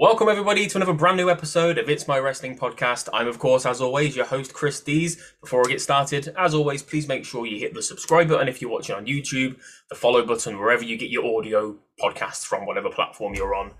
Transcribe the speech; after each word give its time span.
Welcome, 0.00 0.28
everybody, 0.28 0.68
to 0.68 0.78
another 0.78 0.92
brand 0.92 1.16
new 1.16 1.28
episode 1.28 1.76
of 1.76 1.90
It's 1.90 2.06
My 2.06 2.20
Wrestling 2.20 2.56
Podcast. 2.56 3.08
I'm, 3.12 3.26
of 3.26 3.40
course, 3.40 3.66
as 3.66 3.80
always, 3.80 4.14
your 4.14 4.26
host, 4.26 4.54
Chris 4.54 4.78
Dees. 4.80 5.20
Before 5.40 5.60
I 5.66 5.68
get 5.68 5.80
started, 5.80 6.32
as 6.38 6.54
always, 6.54 6.84
please 6.84 7.08
make 7.08 7.24
sure 7.24 7.46
you 7.46 7.58
hit 7.58 7.74
the 7.74 7.82
subscribe 7.82 8.28
button 8.28 8.46
if 8.46 8.62
you're 8.62 8.70
watching 8.70 8.94
on 8.94 9.06
YouTube, 9.06 9.56
the 9.88 9.96
follow 9.96 10.24
button 10.24 10.56
wherever 10.56 10.84
you 10.84 10.96
get 10.96 11.10
your 11.10 11.36
audio 11.36 11.76
podcasts 12.00 12.46
from, 12.46 12.64
whatever 12.64 12.90
platform 12.90 13.34
you're 13.34 13.56
on. 13.56 13.72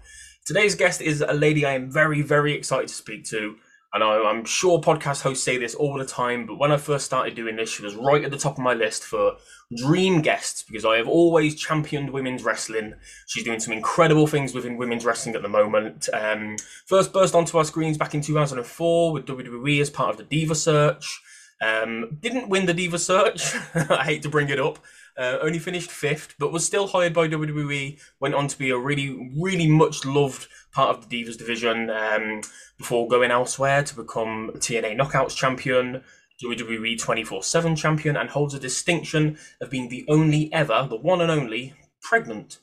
Today's 0.44 0.74
guest 0.74 1.00
is 1.00 1.20
a 1.20 1.32
lady 1.32 1.64
I 1.64 1.74
am 1.74 1.88
very, 1.88 2.22
very 2.22 2.52
excited 2.52 2.88
to 2.88 2.94
speak 2.94 3.22
to. 3.26 3.54
And 3.94 4.04
I, 4.04 4.22
I'm 4.22 4.44
sure 4.44 4.80
podcast 4.80 5.22
hosts 5.22 5.42
say 5.42 5.56
this 5.56 5.74
all 5.74 5.96
the 5.96 6.04
time, 6.04 6.44
but 6.44 6.58
when 6.58 6.70
I 6.70 6.76
first 6.76 7.06
started 7.06 7.34
doing 7.34 7.56
this, 7.56 7.70
she 7.70 7.82
was 7.82 7.94
right 7.94 8.22
at 8.22 8.30
the 8.30 8.36
top 8.36 8.52
of 8.52 8.58
my 8.58 8.74
list 8.74 9.02
for 9.02 9.36
dream 9.76 10.20
guests 10.20 10.62
because 10.62 10.84
I 10.84 10.96
have 10.98 11.08
always 11.08 11.54
championed 11.54 12.10
women's 12.10 12.42
wrestling. 12.42 12.94
She's 13.26 13.44
doing 13.44 13.60
some 13.60 13.72
incredible 13.72 14.26
things 14.26 14.52
within 14.52 14.76
women's 14.76 15.06
wrestling 15.06 15.34
at 15.36 15.42
the 15.42 15.48
moment. 15.48 16.08
Um, 16.12 16.56
first 16.84 17.14
burst 17.14 17.34
onto 17.34 17.56
our 17.56 17.64
screens 17.64 17.96
back 17.96 18.14
in 18.14 18.20
2004 18.20 19.12
with 19.12 19.26
WWE 19.26 19.80
as 19.80 19.88
part 19.88 20.10
of 20.10 20.18
the 20.18 20.24
Diva 20.24 20.54
Search. 20.54 21.22
Um, 21.60 22.18
didn't 22.20 22.50
win 22.50 22.66
the 22.66 22.74
Diva 22.74 22.98
Search. 22.98 23.54
I 23.74 24.04
hate 24.04 24.22
to 24.22 24.28
bring 24.28 24.50
it 24.50 24.60
up. 24.60 24.78
Uh, 25.18 25.38
only 25.42 25.58
finished 25.58 25.90
fifth, 25.90 26.34
but 26.38 26.52
was 26.52 26.64
still 26.64 26.86
hired 26.86 27.12
by 27.12 27.26
WWE. 27.26 27.98
Went 28.20 28.34
on 28.36 28.46
to 28.46 28.56
be 28.56 28.70
a 28.70 28.78
really, 28.78 29.32
really 29.36 29.66
much 29.66 30.04
loved 30.04 30.46
part 30.72 30.96
of 30.96 31.08
the 31.08 31.24
Divas 31.24 31.36
division 31.36 31.90
um, 31.90 32.40
before 32.78 33.08
going 33.08 33.32
elsewhere 33.32 33.82
to 33.82 33.96
become 33.96 34.52
TNA 34.54 34.96
Knockouts 34.96 35.34
champion, 35.34 36.02
WWE 36.44 36.96
24 37.00 37.42
7 37.42 37.74
champion, 37.74 38.16
and 38.16 38.30
holds 38.30 38.54
a 38.54 38.60
distinction 38.60 39.36
of 39.60 39.70
being 39.70 39.88
the 39.88 40.04
only 40.08 40.52
ever, 40.52 40.86
the 40.88 40.96
one 40.96 41.20
and 41.20 41.32
only, 41.32 41.74
pregnant 42.00 42.60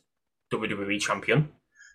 WWE 0.54 1.00
champion. 1.02 1.50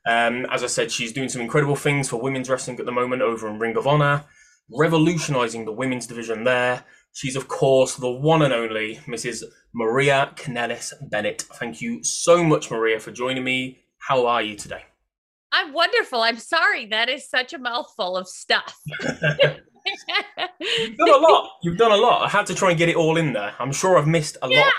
Um, 0.06 0.46
as 0.50 0.62
I 0.62 0.66
said, 0.66 0.90
she's 0.90 1.12
doing 1.12 1.28
some 1.28 1.42
incredible 1.42 1.76
things 1.76 2.08
for 2.08 2.20
women's 2.20 2.48
wrestling 2.48 2.78
at 2.78 2.86
the 2.86 2.92
moment 2.92 3.22
over 3.22 3.48
in 3.48 3.58
Ring 3.58 3.76
of 3.76 3.86
Honor, 3.86 4.24
revolutionizing 4.70 5.64
the 5.64 5.72
women's 5.72 6.06
division 6.06 6.44
there. 6.44 6.84
She's, 7.12 7.36
of 7.36 7.48
course, 7.48 7.96
the 7.96 8.10
one 8.10 8.42
and 8.42 8.52
only 8.52 8.96
Mrs. 9.06 9.44
Maria 9.74 10.32
Kanellis 10.36 10.92
Bennett. 11.10 11.42
Thank 11.42 11.80
you 11.80 12.02
so 12.02 12.44
much, 12.44 12.70
Maria, 12.70 13.00
for 13.00 13.10
joining 13.10 13.44
me. 13.44 13.78
How 13.98 14.26
are 14.26 14.42
you 14.42 14.56
today? 14.56 14.84
I'm 15.52 15.72
wonderful. 15.72 16.22
I'm 16.22 16.38
sorry. 16.38 16.86
That 16.86 17.08
is 17.08 17.28
such 17.28 17.52
a 17.52 17.58
mouthful 17.58 18.16
of 18.16 18.28
stuff. 18.28 18.80
You've 20.60 20.96
done 20.96 21.08
a 21.08 21.16
lot. 21.16 21.50
You've 21.62 21.78
done 21.78 21.92
a 21.92 21.96
lot. 21.96 22.22
I 22.22 22.28
had 22.28 22.46
to 22.46 22.54
try 22.54 22.70
and 22.70 22.78
get 22.78 22.88
it 22.88 22.96
all 22.96 23.16
in 23.16 23.32
there. 23.32 23.54
I'm 23.58 23.72
sure 23.72 23.98
I've 23.98 24.06
missed 24.06 24.36
a 24.42 24.48
yeah, 24.48 24.60
lot. 24.60 24.66
Yeah, 24.66 24.70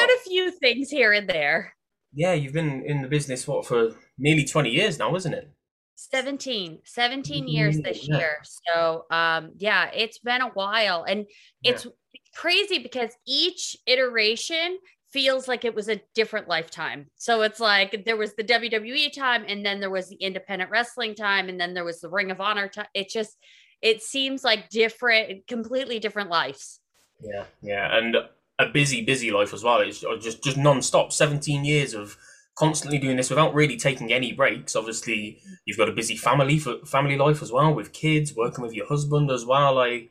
I've 0.00 0.08
done 0.08 0.16
a 0.16 0.20
few 0.20 0.50
things 0.50 0.90
here 0.90 1.12
and 1.12 1.28
there. 1.28 1.74
Yeah, 2.12 2.32
you've 2.32 2.52
been 2.52 2.84
in 2.86 3.02
the 3.02 3.08
business 3.08 3.46
what 3.46 3.66
for 3.66 3.90
nearly 4.18 4.44
20 4.44 4.70
years 4.70 4.98
now, 4.98 5.14
isn't 5.16 5.34
it? 5.34 5.50
17 5.96 6.80
17 6.84 7.48
years 7.48 7.80
this 7.80 8.08
Yeah. 8.08 8.18
year 8.18 8.36
so 8.42 9.04
um 9.10 9.52
yeah 9.58 9.90
it's 9.94 10.18
been 10.18 10.42
a 10.42 10.48
while 10.50 11.04
and 11.04 11.26
it's 11.62 11.86
crazy 12.34 12.78
because 12.78 13.10
each 13.26 13.76
iteration 13.86 14.78
feels 15.10 15.46
like 15.46 15.64
it 15.64 15.74
was 15.74 15.88
a 15.88 16.00
different 16.14 16.48
lifetime 16.48 17.06
so 17.14 17.42
it's 17.42 17.60
like 17.60 18.04
there 18.04 18.16
was 18.16 18.34
the 18.34 18.42
wwe 18.44 19.12
time 19.12 19.44
and 19.46 19.64
then 19.64 19.78
there 19.80 19.90
was 19.90 20.08
the 20.08 20.16
independent 20.16 20.70
wrestling 20.70 21.14
time 21.14 21.48
and 21.48 21.60
then 21.60 21.74
there 21.74 21.84
was 21.84 22.00
the 22.00 22.08
ring 22.08 22.30
of 22.30 22.40
honor 22.40 22.68
time 22.68 22.86
it 22.94 23.08
just 23.08 23.36
it 23.80 24.02
seems 24.02 24.42
like 24.42 24.68
different 24.70 25.46
completely 25.46 25.98
different 26.00 26.30
lives 26.30 26.80
Yeah, 27.20 27.44
yeah, 27.62 27.96
and 27.96 28.16
a 28.58 28.66
busy, 28.66 29.04
busy 29.04 29.30
life 29.30 29.52
as 29.54 29.62
well. 29.64 29.80
It's 29.80 30.00
just 30.20 30.42
just 30.42 30.56
non-stop. 30.56 31.12
Seventeen 31.12 31.64
years 31.64 31.94
of 31.94 32.16
constantly 32.56 32.98
doing 32.98 33.16
this 33.16 33.30
without 33.30 33.54
really 33.54 33.76
taking 33.76 34.12
any 34.12 34.32
breaks. 34.32 34.76
Obviously, 34.76 35.40
you've 35.64 35.78
got 35.78 35.88
a 35.88 35.92
busy 35.92 36.16
family 36.16 36.58
for 36.58 36.78
family 36.86 37.16
life 37.16 37.42
as 37.42 37.52
well 37.52 37.74
with 37.74 37.92
kids, 37.92 38.34
working 38.34 38.62
with 38.62 38.72
your 38.72 38.86
husband 38.86 39.30
as 39.30 39.44
well. 39.44 39.78
I 39.78 40.08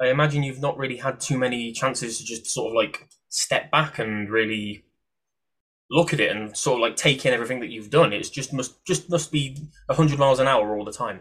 I 0.00 0.08
imagine 0.08 0.42
you've 0.42 0.60
not 0.60 0.78
really 0.78 0.96
had 0.96 1.20
too 1.20 1.38
many 1.38 1.72
chances 1.72 2.18
to 2.18 2.24
just 2.24 2.46
sort 2.46 2.70
of 2.70 2.74
like 2.74 3.08
step 3.28 3.70
back 3.70 3.98
and 3.98 4.30
really 4.30 4.84
look 5.90 6.12
at 6.12 6.20
it 6.20 6.34
and 6.34 6.56
sort 6.56 6.76
of 6.76 6.80
like 6.80 6.96
take 6.96 7.24
in 7.26 7.34
everything 7.34 7.60
that 7.60 7.70
you've 7.70 7.90
done. 7.90 8.12
It's 8.12 8.30
just 8.30 8.52
must 8.52 8.84
just 8.84 9.10
must 9.10 9.30
be 9.30 9.56
hundred 9.90 10.18
miles 10.18 10.38
an 10.40 10.48
hour 10.48 10.76
all 10.76 10.84
the 10.84 10.92
time. 10.92 11.20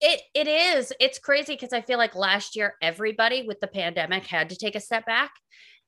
It 0.00 0.22
it 0.34 0.46
is. 0.46 0.92
It's 1.00 1.18
crazy 1.18 1.54
because 1.54 1.72
I 1.72 1.80
feel 1.80 1.98
like 1.98 2.14
last 2.14 2.54
year 2.54 2.74
everybody 2.80 3.46
with 3.46 3.60
the 3.60 3.66
pandemic 3.66 4.26
had 4.26 4.50
to 4.50 4.56
take 4.56 4.76
a 4.76 4.80
step 4.80 5.04
back 5.06 5.32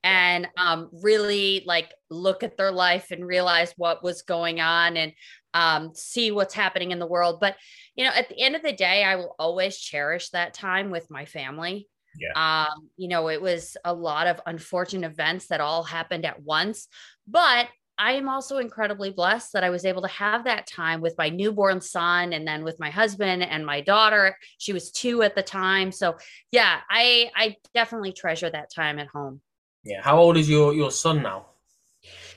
and 0.03 0.47
um, 0.57 0.89
really 1.03 1.63
like 1.65 1.93
look 2.09 2.43
at 2.43 2.57
their 2.57 2.71
life 2.71 3.11
and 3.11 3.25
realize 3.25 3.73
what 3.77 4.03
was 4.03 4.21
going 4.21 4.59
on 4.61 4.97
and 4.97 5.13
um, 5.53 5.91
see 5.93 6.31
what's 6.31 6.53
happening 6.53 6.91
in 6.91 6.99
the 6.99 7.07
world. 7.07 7.39
But 7.39 7.55
you 7.95 8.05
know, 8.05 8.11
at 8.11 8.29
the 8.29 8.39
end 8.39 8.55
of 8.55 8.63
the 8.63 8.73
day, 8.73 9.03
I 9.03 9.15
will 9.15 9.35
always 9.39 9.77
cherish 9.77 10.29
that 10.29 10.53
time 10.53 10.89
with 10.89 11.09
my 11.09 11.25
family. 11.25 11.87
Yeah. 12.19 12.65
Um, 12.65 12.89
you 12.97 13.07
know, 13.07 13.29
it 13.29 13.41
was 13.41 13.77
a 13.85 13.93
lot 13.93 14.27
of 14.27 14.41
unfortunate 14.45 15.09
events 15.09 15.47
that 15.47 15.61
all 15.61 15.83
happened 15.83 16.25
at 16.25 16.41
once, 16.41 16.87
but 17.27 17.67
I 17.99 18.13
am 18.13 18.29
also 18.29 18.57
incredibly 18.57 19.11
blessed 19.11 19.51
that 19.53 19.65
I 19.65 19.69
was 19.69 19.83
able 19.83 20.01
to 20.03 20.07
have 20.07 20.45
that 20.45 20.67
time 20.67 21.01
with 21.01 21.15
my 21.17 21.27
newborn 21.27 21.81
son 21.81 22.31
and 22.31 22.47
then 22.47 22.63
with 22.63 22.79
my 22.79 22.89
husband 22.89 23.43
and 23.43 23.65
my 23.65 23.81
daughter. 23.81 24.37
She 24.57 24.71
was 24.71 24.89
two 24.89 25.21
at 25.21 25.35
the 25.35 25.43
time. 25.43 25.91
So 25.91 26.15
yeah, 26.49 26.79
I 26.89 27.29
I 27.35 27.57
definitely 27.73 28.13
treasure 28.13 28.49
that 28.49 28.73
time 28.73 28.99
at 28.99 29.07
home. 29.07 29.41
Yeah. 29.83 30.01
How 30.01 30.17
old 30.17 30.37
is 30.37 30.49
your 30.49 30.73
your 30.73 30.91
son 30.91 31.21
now? 31.23 31.47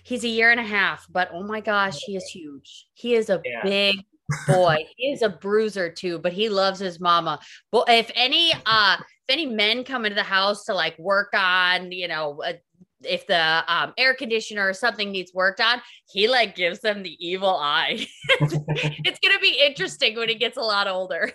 He's 0.04 0.24
a 0.24 0.28
year 0.28 0.50
and 0.50 0.60
a 0.60 0.64
half, 0.64 1.06
but 1.10 1.30
oh 1.32 1.42
my 1.42 1.60
gosh, 1.60 1.98
he 2.04 2.16
is 2.16 2.24
huge. 2.24 2.86
He 2.94 3.14
is 3.14 3.30
a 3.30 3.40
Yeah. 3.44 3.62
big 3.62 4.04
boy. 4.46 4.86
he 4.96 5.12
is 5.12 5.22
a 5.22 5.28
bruiser 5.28 5.90
too, 5.90 6.18
but 6.18 6.32
he 6.32 6.48
loves 6.48 6.80
his 6.80 7.00
mama. 7.00 7.40
Well, 7.72 7.84
if 7.88 8.10
any 8.14 8.52
uh 8.66 8.96
if 9.00 9.32
any 9.32 9.46
men 9.46 9.84
come 9.84 10.04
into 10.04 10.16
the 10.16 10.22
house 10.22 10.64
to 10.64 10.74
like 10.74 10.98
work 10.98 11.32
on, 11.34 11.92
you 11.92 12.08
know, 12.08 12.42
uh, 12.42 12.54
if 13.04 13.26
the 13.26 13.64
um, 13.66 13.92
air 13.98 14.14
conditioner 14.14 14.68
or 14.68 14.74
something 14.74 15.10
needs 15.10 15.32
worked 15.34 15.60
on, 15.60 15.80
he 16.10 16.28
like 16.28 16.54
gives 16.54 16.80
them 16.80 17.02
the 17.02 17.16
evil 17.24 17.56
eye. 17.56 18.06
it's 18.40 19.18
gonna 19.20 19.40
be 19.40 19.60
interesting 19.64 20.16
when 20.16 20.28
he 20.28 20.34
gets 20.36 20.56
a 20.56 20.62
lot 20.62 20.88
older. 20.88 21.32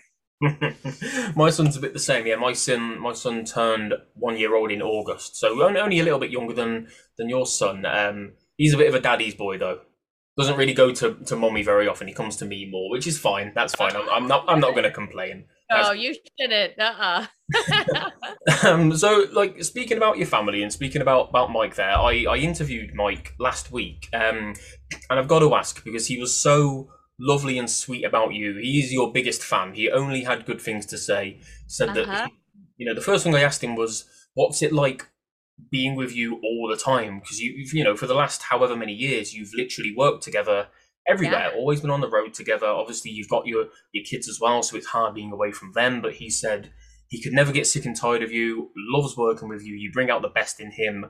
My 1.35 1.49
son's 1.49 1.75
a 1.77 1.79
bit 1.79 1.93
the 1.93 1.99
same. 1.99 2.27
Yeah, 2.27 2.35
my 2.35 2.53
son, 2.53 2.99
my 2.99 3.13
son 3.13 3.43
turned 3.43 3.93
one 4.13 4.37
year 4.37 4.55
old 4.55 4.71
in 4.71 4.81
August, 4.81 5.35
so 5.37 5.63
only, 5.63 5.79
only 5.79 5.99
a 5.99 6.03
little 6.03 6.19
bit 6.19 6.31
younger 6.31 6.53
than 6.53 6.87
than 7.17 7.29
your 7.29 7.45
son. 7.45 7.85
Um, 7.85 8.33
he's 8.55 8.73
a 8.73 8.77
bit 8.77 8.87
of 8.87 8.95
a 8.95 8.99
daddy's 8.99 9.35
boy 9.35 9.57
though. 9.57 9.79
doesn't 10.37 10.57
really 10.57 10.73
go 10.73 10.93
to 10.93 11.15
to 11.25 11.35
mommy 11.35 11.63
very 11.63 11.87
often. 11.87 12.07
He 12.07 12.13
comes 12.13 12.35
to 12.37 12.45
me 12.45 12.69
more, 12.69 12.91
which 12.91 13.07
is 13.07 13.17
fine. 13.17 13.51
That's 13.55 13.73
fine. 13.73 13.95
I'm, 13.95 14.09
I'm 14.09 14.27
not 14.27 14.45
I'm 14.47 14.59
not 14.59 14.71
going 14.71 14.83
to 14.83 14.91
complain. 14.91 15.45
Oh, 15.69 15.91
you 15.91 16.15
shouldn't. 16.39 16.79
Uh-uh. 16.79 17.25
um, 18.63 18.95
so, 18.95 19.25
like 19.33 19.61
speaking 19.63 19.97
about 19.97 20.17
your 20.17 20.27
family 20.27 20.63
and 20.63 20.71
speaking 20.71 21.01
about 21.01 21.29
about 21.29 21.51
Mike, 21.51 21.75
there, 21.75 21.91
I 21.91 22.25
I 22.29 22.37
interviewed 22.37 22.93
Mike 22.93 23.33
last 23.39 23.71
week, 23.71 24.07
um, 24.13 24.53
and 25.09 25.19
I've 25.19 25.27
got 25.27 25.39
to 25.39 25.53
ask 25.55 25.83
because 25.83 26.07
he 26.07 26.19
was 26.19 26.33
so 26.33 26.89
lovely 27.19 27.57
and 27.57 27.69
sweet 27.69 28.03
about 28.03 28.33
you. 28.33 28.57
He 28.57 28.79
is 28.79 28.93
your 28.93 29.11
biggest 29.11 29.43
fan. 29.43 29.73
He 29.73 29.89
only 29.89 30.23
had 30.23 30.45
good 30.45 30.61
things 30.61 30.85
to 30.87 30.97
say. 30.97 31.39
Said 31.67 31.89
uh-huh. 31.89 32.05
that 32.05 32.31
you 32.77 32.85
know 32.85 32.93
the 32.93 33.01
first 33.01 33.23
thing 33.23 33.35
I 33.35 33.41
asked 33.41 33.63
him 33.63 33.75
was, 33.75 34.05
"What's 34.33 34.61
it 34.61 34.73
like 34.73 35.07
being 35.71 35.95
with 35.95 36.15
you 36.15 36.39
all 36.43 36.67
the 36.69 36.77
time?" 36.77 37.19
Because 37.19 37.39
you've, 37.39 37.73
you 37.73 37.83
know 37.83 37.95
for 37.95 38.07
the 38.07 38.13
last 38.13 38.43
however 38.43 38.75
many 38.75 38.93
years 38.93 39.33
you've 39.33 39.53
literally 39.53 39.93
worked 39.95 40.23
together 40.23 40.67
everywhere, 41.07 41.51
yeah. 41.51 41.57
always 41.57 41.81
been 41.81 41.89
on 41.89 42.01
the 42.01 42.09
road 42.09 42.33
together. 42.33 42.67
Obviously, 42.67 43.11
you've 43.11 43.29
got 43.29 43.47
your 43.47 43.67
your 43.91 44.05
kids 44.05 44.29
as 44.29 44.39
well, 44.39 44.61
so 44.63 44.77
it's 44.77 44.87
hard 44.87 45.15
being 45.15 45.31
away 45.31 45.51
from 45.51 45.73
them. 45.73 46.01
But 46.01 46.15
he 46.15 46.29
said 46.29 46.71
he 47.07 47.21
could 47.21 47.33
never 47.33 47.51
get 47.51 47.67
sick 47.67 47.85
and 47.85 47.95
tired 47.95 48.23
of 48.23 48.31
you. 48.31 48.71
Loves 48.75 49.17
working 49.17 49.49
with 49.49 49.63
you. 49.63 49.75
You 49.75 49.91
bring 49.91 50.09
out 50.09 50.21
the 50.21 50.29
best 50.29 50.59
in 50.59 50.71
him. 50.71 51.05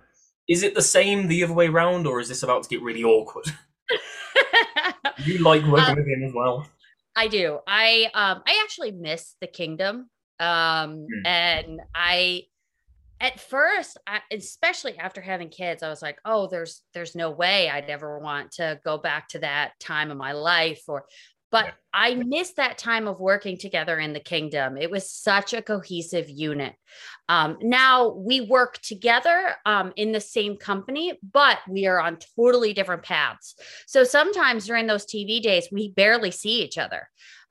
Is 0.47 0.63
it 0.63 0.75
the 0.75 0.81
same 0.81 1.27
the 1.27 1.43
other 1.43 1.53
way 1.53 1.67
around, 1.67 2.07
or 2.07 2.21
is 2.21 2.29
this 2.29 2.43
about 2.43 2.63
to 2.63 2.69
get 2.69 2.81
really 2.81 3.03
awkward? 3.03 3.47
you 5.25 5.39
like 5.39 5.63
working 5.65 5.91
um, 5.91 5.95
with 5.97 6.07
him 6.07 6.23
as 6.23 6.33
well. 6.33 6.67
I 7.15 7.27
do. 7.27 7.59
I 7.67 8.09
um 8.13 8.43
I 8.45 8.61
actually 8.63 8.91
miss 8.91 9.35
the 9.41 9.47
kingdom. 9.47 10.09
Um 10.39 11.07
mm. 11.07 11.25
and 11.25 11.81
I 11.95 12.43
at 13.19 13.39
first 13.39 13.97
I, 14.05 14.21
especially 14.31 14.97
after 14.97 15.21
having 15.21 15.49
kids 15.49 15.81
i 15.81 15.89
was 15.89 16.01
like 16.01 16.19
oh 16.25 16.47
there's 16.47 16.81
there's 16.93 17.15
no 17.15 17.31
way 17.31 17.69
i'd 17.69 17.89
ever 17.89 18.19
want 18.19 18.51
to 18.51 18.79
go 18.85 18.97
back 18.97 19.27
to 19.29 19.39
that 19.39 19.71
time 19.79 20.11
of 20.11 20.17
my 20.17 20.33
life 20.33 20.83
or 20.87 21.05
but 21.51 21.65
yeah. 21.65 21.71
I 21.93 22.15
miss 22.15 22.51
that 22.53 22.77
time 22.77 23.07
of 23.07 23.19
working 23.19 23.57
together 23.57 23.97
in 23.99 24.13
the 24.13 24.19
kingdom. 24.19 24.77
It 24.77 24.91
was 24.91 25.09
such 25.09 25.53
a 25.53 25.61
cohesive 25.61 26.29
unit. 26.29 26.73
Um, 27.29 27.57
now 27.61 28.09
we 28.09 28.41
work 28.41 28.79
together 28.81 29.55
um, 29.65 29.93
in 29.95 30.11
the 30.11 30.21
same 30.21 30.57
company, 30.57 31.13
but 31.23 31.59
we 31.67 31.87
are 31.87 31.99
on 31.99 32.17
totally 32.35 32.73
different 32.73 33.03
paths. 33.03 33.55
So 33.85 34.03
sometimes 34.03 34.67
during 34.67 34.87
those 34.87 35.05
TV 35.05 35.41
days, 35.41 35.67
we 35.71 35.91
barely 35.91 36.31
see 36.31 36.63
each 36.63 36.77
other. 36.77 37.09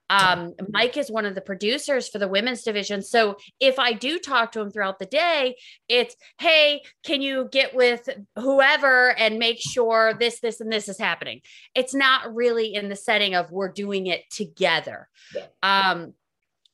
Um, 0.08 0.52
Mike 0.70 0.96
is 0.96 1.10
one 1.10 1.26
of 1.26 1.34
the 1.34 1.40
producers 1.40 2.08
for 2.08 2.18
the 2.18 2.28
women's 2.28 2.62
division. 2.62 3.02
So 3.02 3.36
if 3.60 3.78
I 3.78 3.92
do 3.92 4.18
talk 4.18 4.52
to 4.52 4.60
him 4.60 4.70
throughout 4.70 4.98
the 4.98 5.06
day, 5.06 5.56
it's, 5.88 6.14
hey, 6.38 6.82
can 7.04 7.22
you 7.22 7.48
get 7.50 7.74
with 7.74 8.08
whoever 8.36 9.16
and 9.18 9.38
make 9.38 9.58
sure 9.60 10.14
this, 10.14 10.40
this, 10.40 10.60
and 10.60 10.72
this 10.72 10.88
is 10.88 10.98
happening? 10.98 11.40
It's 11.74 11.94
not 11.94 12.34
really 12.34 12.74
in 12.74 12.88
the 12.88 12.96
setting 12.96 13.34
of 13.34 13.50
we're 13.50 13.72
doing 13.72 14.06
it 14.06 14.22
together. 14.30 15.08
Yeah. 15.34 15.46
Um, 15.62 16.14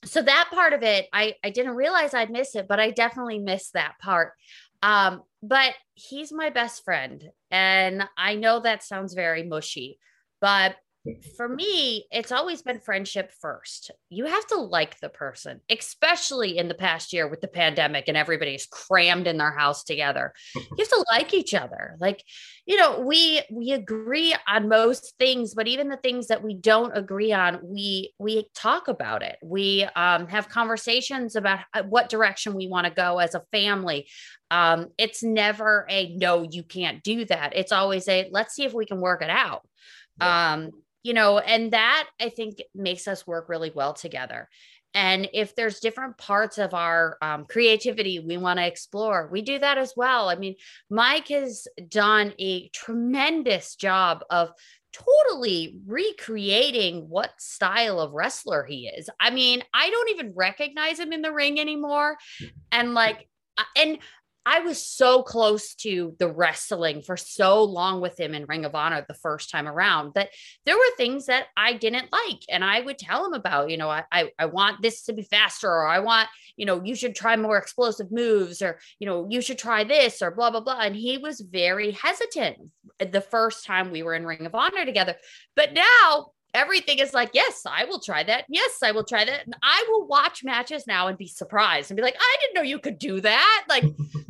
so 0.05 0.21
that 0.21 0.49
part 0.53 0.73
of 0.73 0.83
it, 0.83 1.09
I, 1.13 1.37
I 1.45 1.51
didn't 1.51 1.77
realize 1.77 2.13
I'd 2.13 2.31
miss 2.31 2.55
it, 2.55 2.67
but 2.69 2.81
I 2.81 2.91
definitely 2.91 3.39
missed 3.39 3.75
that 3.75 3.95
part. 4.01 4.33
Um, 4.83 5.23
but 5.43 5.75
he's 5.95 6.33
my 6.33 6.51
best 6.51 6.85
friend. 6.85 7.31
And 7.51 8.05
I 8.19 8.35
know 8.35 8.61
that 8.61 8.83
sounds 8.83 9.15
very 9.15 9.45
mushy, 9.45 9.99
but 10.41 10.75
for 11.37 11.49
me, 11.49 12.07
it's 12.13 12.31
always 12.31 12.63
been 12.63 12.79
friendship 12.79 13.33
first. 13.41 13.91
You 14.09 14.27
have 14.27 14.47
to 14.49 14.57
like 14.57 15.01
the 15.01 15.09
person, 15.09 15.61
especially 15.69 16.57
in 16.57 16.69
the 16.69 16.75
past 16.75 17.13
year 17.13 17.27
with 17.27 17.41
the 17.41 17.49
pandemic 17.49 18.05
and 18.07 18.17
everybody's 18.17 18.67
crammed 18.67 19.27
in 19.27 19.37
their 19.37 19.51
house 19.51 19.83
together. 19.83 20.33
You 20.55 20.63
have 20.79 20.89
to 20.89 21.05
like 21.11 21.35
each 21.35 21.55
other. 21.55 21.97
Like, 21.99 22.23
you 22.67 22.77
know, 22.77 23.01
we 23.01 23.43
we 23.51 23.73
agree 23.73 24.35
on 24.47 24.69
most 24.69 25.15
things, 25.19 25.55
but 25.55 25.67
even 25.67 25.89
the 25.89 25.97
things 25.97 26.29
that 26.29 26.45
we 26.45 26.55
don't 26.55 26.97
agree 26.97 27.33
on, 27.33 27.59
we 27.65 28.15
we 28.21 28.49
talk 28.55 28.87
about 28.87 29.23
it. 29.23 29.39
We 29.43 29.85
um, 29.97 30.29
have 30.29 30.49
conversations 30.49 31.35
about 31.35 31.61
what 31.89 32.11
direction 32.11 32.55
we 32.55 32.69
want 32.69 32.87
to 32.87 32.93
go 32.93 33.19
as 33.19 33.35
a 33.35 33.43
family. 33.51 34.07
Um, 34.53 34.89
it's 34.99 35.25
never 35.25 35.85
a 35.91 36.15
no, 36.17 36.47
you 36.49 36.63
can't 36.63 37.03
do 37.03 37.25
that. 37.25 37.57
It's 37.57 37.73
always 37.73 38.07
a 38.07 38.29
let's 38.31 38.55
see 38.55 38.65
if 38.65 38.73
we 38.73 38.87
can 38.87 39.01
work 39.01 39.23
it 39.23 39.31
out. 39.31 39.63
Um, 40.21 40.71
you 41.03 41.15
know, 41.15 41.39
and 41.39 41.73
that 41.73 42.09
I 42.21 42.29
think 42.29 42.63
makes 42.75 43.09
us 43.09 43.27
work 43.27 43.49
really 43.49 43.73
well 43.75 43.93
together. 43.93 44.49
And 44.95 45.29
if 45.33 45.55
there's 45.55 45.81
different 45.81 46.19
parts 46.19 46.59
of 46.59 46.75
our 46.75 47.17
um, 47.23 47.47
creativity 47.47 48.21
we 48.21 48.37
want 48.37 48.59
to 48.59 48.67
explore, 48.67 49.29
we 49.33 49.41
do 49.41 49.59
that 49.59 49.79
as 49.79 49.95
well. 49.97 50.29
I 50.29 50.37
mean, 50.37 50.55
Mike 50.91 51.29
has 51.29 51.67
done 51.89 52.35
a 52.39 52.69
tremendous 52.69 53.75
job 53.75 54.23
of 54.29 54.51
totally 54.93 55.79
recreating 55.87 57.09
what 57.09 57.33
style 57.39 57.99
of 58.01 58.13
wrestler 58.13 58.65
he 58.65 58.89
is. 58.89 59.09
I 59.19 59.31
mean, 59.31 59.63
I 59.73 59.89
don't 59.89 60.11
even 60.11 60.35
recognize 60.37 60.99
him 60.99 61.13
in 61.15 61.23
the 61.23 61.33
ring 61.33 61.59
anymore. 61.59 62.19
And 62.71 62.93
like, 62.93 63.29
and 63.77 63.99
I 64.45 64.61
was 64.61 64.85
so 64.85 65.23
close 65.23 65.75
to 65.77 66.17
the 66.19 66.29
wrestling 66.29 67.03
for 67.03 67.17
so 67.17 67.63
long 67.63 68.01
with 68.01 68.19
him 68.19 68.35
in 68.35 68.47
Ring 68.47 68.65
of 68.65 68.75
Honor 68.75 69.05
the 69.07 69.15
first 69.15 69.51
time 69.51 69.69
around 69.69 70.15
that 70.15 70.31
there 70.67 70.77
were 70.77 70.97
things 70.97 71.27
that 71.27 71.47
I 71.57 71.75
didn't 71.75 72.13
like. 72.13 72.41
And 72.49 72.65
I 72.65 72.81
would 72.81 72.99
tell 72.99 73.25
him 73.25 73.35
about, 73.35 73.71
you 73.71 73.77
know, 73.77 73.89
I, 73.89 74.05
I, 74.11 74.31
I 74.39 74.47
want 74.47 74.83
this 74.83 75.05
to 75.05 75.13
be 75.13 75.23
faster, 75.23 75.69
or 75.69 75.87
I 75.87 76.01
want, 76.01 76.29
you 76.57 76.67
know, 76.67 76.83
you 76.83 76.97
should 76.97 77.15
try 77.15 77.37
more 77.37 77.57
explosive 77.57 78.11
moves, 78.11 78.63
or, 78.63 78.81
you 78.99 79.07
know, 79.07 79.29
you 79.31 79.41
should 79.41 79.59
try 79.59 79.85
this, 79.85 80.23
or 80.23 80.31
blah, 80.33 80.51
blah, 80.51 80.61
blah. 80.61 80.81
And 80.81 80.97
he 80.97 81.19
was 81.19 81.41
very 81.41 81.93
hesitant 81.93 82.59
the 82.99 83.21
first 83.21 83.65
time 83.65 83.91
we 83.91 84.03
were 84.03 84.15
in 84.15 84.27
Ring 84.27 84.45
of 84.45 84.55
Honor 84.55 84.85
together. 84.85 85.15
But 85.55 85.73
now 85.73 86.33
everything 86.55 86.99
is 86.99 87.15
like, 87.15 87.31
yes, 87.33 87.63
I 87.67 87.85
will 87.85 88.01
try 88.01 88.23
that. 88.25 88.45
Yes, 88.49 88.79
I 88.83 88.93
will 88.93 89.05
try 89.05 89.25
that. 89.25 89.45
And 89.45 89.57
I 89.63 89.85
will 89.89 90.07
watch 90.07 90.45
matches 90.45 90.87
now 90.87 91.09
and 91.09 91.19
be 91.19 91.27
surprised 91.27 91.91
and 91.91 91.97
be 91.97 92.03
like, 92.03 92.17
I 92.19 92.37
didn't 92.41 92.55
know 92.55 92.63
you 92.63 92.79
could 92.79 92.99
do 92.99 93.21
that. 93.21 93.65
Like, 93.69 93.85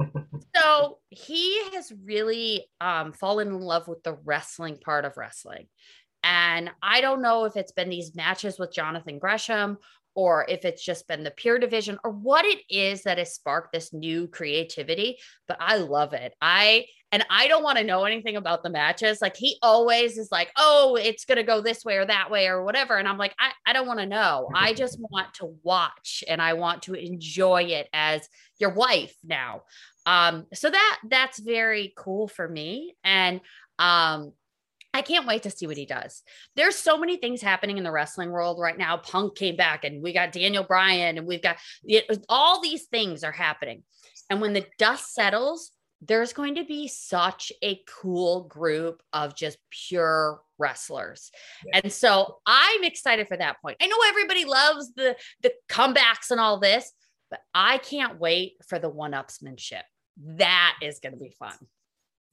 so 0.57 0.99
he 1.11 1.63
has 1.73 1.93
really 2.05 2.67
um, 2.81 3.13
fallen 3.13 3.49
in 3.49 3.61
love 3.61 3.89
with 3.89 4.03
the 4.03 4.19
wrestling 4.25 4.79
part 4.79 5.05
of 5.05 5.17
wrestling. 5.17 5.67
And 6.25 6.71
I 6.83 7.01
don't 7.01 7.23
know 7.23 7.45
if 7.45 7.57
it's 7.57 7.73
been 7.73 7.89
these 7.89 8.15
matches 8.15 8.59
with 8.59 8.73
Jonathan 8.73 9.19
Gresham 9.19 9.79
or 10.15 10.47
if 10.49 10.65
it's 10.65 10.85
just 10.85 11.09
been 11.09 11.25
the 11.25 11.31
Pure 11.31 11.59
division 11.59 11.99
or 12.05 12.11
what 12.11 12.45
it 12.45 12.61
is 12.69 13.03
that 13.03 13.19
has 13.19 13.35
sparked 13.35 13.73
this 13.73 13.93
new 13.93 14.29
creativity 14.29 15.19
but 15.49 15.57
i 15.61 15.77
love 15.77 16.13
it. 16.13 16.35
I 16.41 16.87
and 17.11 17.25
i 17.31 17.49
don't 17.49 17.63
want 17.63 17.79
to 17.79 17.85
know 17.85 18.05
anything 18.05 18.37
about 18.37 18.63
the 18.63 18.71
matches. 18.71 19.21
Like 19.21 19.37
he 19.37 19.59
always 19.63 20.19
is 20.19 20.29
like 20.33 20.51
oh 20.57 20.97
it's 21.01 21.25
going 21.25 21.37
to 21.37 21.43
go 21.43 21.61
this 21.61 21.85
way 21.85 21.97
or 21.97 22.07
that 22.07 22.31
way 22.31 22.47
or 22.47 22.65
whatever 22.65 22.97
and 22.97 23.07
i'm 23.09 23.19
like 23.19 23.35
i, 23.39 23.51
I 23.67 23.73
don't 23.73 23.87
want 23.87 24.01
to 24.01 24.07
know. 24.07 24.49
I 24.55 24.73
just 24.83 24.99
want 25.11 25.35
to 25.35 25.55
watch 25.63 26.25
and 26.29 26.41
i 26.41 26.55
want 26.55 26.83
to 26.85 26.95
enjoy 26.95 27.65
it 27.65 27.89
as 27.93 28.29
your 28.59 28.71
wife 28.71 29.15
now. 29.25 29.63
Um 30.07 30.47
so 30.53 30.71
that 30.71 30.99
that's 31.09 31.39
very 31.39 31.93
cool 31.97 32.29
for 32.29 32.49
me 32.49 32.97
and 33.05 33.41
um 33.79 34.33
I 34.95 35.03
can't 35.03 35.27
wait 35.27 35.45
to 35.45 35.51
see 35.51 35.67
what 35.67 35.77
he 35.77 35.87
does. 35.87 36.23
There's 36.55 36.77
so 36.77 36.99
many 36.99 37.17
things 37.17 37.41
happening 37.41 37.79
in 37.79 37.85
the 37.85 37.91
wrestling 37.91 38.31
world 38.31 38.59
right 38.61 38.77
now. 38.77 38.99
Punk 38.99 39.37
came 39.37 39.57
back, 39.57 39.85
and 39.85 40.03
we 40.03 40.13
got 40.13 40.33
Daniel 40.33 40.65
Bryan, 40.65 41.19
and 41.19 41.27
we've 41.27 41.43
got 41.43 41.57
it, 41.85 42.25
all 42.29 42.61
these 42.61 42.85
things 42.85 43.25
are 43.25 43.33
happening. 43.33 43.83
And 44.29 44.41
when 44.41 44.53
the 44.53 44.67
dust 44.79 45.15
settles, 45.15 45.73
there's 46.01 46.33
going 46.33 46.57
to 46.57 46.65
be 46.65 46.89
such 46.89 47.53
a 47.63 47.81
cool 47.89 48.43
group 48.45 49.03
of 49.13 49.37
just 49.37 49.59
pure 49.71 50.41
wrestlers. 50.59 51.31
Yeah. 51.65 51.81
And 51.83 51.93
so 51.93 52.39
I'm 52.45 52.83
excited 52.85 53.29
for 53.29 53.37
that 53.37 53.63
point. 53.63 53.77
I 53.81 53.87
know 53.87 53.99
everybody 54.07 54.45
loves 54.45 54.93
the 54.95 55.17
the 55.43 55.53
comebacks 55.69 56.31
and 56.31 56.41
all 56.41 56.59
this, 56.59 56.93
but 57.31 57.41
I 57.55 57.79
can't 57.79 58.19
wait 58.19 58.55
for 58.69 58.79
the 58.79 58.89
one-upsmanship. 58.89 59.83
That 60.37 60.77
is 60.83 60.99
going 60.99 61.13
to 61.13 61.19
be 61.19 61.31
fun. 61.39 61.55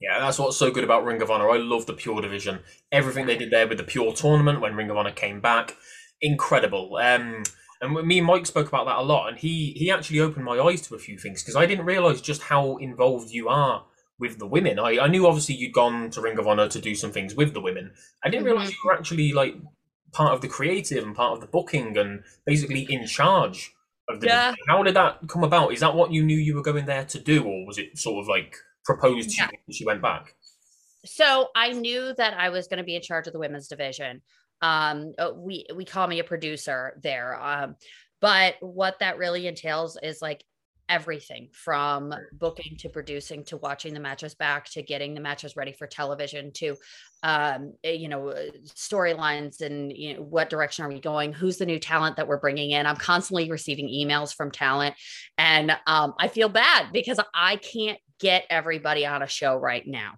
Yeah, 0.00 0.18
that's 0.18 0.38
what's 0.38 0.56
so 0.56 0.70
good 0.70 0.84
about 0.84 1.04
Ring 1.04 1.20
of 1.20 1.30
Honor. 1.30 1.50
I 1.50 1.58
love 1.58 1.84
the 1.84 1.92
Pure 1.92 2.22
division. 2.22 2.60
Everything 2.90 3.26
they 3.26 3.36
did 3.36 3.50
there 3.50 3.68
with 3.68 3.78
the 3.78 3.84
Pure 3.84 4.14
tournament 4.14 4.60
when 4.60 4.74
Ring 4.74 4.90
of 4.90 4.96
Honor 4.96 5.12
came 5.12 5.40
back, 5.40 5.76
incredible. 6.22 6.96
Um, 6.96 7.42
and 7.82 8.06
me 8.06 8.18
and 8.18 8.26
Mike 8.26 8.46
spoke 8.46 8.68
about 8.68 8.86
that 8.86 8.96
a 8.96 9.02
lot, 9.02 9.28
and 9.28 9.38
he 9.38 9.72
he 9.76 9.90
actually 9.90 10.20
opened 10.20 10.44
my 10.44 10.58
eyes 10.58 10.80
to 10.82 10.94
a 10.94 10.98
few 10.98 11.18
things 11.18 11.42
because 11.42 11.56
I 11.56 11.66
didn't 11.66 11.84
realize 11.84 12.20
just 12.20 12.42
how 12.42 12.76
involved 12.76 13.30
you 13.30 13.48
are 13.48 13.84
with 14.18 14.38
the 14.38 14.46
women. 14.46 14.78
I, 14.78 14.98
I 14.98 15.08
knew 15.08 15.26
obviously 15.26 15.54
you'd 15.54 15.72
gone 15.72 16.10
to 16.10 16.20
Ring 16.20 16.38
of 16.38 16.46
Honor 16.46 16.68
to 16.68 16.80
do 16.80 16.94
some 16.94 17.10
things 17.10 17.34
with 17.34 17.54
the 17.54 17.60
women. 17.60 17.92
I 18.22 18.28
didn't 18.28 18.44
realize 18.44 18.68
mm-hmm. 18.68 18.76
you 18.84 18.90
were 18.90 18.94
actually 18.94 19.32
like 19.32 19.56
part 20.12 20.34
of 20.34 20.40
the 20.40 20.48
creative 20.48 21.04
and 21.04 21.14
part 21.14 21.32
of 21.32 21.40
the 21.40 21.46
booking 21.46 21.96
and 21.96 22.22
basically 22.44 22.86
in 22.90 23.06
charge 23.06 23.74
of 24.08 24.20
the. 24.20 24.26
Yeah. 24.26 24.54
How 24.68 24.82
did 24.82 24.94
that 24.94 25.26
come 25.28 25.44
about? 25.44 25.72
Is 25.72 25.80
that 25.80 25.94
what 25.94 26.12
you 26.12 26.22
knew 26.22 26.36
you 26.36 26.54
were 26.54 26.62
going 26.62 26.86
there 26.86 27.04
to 27.06 27.18
do, 27.18 27.44
or 27.44 27.66
was 27.66 27.78
it 27.78 27.98
sort 27.98 28.22
of 28.22 28.28
like 28.28 28.56
proposed 28.84 29.36
yeah. 29.36 29.48
she, 29.70 29.84
went 29.84 30.02
back? 30.02 30.34
So 31.04 31.48
I 31.54 31.72
knew 31.72 32.14
that 32.16 32.34
I 32.38 32.50
was 32.50 32.66
going 32.68 32.78
to 32.78 32.84
be 32.84 32.96
in 32.96 33.02
charge 33.02 33.26
of 33.26 33.32
the 33.32 33.38
women's 33.38 33.68
division. 33.68 34.22
Um, 34.62 35.14
uh, 35.18 35.30
we 35.34 35.66
we 35.74 35.84
call 35.84 36.06
me 36.06 36.18
a 36.18 36.24
producer 36.24 36.98
there. 37.02 37.40
Um, 37.40 37.76
but 38.20 38.56
what 38.60 38.98
that 39.00 39.16
really 39.16 39.46
entails 39.46 39.96
is 40.02 40.20
like 40.20 40.44
everything 40.90 41.48
from 41.52 42.12
booking 42.32 42.76
to 42.76 42.88
producing 42.88 43.44
to 43.44 43.56
watching 43.56 43.94
the 43.94 44.00
matches 44.00 44.34
back 44.34 44.68
to 44.68 44.82
getting 44.82 45.14
the 45.14 45.20
matches 45.20 45.54
ready 45.54 45.72
for 45.72 45.86
television 45.86 46.50
to 46.52 46.76
um, 47.22 47.74
eh, 47.84 47.92
you 47.92 48.08
know 48.08 48.34
storylines 48.66 49.60
and 49.60 49.92
you 49.96 50.14
know 50.14 50.22
what 50.22 50.50
direction 50.50 50.84
are 50.84 50.88
we 50.88 51.00
going 51.00 51.32
who's 51.32 51.58
the 51.58 51.66
new 51.66 51.78
talent 51.78 52.16
that 52.16 52.26
we're 52.26 52.40
bringing 52.40 52.72
in 52.72 52.86
i'm 52.86 52.96
constantly 52.96 53.48
receiving 53.48 53.88
emails 53.88 54.34
from 54.34 54.50
talent 54.50 54.96
and 55.38 55.70
um, 55.86 56.12
i 56.18 56.26
feel 56.26 56.48
bad 56.48 56.86
because 56.92 57.20
i 57.34 57.54
can't 57.56 58.00
get 58.20 58.44
everybody 58.50 59.06
on 59.06 59.22
a 59.22 59.26
show 59.26 59.56
right 59.56 59.86
now 59.86 60.14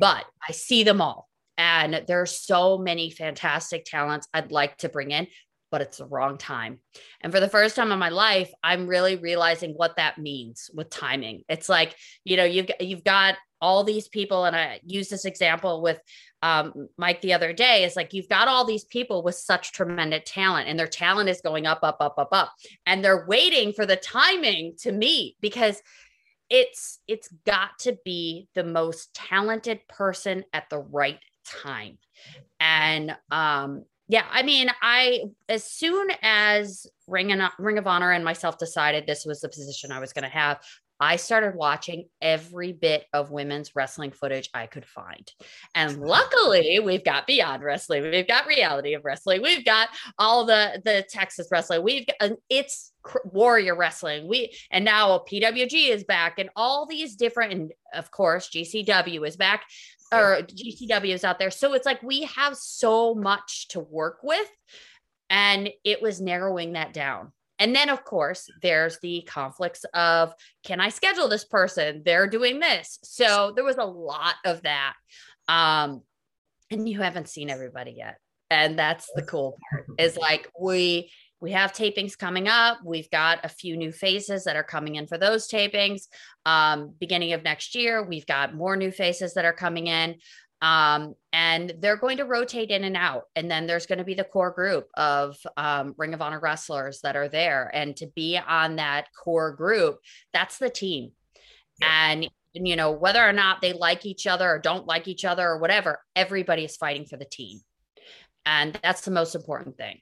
but 0.00 0.24
i 0.48 0.52
see 0.52 0.84
them 0.84 1.00
all 1.00 1.28
and 1.58 2.04
there's 2.06 2.38
so 2.38 2.78
many 2.78 3.10
fantastic 3.10 3.84
talents 3.84 4.28
I'd 4.34 4.52
like 4.52 4.76
to 4.78 4.88
bring 4.88 5.10
in, 5.10 5.26
but 5.70 5.80
it's 5.80 5.98
the 5.98 6.06
wrong 6.06 6.38
time. 6.38 6.80
And 7.22 7.32
for 7.32 7.40
the 7.40 7.48
first 7.48 7.76
time 7.76 7.92
in 7.92 7.98
my 7.98 8.10
life, 8.10 8.50
I'm 8.62 8.86
really 8.86 9.16
realizing 9.16 9.72
what 9.72 9.96
that 9.96 10.18
means 10.18 10.70
with 10.74 10.90
timing. 10.90 11.42
It's 11.48 11.68
like, 11.68 11.94
you 12.24 12.36
know, 12.36 12.44
you've 12.44 12.70
you've 12.78 13.04
got 13.04 13.36
all 13.62 13.84
these 13.84 14.06
people, 14.06 14.44
and 14.44 14.54
I 14.54 14.80
use 14.84 15.08
this 15.08 15.24
example 15.24 15.80
with 15.80 15.98
um, 16.42 16.88
Mike 16.98 17.22
the 17.22 17.32
other 17.32 17.54
day. 17.54 17.84
Is 17.84 17.96
like 17.96 18.12
you've 18.12 18.28
got 18.28 18.48
all 18.48 18.66
these 18.66 18.84
people 18.84 19.22
with 19.22 19.34
such 19.34 19.72
tremendous 19.72 20.22
talent, 20.26 20.68
and 20.68 20.78
their 20.78 20.86
talent 20.86 21.30
is 21.30 21.40
going 21.40 21.66
up, 21.66 21.80
up, 21.82 21.96
up, 22.00 22.18
up, 22.18 22.28
up, 22.32 22.52
and 22.84 23.02
they're 23.02 23.26
waiting 23.26 23.72
for 23.72 23.86
the 23.86 23.96
timing 23.96 24.74
to 24.80 24.92
meet 24.92 25.36
because 25.40 25.80
it's 26.50 27.00
it's 27.08 27.28
got 27.44 27.78
to 27.80 27.98
be 28.04 28.48
the 28.54 28.64
most 28.64 29.14
talented 29.14 29.80
person 29.88 30.44
at 30.52 30.68
the 30.70 30.78
right 30.78 31.18
time. 31.44 31.98
And 32.60 33.16
um, 33.30 33.84
yeah, 34.08 34.24
I 34.30 34.42
mean, 34.42 34.70
I 34.82 35.24
as 35.48 35.64
soon 35.64 36.08
as 36.22 36.86
Ring 37.08 37.32
and 37.32 37.42
Ring 37.58 37.78
of 37.78 37.86
Honor 37.86 38.12
and 38.12 38.24
myself 38.24 38.58
decided 38.58 39.06
this 39.06 39.24
was 39.24 39.40
the 39.40 39.48
position 39.48 39.90
I 39.90 39.98
was 39.98 40.12
going 40.12 40.24
to 40.24 40.28
have, 40.28 40.60
I 40.98 41.16
started 41.16 41.54
watching 41.54 42.08
every 42.22 42.72
bit 42.72 43.04
of 43.12 43.30
women's 43.30 43.76
wrestling 43.76 44.10
footage 44.10 44.48
I 44.54 44.66
could 44.66 44.86
find. 44.86 45.30
And 45.74 46.00
luckily, 46.00 46.80
we've 46.80 47.04
got 47.04 47.26
Beyond 47.26 47.62
Wrestling, 47.62 48.02
we've 48.02 48.28
got 48.28 48.46
Reality 48.46 48.94
of 48.94 49.04
Wrestling, 49.04 49.42
we've 49.42 49.64
got 49.64 49.88
all 50.18 50.44
the 50.44 50.80
the 50.84 51.04
Texas 51.08 51.48
wrestling, 51.50 51.82
we've 51.82 52.06
got 52.06 52.32
it's 52.48 52.92
Warrior 53.24 53.76
Wrestling. 53.76 54.28
We 54.28 54.56
and 54.70 54.84
now 54.84 55.18
PWG 55.30 55.90
is 55.90 56.04
back, 56.04 56.38
and 56.38 56.50
all 56.56 56.86
these 56.86 57.16
different, 57.16 57.52
and 57.52 57.72
of 57.94 58.10
course 58.10 58.48
GCW 58.48 59.26
is 59.26 59.36
back 59.36 59.64
or 60.12 60.40
GCW 60.42 61.12
is 61.12 61.24
out 61.24 61.38
there. 61.38 61.50
So 61.50 61.74
it's 61.74 61.86
like 61.86 62.02
we 62.02 62.22
have 62.22 62.56
so 62.56 63.14
much 63.14 63.68
to 63.68 63.80
work 63.80 64.18
with. 64.22 64.48
And 65.28 65.70
it 65.82 66.00
was 66.00 66.20
narrowing 66.20 66.74
that 66.74 66.92
down. 66.92 67.32
And 67.58 67.74
then, 67.74 67.88
of 67.88 68.04
course, 68.04 68.48
there's 68.62 68.98
the 69.00 69.22
conflicts 69.26 69.84
of 69.94 70.32
can 70.64 70.80
I 70.80 70.90
schedule 70.90 71.28
this 71.28 71.44
person? 71.44 72.02
They're 72.04 72.28
doing 72.28 72.60
this. 72.60 72.98
So 73.02 73.52
there 73.54 73.64
was 73.64 73.78
a 73.78 73.84
lot 73.84 74.34
of 74.44 74.62
that. 74.62 74.94
Um, 75.48 76.02
and 76.70 76.88
you 76.88 77.00
haven't 77.00 77.28
seen 77.28 77.50
everybody 77.50 77.94
yet. 77.96 78.18
And 78.50 78.78
that's 78.78 79.10
the 79.14 79.22
cool 79.22 79.56
part 79.70 79.86
is 79.98 80.16
like 80.16 80.48
we 80.60 81.10
we 81.40 81.52
have 81.52 81.72
tapings 81.72 82.16
coming 82.16 82.48
up. 82.48 82.78
We've 82.84 83.10
got 83.10 83.44
a 83.44 83.48
few 83.48 83.76
new 83.76 83.92
faces 83.92 84.44
that 84.44 84.56
are 84.56 84.64
coming 84.64 84.94
in 84.94 85.06
for 85.06 85.18
those 85.18 85.48
tapings. 85.48 86.02
Um, 86.46 86.94
beginning 86.98 87.34
of 87.34 87.42
next 87.42 87.74
year, 87.74 88.02
we've 88.02 88.26
got 88.26 88.54
more 88.54 88.74
new 88.74 88.90
faces 88.90 89.34
that 89.34 89.44
are 89.44 89.52
coming 89.52 89.86
in. 89.86 90.16
Um, 90.62 91.14
and 91.32 91.74
they're 91.80 91.98
going 91.98 92.16
to 92.16 92.24
rotate 92.24 92.70
in 92.70 92.84
and 92.84 92.96
out. 92.96 93.24
And 93.36 93.50
then 93.50 93.66
there's 93.66 93.86
going 93.86 93.98
to 93.98 94.04
be 94.04 94.14
the 94.14 94.24
core 94.24 94.50
group 94.50 94.88
of 94.94 95.36
um, 95.56 95.94
Ring 95.98 96.14
of 96.14 96.22
Honor 96.22 96.40
wrestlers 96.40 97.00
that 97.02 97.14
are 97.14 97.28
there. 97.28 97.70
And 97.74 97.94
to 97.96 98.06
be 98.06 98.38
on 98.38 98.76
that 98.76 99.08
core 99.22 99.52
group, 99.52 99.98
that's 100.32 100.58
the 100.58 100.70
team. 100.70 101.12
Yeah. 101.80 102.10
And 102.10 102.30
you 102.54 102.76
know, 102.76 102.90
whether 102.90 103.22
or 103.22 103.32
not 103.32 103.60
they 103.60 103.74
like 103.74 104.06
each 104.06 104.26
other 104.26 104.48
or 104.48 104.58
don't 104.58 104.86
like 104.86 105.08
each 105.08 105.24
other 105.24 105.46
or 105.46 105.58
whatever, 105.58 106.00
everybody 106.14 106.64
is 106.64 106.76
fighting 106.76 107.04
for 107.04 107.16
the 107.16 107.26
team. 107.26 107.60
And 108.46 108.78
that's 108.82 109.02
the 109.02 109.10
most 109.10 109.34
important 109.34 109.76
thing. 109.76 110.00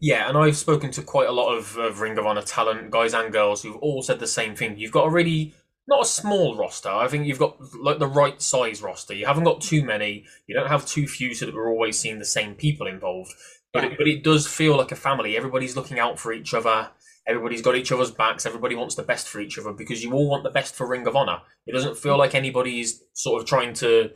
Yeah, 0.00 0.28
and 0.28 0.38
I've 0.38 0.56
spoken 0.56 0.90
to 0.92 1.02
quite 1.02 1.28
a 1.28 1.32
lot 1.32 1.54
of, 1.54 1.76
of 1.76 2.00
Ring 2.00 2.16
of 2.18 2.26
Honor 2.26 2.42
talent, 2.42 2.90
guys 2.90 3.14
and 3.14 3.32
girls, 3.32 3.62
who've 3.62 3.76
all 3.76 4.02
said 4.02 4.18
the 4.18 4.26
same 4.26 4.54
thing. 4.54 4.78
You've 4.78 4.92
got 4.92 5.06
a 5.06 5.10
really 5.10 5.54
not 5.88 6.02
a 6.02 6.08
small 6.08 6.56
roster. 6.56 6.88
I 6.88 7.08
think 7.08 7.26
you've 7.26 7.38
got 7.38 7.58
like 7.80 7.98
the 7.98 8.06
right 8.06 8.40
size 8.42 8.82
roster. 8.82 9.14
You 9.14 9.26
haven't 9.26 9.44
got 9.44 9.60
too 9.60 9.84
many. 9.84 10.24
You 10.46 10.54
don't 10.54 10.68
have 10.68 10.86
too 10.86 11.06
few, 11.06 11.34
so 11.34 11.46
that 11.46 11.54
we're 11.54 11.70
always 11.70 11.98
seeing 11.98 12.18
the 12.18 12.24
same 12.24 12.54
people 12.54 12.86
involved. 12.86 13.32
But 13.72 13.84
yeah. 13.84 13.90
it, 13.90 13.98
but 13.98 14.08
it 14.08 14.24
does 14.24 14.46
feel 14.46 14.76
like 14.76 14.92
a 14.92 14.96
family. 14.96 15.36
Everybody's 15.36 15.76
looking 15.76 15.98
out 15.98 16.18
for 16.18 16.32
each 16.32 16.54
other. 16.54 16.90
Everybody's 17.28 17.62
got 17.62 17.76
each 17.76 17.92
other's 17.92 18.10
backs. 18.10 18.46
Everybody 18.46 18.76
wants 18.76 18.94
the 18.94 19.02
best 19.02 19.28
for 19.28 19.40
each 19.40 19.58
other 19.58 19.72
because 19.72 20.02
you 20.02 20.12
all 20.12 20.30
want 20.30 20.44
the 20.44 20.50
best 20.50 20.74
for 20.74 20.86
Ring 20.86 21.06
of 21.06 21.16
Honor. 21.16 21.38
It 21.66 21.72
doesn't 21.72 21.98
feel 21.98 22.16
like 22.16 22.34
anybody's 22.34 23.02
sort 23.14 23.42
of 23.42 23.48
trying 23.48 23.74
to, 23.74 24.10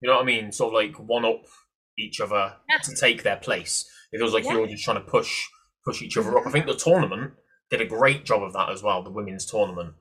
you 0.00 0.08
know 0.08 0.16
what 0.16 0.22
I 0.22 0.26
mean, 0.26 0.52
sort 0.52 0.68
of 0.68 0.74
like 0.74 0.96
one 0.96 1.24
up 1.24 1.44
each 1.98 2.20
other 2.20 2.54
yeah. 2.68 2.78
to 2.84 2.94
take 2.94 3.22
their 3.22 3.36
place. 3.36 3.90
It 4.12 4.18
feels 4.18 4.34
like 4.34 4.44
yeah. 4.44 4.52
you're 4.52 4.60
all 4.60 4.66
just 4.66 4.84
trying 4.84 4.98
to 5.02 5.10
push 5.10 5.46
push 5.84 6.02
each 6.02 6.16
other 6.16 6.30
up. 6.30 6.36
I 6.36 6.40
mm-hmm. 6.40 6.52
think 6.52 6.66
the 6.66 6.74
tournament 6.74 7.32
did 7.70 7.80
a 7.80 7.86
great 7.86 8.24
job 8.24 8.42
of 8.42 8.52
that 8.52 8.70
as 8.70 8.82
well. 8.82 9.02
The 9.02 9.10
women's 9.10 9.46
tournament. 9.46 9.94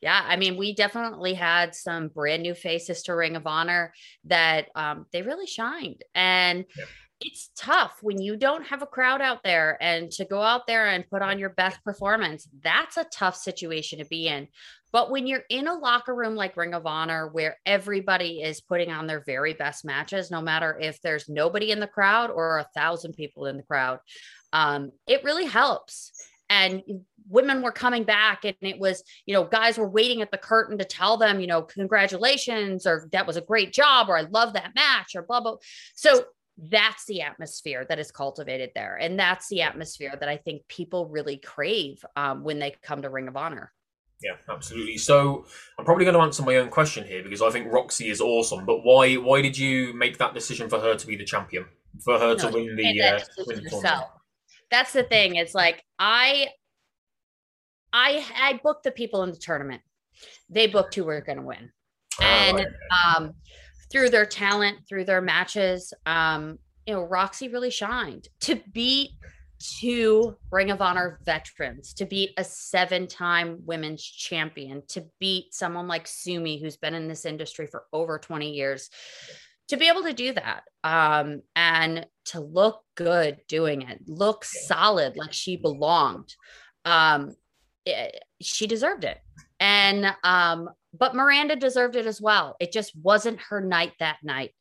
Yeah, 0.00 0.24
I 0.26 0.36
mean, 0.36 0.56
we 0.56 0.74
definitely 0.74 1.34
had 1.34 1.74
some 1.74 2.08
brand 2.08 2.42
new 2.42 2.54
faces 2.54 3.02
to 3.02 3.14
Ring 3.14 3.36
of 3.36 3.46
Honor 3.46 3.92
that 4.24 4.68
um, 4.74 5.06
they 5.12 5.22
really 5.22 5.46
shined, 5.46 6.02
and 6.14 6.64
yeah. 6.78 6.84
it's 7.20 7.50
tough 7.54 7.98
when 8.00 8.20
you 8.20 8.36
don't 8.36 8.66
have 8.66 8.80
a 8.80 8.86
crowd 8.86 9.20
out 9.20 9.42
there, 9.44 9.76
and 9.80 10.10
to 10.12 10.24
go 10.24 10.40
out 10.40 10.66
there 10.66 10.86
and 10.86 11.10
put 11.10 11.20
on 11.20 11.38
your 11.38 11.50
best 11.50 11.84
performance. 11.84 12.48
That's 12.62 12.96
a 12.96 13.04
tough 13.12 13.36
situation 13.36 13.98
to 13.98 14.06
be 14.06 14.26
in. 14.26 14.48
But 14.92 15.10
when 15.10 15.26
you're 15.26 15.44
in 15.48 15.68
a 15.68 15.78
locker 15.78 16.14
room 16.14 16.34
like 16.34 16.56
Ring 16.56 16.74
of 16.74 16.86
Honor, 16.86 17.28
where 17.28 17.58
everybody 17.64 18.42
is 18.42 18.60
putting 18.60 18.90
on 18.90 19.06
their 19.06 19.22
very 19.24 19.54
best 19.54 19.84
matches, 19.84 20.30
no 20.30 20.40
matter 20.40 20.78
if 20.80 21.00
there's 21.00 21.28
nobody 21.28 21.70
in 21.70 21.78
the 21.78 21.86
crowd 21.86 22.30
or 22.30 22.58
a 22.58 22.66
thousand 22.74 23.12
people 23.12 23.46
in 23.46 23.56
the 23.56 23.62
crowd, 23.62 24.00
um, 24.52 24.90
it 25.06 25.22
really 25.24 25.46
helps. 25.46 26.12
And 26.50 26.82
women 27.28 27.62
were 27.62 27.72
coming 27.72 28.04
back, 28.04 28.44
and 28.44 28.56
it 28.60 28.78
was, 28.78 29.02
you 29.24 29.32
know, 29.32 29.44
guys 29.44 29.78
were 29.78 29.88
waiting 29.88 30.20
at 30.20 30.30
the 30.30 30.36
curtain 30.36 30.76
to 30.78 30.84
tell 30.84 31.16
them, 31.16 31.40
you 31.40 31.46
know, 31.46 31.62
congratulations, 31.62 32.86
or 32.86 33.08
that 33.12 33.26
was 33.26 33.36
a 33.36 33.40
great 33.40 33.72
job, 33.72 34.08
or 34.08 34.18
I 34.18 34.22
love 34.22 34.52
that 34.54 34.74
match, 34.74 35.14
or 35.14 35.22
blah, 35.22 35.40
blah. 35.40 35.56
So 35.94 36.24
that's 36.58 37.06
the 37.06 37.22
atmosphere 37.22 37.86
that 37.88 37.98
is 37.98 38.10
cultivated 38.10 38.70
there. 38.74 38.96
And 38.96 39.18
that's 39.18 39.48
the 39.48 39.62
atmosphere 39.62 40.14
that 40.18 40.28
I 40.28 40.36
think 40.36 40.66
people 40.68 41.08
really 41.08 41.38
crave 41.38 42.04
um, 42.16 42.44
when 42.44 42.58
they 42.58 42.74
come 42.82 43.00
to 43.02 43.08
Ring 43.08 43.28
of 43.28 43.36
Honor. 43.36 43.72
Yeah, 44.22 44.32
absolutely. 44.50 44.98
So 44.98 45.46
I'm 45.78 45.84
probably 45.86 46.04
going 46.04 46.16
to 46.16 46.20
answer 46.20 46.42
my 46.42 46.56
own 46.56 46.68
question 46.68 47.06
here 47.06 47.22
because 47.22 47.40
I 47.40 47.48
think 47.50 47.72
Rok-C 47.72 48.10
is 48.10 48.20
awesome. 48.20 48.66
But 48.66 48.84
why 48.84 49.14
why 49.14 49.40
did 49.40 49.56
you 49.56 49.94
make 49.94 50.18
that 50.18 50.34
decision 50.34 50.68
for 50.68 50.78
her 50.78 50.94
to 50.94 51.06
be 51.06 51.16
the 51.16 51.24
champion? 51.24 51.64
For 52.04 52.18
her 52.18 52.34
no, 52.34 52.36
to 52.36 52.48
win 52.50 52.76
the, 52.76 53.00
uh, 53.00 53.20
win 53.46 53.64
the? 53.64 54.04
That's 54.70 54.92
the 54.92 55.02
thing. 55.02 55.36
It's 55.36 55.54
like 55.54 55.82
I 55.98 56.48
I 57.92 58.24
I 58.36 58.60
booked 58.62 58.84
the 58.84 58.90
people 58.90 59.22
in 59.22 59.30
the 59.30 59.36
tournament. 59.36 59.82
They 60.48 60.66
booked 60.66 60.94
who 60.94 61.04
were 61.04 61.20
going 61.20 61.38
to 61.38 61.44
win, 61.44 61.70
oh, 62.20 62.24
and 62.24 62.66
um, 63.06 63.32
through 63.90 64.10
their 64.10 64.26
talent, 64.26 64.78
through 64.88 65.04
their 65.04 65.20
matches, 65.20 65.92
um, 66.06 66.58
you 66.86 66.94
know, 66.94 67.02
Rok-C 67.02 67.48
really 67.48 67.70
shined 67.70 68.28
to 68.40 68.60
beat 68.72 69.10
two 69.60 70.36
Ring 70.50 70.70
of 70.70 70.80
Honor 70.80 71.20
veterans, 71.24 71.92
to 71.94 72.06
beat 72.06 72.30
a 72.36 72.44
seven 72.44 73.06
time 73.06 73.58
women's 73.64 74.02
champion, 74.02 74.82
to 74.88 75.04
beat 75.18 75.54
someone 75.54 75.86
like 75.86 76.06
Sumie, 76.06 76.60
who's 76.60 76.76
been 76.76 76.94
in 76.94 77.08
this 77.08 77.24
industry 77.24 77.66
for 77.66 77.84
over 77.92 78.18
20 78.18 78.50
years, 78.50 78.90
to 79.70 79.76
be 79.76 79.88
able 79.88 80.02
to 80.02 80.12
do 80.12 80.32
that 80.32 80.64
um, 80.84 81.42
and 81.56 82.06
to 82.26 82.40
look 82.40 82.82
good 82.96 83.38
doing 83.48 83.82
it, 83.82 84.00
look 84.06 84.44
solid 84.44 85.16
like 85.16 85.32
she 85.32 85.56
belonged. 85.56 86.34
Um, 86.84 87.34
it, 87.86 87.90
eh, 88.14 88.18
she 88.40 88.66
deserved 88.66 89.04
it. 89.04 89.18
And, 89.58 90.14
um, 90.24 90.70
but 90.92 91.14
Miranda 91.14 91.54
deserved 91.54 91.96
it 91.96 92.06
as 92.06 92.20
well. 92.20 92.56
It 92.60 92.72
just 92.72 92.92
wasn't 92.96 93.40
her 93.48 93.60
night 93.60 93.92
that 94.00 94.18
night. 94.22 94.52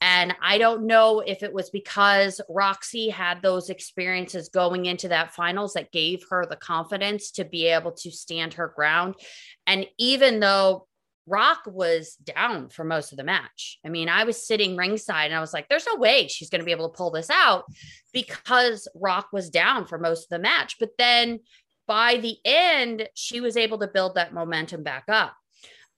And 0.00 0.34
I 0.42 0.58
don't 0.58 0.86
know 0.86 1.20
if 1.20 1.42
it 1.42 1.52
was 1.52 1.68
because 1.70 2.40
Rok-C 2.48 3.10
had 3.10 3.42
those 3.42 3.68
experiences 3.68 4.48
going 4.48 4.86
into 4.86 5.08
that 5.08 5.34
finals 5.34 5.74
that 5.74 5.92
gave 5.92 6.24
her 6.30 6.46
the 6.46 6.56
confidence 6.56 7.30
to 7.32 7.44
be 7.44 7.66
able 7.66 7.92
to 7.92 8.10
stand 8.10 8.54
her 8.54 8.72
ground. 8.74 9.14
And 9.66 9.86
even 9.98 10.40
though 10.40 10.86
Rock 11.26 11.60
was 11.66 12.16
down 12.16 12.68
for 12.68 12.84
most 12.84 13.12
of 13.12 13.18
the 13.18 13.24
match, 13.24 13.78
I 13.84 13.88
mean, 13.88 14.08
I 14.08 14.24
was 14.24 14.46
sitting 14.46 14.76
ringside 14.76 15.26
and 15.26 15.34
I 15.34 15.40
was 15.40 15.52
like, 15.52 15.68
there's 15.68 15.86
no 15.86 15.96
way 15.96 16.26
she's 16.28 16.50
going 16.50 16.60
to 16.60 16.64
be 16.64 16.72
able 16.72 16.88
to 16.88 16.96
pull 16.96 17.10
this 17.10 17.30
out 17.30 17.64
because 18.12 18.88
Rock 18.94 19.28
was 19.32 19.50
down 19.50 19.86
for 19.86 19.98
most 19.98 20.24
of 20.24 20.28
the 20.30 20.38
match. 20.38 20.76
But 20.80 20.90
then 20.98 21.40
by 21.86 22.16
the 22.16 22.36
end, 22.44 23.08
she 23.14 23.40
was 23.40 23.56
able 23.56 23.78
to 23.78 23.88
build 23.88 24.14
that 24.14 24.32
momentum 24.32 24.82
back 24.82 25.04
up. 25.08 25.34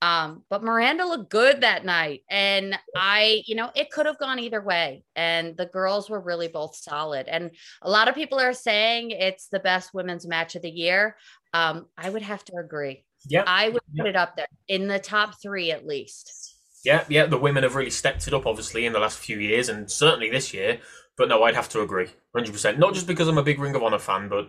Um, 0.02 0.42
but 0.50 0.64
Miranda 0.64 1.06
looked 1.06 1.30
good 1.30 1.60
that 1.60 1.84
night. 1.84 2.22
And 2.28 2.76
I, 2.96 3.44
you 3.46 3.54
know, 3.54 3.70
it 3.76 3.90
could 3.90 4.06
have 4.06 4.18
gone 4.18 4.40
either 4.40 4.60
way. 4.60 5.04
And 5.14 5.56
the 5.56 5.66
girls 5.66 6.10
were 6.10 6.20
really 6.20 6.48
both 6.48 6.74
solid. 6.74 7.28
And 7.28 7.52
a 7.82 7.88
lot 7.88 8.08
of 8.08 8.16
people 8.16 8.40
are 8.40 8.52
saying 8.52 9.12
it's 9.12 9.46
the 9.46 9.60
best 9.60 9.94
women's 9.94 10.26
match 10.26 10.56
of 10.56 10.62
the 10.62 10.70
year. 10.70 11.16
Um, 11.54 11.86
I 11.96 12.10
would 12.10 12.22
have 12.22 12.44
to 12.46 12.56
agree. 12.56 13.04
Yeah. 13.28 13.44
I 13.46 13.68
would 13.68 13.82
put 13.96 14.06
it 14.06 14.16
up 14.16 14.36
there 14.36 14.46
in 14.68 14.88
the 14.88 14.98
top 14.98 15.40
three 15.40 15.70
at 15.70 15.86
least. 15.86 16.56
Yeah, 16.84 17.04
yeah. 17.08 17.26
The 17.26 17.38
women 17.38 17.62
have 17.62 17.76
really 17.76 17.90
stepped 17.90 18.26
it 18.26 18.34
up, 18.34 18.46
obviously, 18.46 18.86
in 18.86 18.92
the 18.92 18.98
last 18.98 19.18
few 19.18 19.38
years, 19.38 19.68
and 19.68 19.90
certainly 19.90 20.30
this 20.30 20.52
year. 20.52 20.80
But 21.16 21.28
no, 21.28 21.42
I'd 21.44 21.54
have 21.54 21.68
to 21.70 21.82
agree, 21.82 22.08
hundred 22.34 22.52
percent. 22.52 22.78
Not 22.78 22.94
just 22.94 23.06
because 23.06 23.28
I'm 23.28 23.38
a 23.38 23.42
big 23.42 23.60
Ring 23.60 23.74
of 23.76 23.82
Honor 23.82 23.98
fan, 23.98 24.28
but 24.28 24.48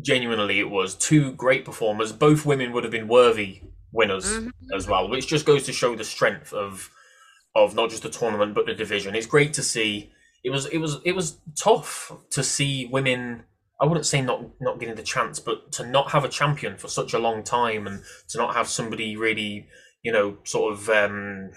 genuinely, 0.00 0.58
it 0.58 0.70
was 0.70 0.94
two 0.94 1.32
great 1.32 1.64
performers. 1.64 2.12
Both 2.12 2.46
women 2.46 2.72
would 2.72 2.84
have 2.84 2.90
been 2.90 3.08
worthy 3.08 3.62
winners 3.92 4.26
mm-hmm. 4.26 4.48
as 4.74 4.88
well, 4.88 5.08
which 5.08 5.26
just 5.26 5.46
goes 5.46 5.64
to 5.64 5.72
show 5.72 5.94
the 5.94 6.04
strength 6.04 6.52
of 6.52 6.90
of 7.54 7.74
not 7.74 7.90
just 7.90 8.02
the 8.02 8.10
tournament 8.10 8.54
but 8.54 8.66
the 8.66 8.74
division. 8.74 9.14
It's 9.14 9.26
great 9.26 9.52
to 9.54 9.62
see. 9.62 10.10
It 10.44 10.50
was 10.50 10.66
it 10.66 10.78
was 10.78 10.98
it 11.04 11.12
was 11.12 11.38
tough 11.56 12.12
to 12.30 12.42
see 12.42 12.86
women. 12.86 13.44
I 13.80 13.86
wouldn't 13.86 14.06
say 14.06 14.20
not 14.20 14.42
not 14.60 14.80
getting 14.80 14.96
the 14.96 15.02
chance, 15.02 15.38
but 15.38 15.72
to 15.72 15.86
not 15.86 16.10
have 16.10 16.24
a 16.24 16.28
champion 16.28 16.76
for 16.76 16.88
such 16.88 17.14
a 17.14 17.18
long 17.18 17.42
time 17.42 17.86
and 17.86 18.02
to 18.28 18.38
not 18.38 18.54
have 18.54 18.68
somebody 18.68 19.16
really, 19.16 19.68
you 20.02 20.12
know, 20.12 20.38
sort 20.44 20.72
of 20.72 20.88
um, 20.88 21.50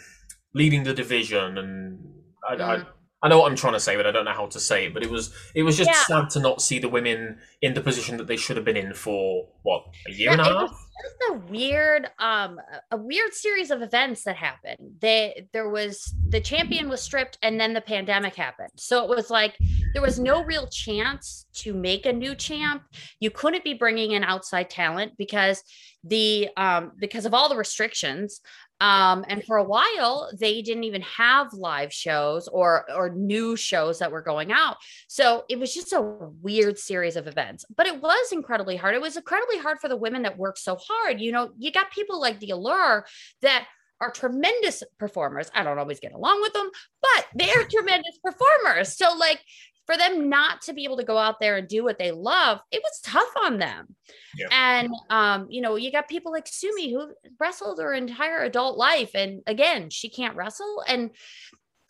leading 0.54 0.84
the 0.84 0.94
division. 0.94 1.58
And 1.58 2.00
I, 2.48 2.56
mm. 2.56 2.62
I 2.62 2.86
I 3.24 3.30
know 3.30 3.40
what 3.40 3.52
I'm 3.52 3.56
trying 3.56 3.74
to 3.74 3.80
say, 3.80 3.96
but 3.96 4.08
I 4.08 4.12
don't 4.12 4.26
know 4.26 4.34
how 4.34 4.48
to 4.48 4.60
say 4.60 4.86
it. 4.86 4.94
But 4.94 5.04
it 5.04 5.12
was 5.12 5.34
it 5.54 5.64
was 5.64 5.78
just 5.78 5.90
yeah. 5.90 6.04
sad 6.04 6.30
to 6.32 6.40
not 6.40 6.62
see 6.62 6.80
the 6.80 6.90
women 6.90 7.38
in 7.62 7.74
the 7.76 7.82
position 7.82 8.18
that 8.18 8.28
they 8.28 8.38
should 8.38 8.56
have 8.56 8.66
been 8.66 8.78
in 8.78 8.94
for 8.94 9.48
what 9.62 9.84
a 10.08 10.12
year 10.12 10.30
yeah, 10.30 10.32
and 10.34 10.42
a 10.42 10.44
half. 10.46 10.72
It 11.04 11.30
was 11.30 11.32
a 11.32 11.52
weird, 11.52 12.08
um, 12.20 12.60
a 12.92 12.98
weird 12.98 13.34
series 13.34 13.70
of 13.70 13.82
events 13.82 14.24
that 14.24 14.36
happened. 14.36 14.98
They 15.00 15.48
there 15.54 15.70
was 15.70 16.14
the 16.30 16.42
champion 16.42 16.90
was 16.90 17.02
stripped, 17.02 17.38
and 17.44 17.60
then 17.60 17.74
the 17.74 17.82
pandemic 17.82 18.36
happened. 18.36 18.72
So 18.78 19.04
it 19.04 19.16
was 19.16 19.30
like 19.30 19.56
there 19.94 20.02
was 20.02 20.20
no 20.20 20.44
real 20.44 20.68
chance 20.68 21.46
to 21.54 21.74
make 21.74 22.06
a 22.06 22.14
new 22.14 22.36
champ. 22.36 22.84
You 23.20 23.32
couldn't 23.32 23.64
be 23.64 23.74
bringing 23.74 24.12
in 24.12 24.24
outside 24.24 24.70
talent 24.70 25.14
because 25.18 25.64
the 26.04 26.50
um 26.58 26.94
because 27.00 27.26
of 27.26 27.34
all 27.34 27.48
the 27.48 27.56
restrictions 27.56 28.42
um, 28.82 29.24
and 29.28 29.44
for 29.44 29.58
a 29.58 29.64
while, 29.64 30.32
they 30.38 30.64
didn't 30.64 30.86
even 30.86 31.04
have 31.04 31.54
live 31.54 31.94
shows 31.94 32.48
or 32.48 32.92
or 32.92 33.12
new 33.12 33.56
shows 33.56 34.00
that 34.00 34.12
were 34.12 34.24
going 34.24 34.52
out. 34.52 34.78
So 35.08 35.46
it 35.50 35.60
was 35.60 35.72
just 35.72 35.94
a 35.94 36.02
weird 36.42 36.80
series 36.80 37.16
of 37.16 37.28
events. 37.28 37.64
But 37.78 37.86
it 37.86 38.02
was 38.02 38.32
incredibly 38.32 38.76
hard. 38.76 38.96
It 38.96 39.02
was 39.02 39.18
incredibly 39.18 39.60
hard 39.60 39.80
for 39.80 39.88
the 39.88 39.96
women 39.96 40.24
that 40.24 40.38
worked 40.38 40.58
so 40.58 40.78
hard. 40.82 41.22
You 41.22 41.32
know, 41.32 41.52
you 41.60 41.72
got 41.72 41.92
people 41.92 42.20
like 42.20 42.40
the 42.40 42.50
Allure 42.50 43.06
that 43.44 43.68
are 44.02 44.10
tremendous 44.10 44.82
performers. 44.98 45.52
I 45.54 45.64
don't 45.64 45.78
always 45.78 46.00
get 46.00 46.14
along 46.14 46.42
with 46.42 46.54
them, 46.54 46.72
but 47.04 47.28
they're 47.36 47.68
tremendous 47.70 48.18
performers. 48.24 48.98
So 48.98 49.16
like 49.16 49.40
for 49.88 49.98
them 49.98 50.30
not 50.30 50.62
to 50.64 50.74
be 50.74 50.84
able 50.84 50.98
to 50.98 51.04
go 51.04 51.18
out 51.18 51.40
there 51.40 51.58
and 51.58 51.68
do 51.68 51.84
what 51.84 52.00
they 52.00 52.12
love, 52.12 52.60
it 52.72 52.82
was 52.84 53.02
tough 53.04 53.32
on 53.44 53.58
them. 53.58 53.96
Yeah. 54.38 54.48
And 54.52 54.90
um, 55.10 55.48
you 55.50 55.62
know, 55.62 55.76
you 55.76 55.92
got 55.92 56.08
people 56.08 56.32
like 56.32 56.46
Sumie 56.46 56.92
who 56.92 57.14
wrestled 57.40 57.80
her 57.80 57.94
entire 57.94 58.44
adult 58.44 58.78
life, 58.78 59.12
and 59.16 59.42
again, 59.48 59.90
she 59.90 60.10
can't 60.10 60.36
wrestle, 60.36 60.84
and 60.88 61.12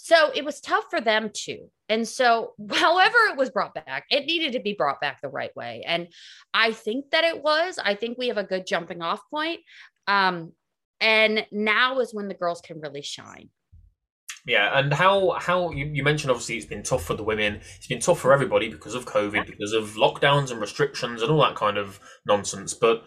so 0.03 0.31
it 0.33 0.43
was 0.43 0.59
tough 0.59 0.85
for 0.89 0.99
them 0.99 1.29
too. 1.31 1.69
And 1.87 2.07
so, 2.07 2.53
however, 2.71 3.17
it 3.29 3.37
was 3.37 3.51
brought 3.51 3.75
back, 3.75 4.05
it 4.09 4.25
needed 4.25 4.53
to 4.53 4.59
be 4.59 4.73
brought 4.73 4.99
back 4.99 5.21
the 5.21 5.29
right 5.29 5.55
way. 5.55 5.83
And 5.85 6.07
I 6.53 6.71
think 6.71 7.11
that 7.11 7.23
it 7.23 7.43
was. 7.43 7.77
I 7.77 7.93
think 7.93 8.17
we 8.17 8.29
have 8.29 8.37
a 8.37 8.43
good 8.43 8.65
jumping 8.65 9.03
off 9.03 9.21
point. 9.29 9.59
Um, 10.07 10.53
and 10.99 11.45
now 11.51 11.99
is 11.99 12.15
when 12.15 12.27
the 12.27 12.33
girls 12.33 12.61
can 12.61 12.79
really 12.79 13.03
shine. 13.03 13.49
Yeah, 14.45 14.77
and 14.77 14.93
how 14.93 15.31
how 15.39 15.71
you, 15.71 15.85
you 15.85 16.03
mentioned 16.03 16.31
obviously 16.31 16.57
it's 16.57 16.65
been 16.65 16.83
tough 16.83 17.05
for 17.05 17.13
the 17.13 17.23
women. 17.23 17.61
It's 17.77 17.87
been 17.87 17.99
tough 17.99 18.19
for 18.19 18.33
everybody 18.33 18.69
because 18.69 18.95
of 18.95 19.05
COVID, 19.05 19.45
because 19.45 19.73
of 19.73 19.91
lockdowns 19.91 20.49
and 20.51 20.59
restrictions 20.59 21.21
and 21.21 21.31
all 21.31 21.41
that 21.41 21.55
kind 21.55 21.77
of 21.77 21.99
nonsense. 22.25 22.73
But 22.73 23.03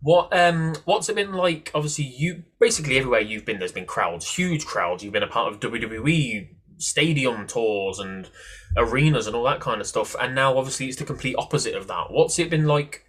what 0.00 0.36
um 0.36 0.76
what's 0.84 1.08
it 1.08 1.16
been 1.16 1.32
like? 1.32 1.72
Obviously, 1.74 2.04
you 2.04 2.44
basically 2.60 2.98
everywhere 2.98 3.20
you've 3.20 3.44
been, 3.44 3.58
there's 3.58 3.72
been 3.72 3.86
crowds, 3.86 4.36
huge 4.36 4.64
crowds. 4.64 5.02
You've 5.02 5.12
been 5.12 5.22
a 5.22 5.28
part 5.28 5.52
of 5.52 5.60
WWE 5.60 6.50
stadium 6.78 7.46
tours 7.46 7.98
and 7.98 8.28
arenas 8.76 9.26
and 9.26 9.34
all 9.34 9.44
that 9.44 9.60
kind 9.60 9.80
of 9.80 9.86
stuff. 9.86 10.14
And 10.20 10.34
now, 10.34 10.56
obviously, 10.56 10.86
it's 10.86 10.98
the 10.98 11.04
complete 11.04 11.34
opposite 11.38 11.74
of 11.74 11.88
that. 11.88 12.06
What's 12.10 12.38
it 12.38 12.50
been 12.50 12.66
like 12.66 13.04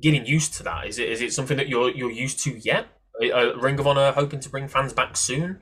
getting 0.00 0.26
used 0.26 0.54
to 0.54 0.62
that? 0.64 0.86
Is 0.86 0.98
it 0.98 1.08
is 1.08 1.20
it 1.20 1.32
something 1.32 1.56
that 1.56 1.68
you're 1.68 1.90
you're 1.90 2.10
used 2.10 2.42
to 2.44 2.58
yet? 2.58 2.88
Uh, 3.22 3.54
Ring 3.56 3.78
of 3.78 3.86
Honor 3.86 4.12
hoping 4.12 4.40
to 4.40 4.48
bring 4.48 4.68
fans 4.68 4.92
back 4.92 5.16
soon? 5.16 5.60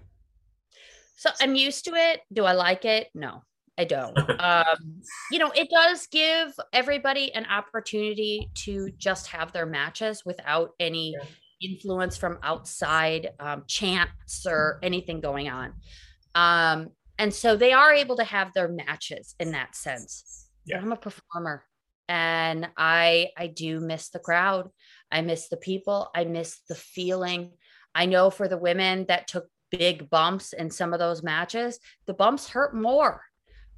So 1.20 1.28
I'm 1.38 1.54
used 1.54 1.85
to 1.85 1.90
it. 1.94 2.22
Do 2.33 2.46
I 2.46 2.52
like 2.52 2.87
it? 2.87 3.09
No, 3.14 3.42
I 3.76 3.85
don't. 3.85 4.16
um, 4.40 5.02
you 5.30 5.38
know, 5.38 5.50
it 5.50 5.68
does 5.70 6.06
give 6.06 6.54
everybody 6.72 7.30
an 7.35 7.44
opportunity 7.44 8.48
to 8.64 8.90
just 8.96 9.26
have 9.26 9.52
their 9.52 9.66
matches 9.66 10.24
without 10.24 10.70
any 10.80 11.11
yeah. 11.11 11.26
influence 11.61 12.16
from 12.16 12.38
outside 12.42 13.33
um, 13.38 13.64
chants 13.66 14.46
or 14.46 14.78
anything 14.83 15.20
going 15.20 15.50
on. 15.50 15.74
Um, 16.35 16.88
and 17.18 17.35
so 17.35 17.54
they 17.54 17.74
are 17.74 17.92
able 17.92 18.16
to 18.16 18.24
have 18.24 18.54
their 18.54 18.68
matches 18.68 19.35
in 19.38 19.50
that 19.50 19.76
sense. 19.76 20.48
Yeah. 20.64 20.78
But 20.78 20.85
I'm 20.85 20.92
a 20.92 20.96
performer 20.96 21.64
and 22.09 22.66
I 22.78 23.28
I 23.37 23.48
do 23.48 23.78
miss 23.78 24.09
the 24.09 24.20
crowd. 24.20 24.70
I 25.12 25.20
miss 25.20 25.50
the 25.50 25.59
people. 25.59 26.09
I 26.14 26.24
miss 26.24 26.61
the 26.66 26.76
feeling. 26.76 27.52
I 27.94 28.06
know 28.06 28.30
for 28.30 28.48
the 28.48 28.56
women 28.56 29.04
that 29.09 29.28
took 29.28 29.50
big 29.70 30.11
bumps 30.11 30.52
in 30.52 30.70
some 30.70 30.92
of 30.92 30.98
those 30.98 31.22
matches, 31.22 31.78
the 32.06 32.14
bumps 32.14 32.48
hurt 32.48 32.74
more. 32.74 33.22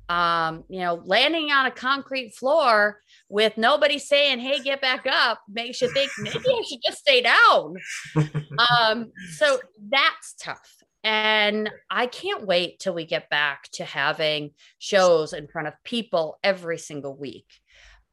Um, 0.09 0.65
you 0.69 0.81
know, 0.81 1.01
landing 1.05 1.53
on 1.53 1.67
a 1.67 1.71
concrete 1.71 2.35
floor 2.35 3.01
with 3.29 3.57
nobody 3.57 3.99
saying, 3.99 4.41
"Hey, 4.41 4.61
get 4.61 4.83
back 4.83 5.07
up," 5.07 5.41
makes 5.49 5.81
you 5.81 5.91
think 5.93 6.11
maybe 6.19 6.39
I 6.39 6.63
should 6.69 6.81
just 6.85 6.99
stay 6.99 7.23
down. 7.23 7.77
um, 8.71 9.13
so 9.37 9.59
that's 9.89 10.35
tough. 10.35 10.83
And 11.05 11.71
I 11.91 12.07
can't 12.07 12.47
wait 12.47 12.79
till 12.79 12.95
we 12.95 13.07
get 13.07 13.31
back 13.31 13.69
to 13.73 13.85
having 13.85 14.51
shows 14.79 15.33
in 15.33 15.49
front 15.49 15.69
of 15.69 15.75
people 15.83 16.39
every 16.45 16.79
single 16.79 17.17
week. 17.17 17.47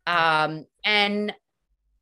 Um, 0.08 0.66
and 0.84 1.34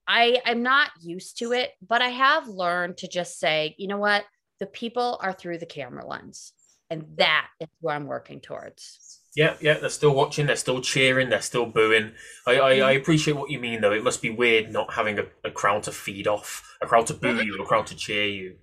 I 0.08 0.42
I'm 0.46 0.64
not 0.64 0.92
used 1.02 1.40
to 1.40 1.52
it, 1.52 1.72
but 1.86 2.02
I 2.02 2.10
have 2.10 2.48
learned 2.48 2.98
to 2.98 3.08
just 3.08 3.40
say, 3.40 3.76
you 3.78 3.88
know 3.88 3.98
what? 3.98 4.24
The 4.60 4.66
people 4.66 5.20
are 5.22 5.34
through 5.34 5.60
the 5.60 5.66
camera 5.66 6.06
lens. 6.06 6.54
And 6.90 7.06
that 7.18 7.48
is 7.60 7.68
what 7.82 7.96
I'm 7.96 8.08
working 8.08 8.40
towards. 8.40 9.20
Yeah, 9.36 9.56
yeah, 9.60 9.78
they're 9.78 9.90
still 9.90 10.16
watching, 10.16 10.48
they're 10.48 10.56
still 10.56 10.82
cheering, 10.82 11.30
they're 11.30 11.42
still 11.42 11.66
booing. 11.66 12.14
I, 12.48 12.52
I, 12.52 12.56
mm-hmm. 12.56 12.86
I 12.86 12.92
appreciate 12.94 13.36
what 13.36 13.52
you 13.52 13.60
mean, 13.60 13.82
though. 13.82 13.92
It 13.92 14.04
must 14.04 14.22
be 14.22 14.30
weird 14.32 14.72
not 14.72 14.94
having 14.94 15.20
a, 15.20 15.26
a 15.44 15.52
crowd 15.52 15.84
to 15.84 15.92
feed 15.92 16.28
off, 16.28 16.78
a 16.82 16.88
crowd 16.88 17.08
to 17.08 17.14
boo 17.14 17.36
mm-hmm. 17.36 17.46
you, 17.46 17.62
a 17.62 17.66
crowd 17.66 17.88
to 17.88 17.96
cheer 17.96 18.26
you. 18.26 18.56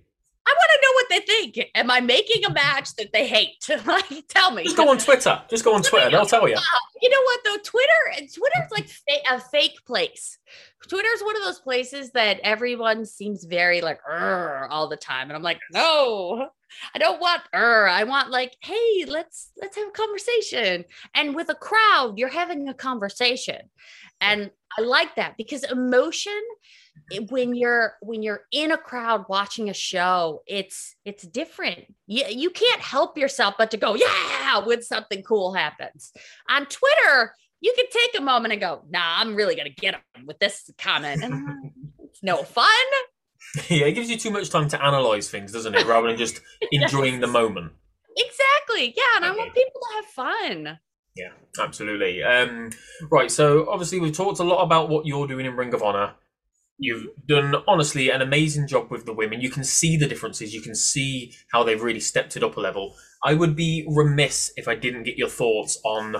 I 0.45 0.51
want 0.51 0.71
to 0.73 0.74
know 0.74 0.74
what 0.74 0.74
they 1.15 1.25
think. 1.25 1.69
Am 1.75 1.89
I 1.89 2.01
making 2.01 2.45
a 2.45 2.51
match 2.51 2.95
that 2.95 3.11
they 3.13 3.27
hate? 3.27 3.67
like, 3.85 4.27
tell 4.27 4.51
me. 4.51 4.63
Just 4.63 4.77
go 4.77 4.89
on 4.89 4.97
Twitter. 4.97 5.41
Just 5.49 5.63
go 5.63 5.73
on 5.73 5.81
Twitter. 5.81 6.09
They'll 6.09 6.25
tell 6.25 6.47
you. 6.47 6.57
You 7.01 7.09
know 7.09 7.21
what 7.23 7.39
though? 7.43 7.57
Twitter, 7.63 8.27
Twitter's 8.33 8.71
like 8.71 8.89
a 9.29 9.39
fake 9.39 9.79
place. 9.85 10.37
Twitter's 10.87 11.21
one 11.21 11.35
of 11.35 11.43
those 11.43 11.59
places 11.59 12.11
that 12.11 12.39
everyone 12.43 13.05
seems 13.05 13.43
very 13.43 13.81
like 13.81 13.99
all 14.09 14.87
the 14.87 14.97
time, 14.97 15.29
and 15.29 15.35
I'm 15.35 15.43
like, 15.43 15.59
no, 15.71 16.49
I 16.93 16.99
don't 16.99 17.19
want 17.19 17.41
er. 17.53 17.87
I 17.87 18.03
want 18.03 18.29
like, 18.29 18.55
hey, 18.61 19.05
let's 19.07 19.51
let's 19.59 19.75
have 19.77 19.87
a 19.87 19.91
conversation. 19.91 20.85
And 21.13 21.35
with 21.35 21.49
a 21.49 21.55
crowd, 21.55 22.17
you're 22.17 22.29
having 22.29 22.69
a 22.69 22.73
conversation, 22.73 23.69
and 24.21 24.51
I 24.77 24.81
like 24.81 25.15
that 25.15 25.37
because 25.37 25.63
emotion 25.63 26.41
when 27.29 27.55
you're 27.55 27.93
when 28.01 28.23
you're 28.23 28.41
in 28.51 28.71
a 28.71 28.77
crowd 28.77 29.25
watching 29.29 29.69
a 29.69 29.73
show 29.73 30.41
it's 30.47 30.95
it's 31.05 31.23
different. 31.23 31.85
You, 32.07 32.25
you 32.29 32.49
can't 32.49 32.81
help 32.81 33.17
yourself 33.17 33.55
but 33.57 33.71
to 33.71 33.77
go 33.77 33.95
yeah 33.95 34.65
when 34.65 34.81
something 34.81 35.23
cool 35.23 35.53
happens. 35.53 36.11
On 36.49 36.65
twitter 36.65 37.35
you 37.61 37.73
can 37.75 37.85
take 37.89 38.19
a 38.19 38.23
moment 38.23 38.53
and 38.53 38.61
go 38.61 38.83
nah 38.89 39.17
i'm 39.19 39.35
really 39.35 39.55
gonna 39.55 39.69
get 39.69 39.95
them 40.15 40.25
with 40.25 40.39
this 40.39 40.69
comment. 40.77 41.23
And 41.23 41.71
it's 41.99 42.23
no 42.23 42.43
fun. 42.43 42.65
Yeah 43.69 43.85
it 43.85 43.93
gives 43.93 44.09
you 44.09 44.17
too 44.17 44.31
much 44.31 44.49
time 44.49 44.67
to 44.69 44.83
analyze 44.83 45.29
things 45.29 45.51
doesn't 45.51 45.75
it? 45.75 45.85
Rather 45.85 46.07
than 46.07 46.17
just 46.17 46.41
enjoying 46.71 47.19
the 47.19 47.27
moment. 47.27 47.71
Exactly. 48.17 48.93
Yeah 48.97 49.17
and 49.17 49.25
okay. 49.25 49.33
i 49.33 49.37
want 49.37 49.53
people 49.53 49.81
to 49.81 49.95
have 49.95 50.05
fun. 50.05 50.79
Yeah 51.15 51.29
absolutely. 51.59 52.23
Um, 52.23 52.71
right 53.11 53.29
so 53.29 53.69
obviously 53.69 53.99
we've 53.99 54.15
talked 54.15 54.39
a 54.39 54.43
lot 54.43 54.63
about 54.63 54.89
what 54.89 55.05
you're 55.05 55.27
doing 55.27 55.45
in 55.45 55.55
ring 55.55 55.73
of 55.73 55.83
honor 55.83 56.15
You've 56.77 57.07
done 57.25 57.55
honestly 57.67 58.09
an 58.09 58.21
amazing 58.21 58.67
job 58.67 58.91
with 58.91 59.05
the 59.05 59.13
women. 59.13 59.41
You 59.41 59.49
can 59.49 59.63
see 59.63 59.97
the 59.97 60.07
differences. 60.07 60.53
You 60.53 60.61
can 60.61 60.75
see 60.75 61.33
how 61.51 61.63
they've 61.63 61.81
really 61.81 61.99
stepped 61.99 62.35
it 62.35 62.43
up 62.43 62.57
a 62.57 62.59
level. 62.59 62.95
I 63.23 63.33
would 63.33 63.55
be 63.55 63.85
remiss 63.87 64.51
if 64.57 64.67
I 64.67 64.75
didn't 64.75 65.03
get 65.03 65.17
your 65.17 65.29
thoughts 65.29 65.79
on 65.85 66.17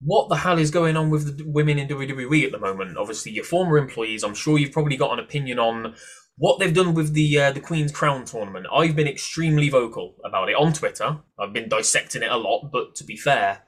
what 0.00 0.28
the 0.28 0.36
hell 0.36 0.58
is 0.58 0.72
going 0.72 0.96
on 0.96 1.10
with 1.10 1.38
the 1.38 1.44
women 1.46 1.78
in 1.78 1.86
WWE 1.86 2.44
at 2.44 2.52
the 2.52 2.58
moment. 2.58 2.98
Obviously, 2.98 3.30
your 3.32 3.44
former 3.44 3.78
employees. 3.78 4.24
I'm 4.24 4.34
sure 4.34 4.58
you've 4.58 4.72
probably 4.72 4.96
got 4.96 5.12
an 5.12 5.24
opinion 5.24 5.60
on 5.60 5.94
what 6.36 6.58
they've 6.58 6.74
done 6.74 6.94
with 6.94 7.12
the 7.14 7.38
uh, 7.38 7.52
the 7.52 7.60
Queen's 7.60 7.92
Crown 7.92 8.24
tournament, 8.24 8.66
I've 8.72 8.96
been 8.96 9.06
extremely 9.06 9.68
vocal 9.68 10.16
about 10.24 10.48
it 10.48 10.56
on 10.56 10.72
Twitter. 10.72 11.18
I've 11.38 11.52
been 11.52 11.68
dissecting 11.68 12.22
it 12.22 12.30
a 12.30 12.36
lot, 12.36 12.70
but 12.72 12.94
to 12.96 13.04
be 13.04 13.16
fair, 13.16 13.62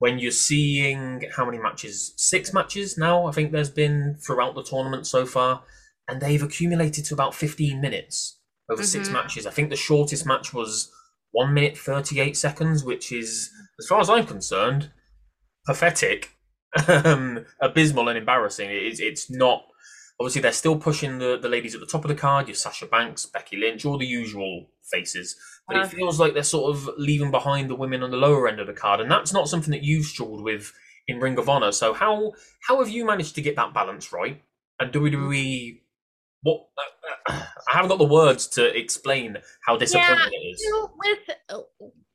when 0.00 0.18
you're 0.18 0.32
seeing 0.32 1.22
how 1.36 1.44
many 1.44 1.58
matches, 1.58 2.14
six 2.16 2.52
matches 2.54 2.96
now, 2.96 3.26
I 3.26 3.32
think 3.32 3.52
there's 3.52 3.70
been 3.70 4.16
throughout 4.18 4.54
the 4.54 4.62
tournament 4.62 5.06
so 5.06 5.26
far, 5.26 5.62
and 6.08 6.20
they've 6.20 6.42
accumulated 6.42 7.04
to 7.04 7.14
about 7.14 7.34
15 7.34 7.80
minutes 7.80 8.38
over 8.70 8.82
mm-hmm. 8.82 8.88
six 8.88 9.10
matches. 9.10 9.46
I 9.46 9.50
think 9.50 9.68
the 9.68 9.76
shortest 9.76 10.24
match 10.26 10.54
was 10.54 10.90
one 11.32 11.52
minute 11.52 11.76
38 11.76 12.34
seconds, 12.34 12.82
which 12.82 13.12
is, 13.12 13.50
as 13.78 13.86
far 13.86 14.00
as 14.00 14.08
I'm 14.08 14.26
concerned, 14.26 14.90
pathetic, 15.66 16.30
um, 16.88 17.44
abysmal, 17.60 18.08
and 18.08 18.16
embarrassing. 18.16 18.70
It's, 18.70 19.00
it's 19.00 19.30
not 19.30 19.64
Obviously, 20.20 20.42
they're 20.42 20.52
still 20.52 20.76
pushing 20.76 21.18
the, 21.18 21.38
the 21.40 21.48
ladies 21.48 21.74
at 21.74 21.80
the 21.80 21.86
top 21.86 22.04
of 22.04 22.10
the 22.10 22.14
card. 22.14 22.46
Your 22.46 22.54
Sasha 22.54 22.84
Banks, 22.84 23.24
Becky 23.24 23.56
Lynch, 23.56 23.86
all 23.86 23.96
the 23.96 24.06
usual 24.06 24.66
faces. 24.92 25.34
But 25.66 25.76
uh, 25.76 25.80
it 25.80 25.88
feels 25.88 26.18
like 26.18 26.34
they're 26.34 26.42
sort 26.42 26.74
of 26.74 26.90
leaving 26.96 27.30
behind 27.30 27.70
the 27.70 27.76
women 27.76 28.02
on 28.02 28.10
the 28.10 28.16
lower 28.16 28.48
end 28.48 28.60
of 28.60 28.66
the 28.66 28.72
card, 28.72 29.00
and 29.00 29.10
that's 29.10 29.32
not 29.32 29.48
something 29.48 29.70
that 29.70 29.84
you've 29.84 30.06
struggled 30.06 30.42
with 30.42 30.72
in 31.06 31.20
Ring 31.20 31.38
of 31.38 31.48
Honor. 31.48 31.72
So 31.72 31.92
how 31.92 32.32
how 32.66 32.78
have 32.78 32.88
you 32.88 33.04
managed 33.04 33.34
to 33.36 33.42
get 33.42 33.56
that 33.56 33.74
balance 33.74 34.12
right? 34.12 34.42
And 34.78 34.92
WWE, 34.92 35.80
what 36.42 36.68
uh, 37.28 37.32
I 37.68 37.76
haven't 37.76 37.90
got 37.90 37.98
the 37.98 38.04
words 38.04 38.48
to 38.48 38.76
explain 38.76 39.36
how 39.66 39.76
disappointing 39.76 40.16
yeah, 40.32 40.38
it 40.38 40.52
is. 40.52 40.60
You 40.60 40.70
know, 40.70 40.90
with 40.98 41.64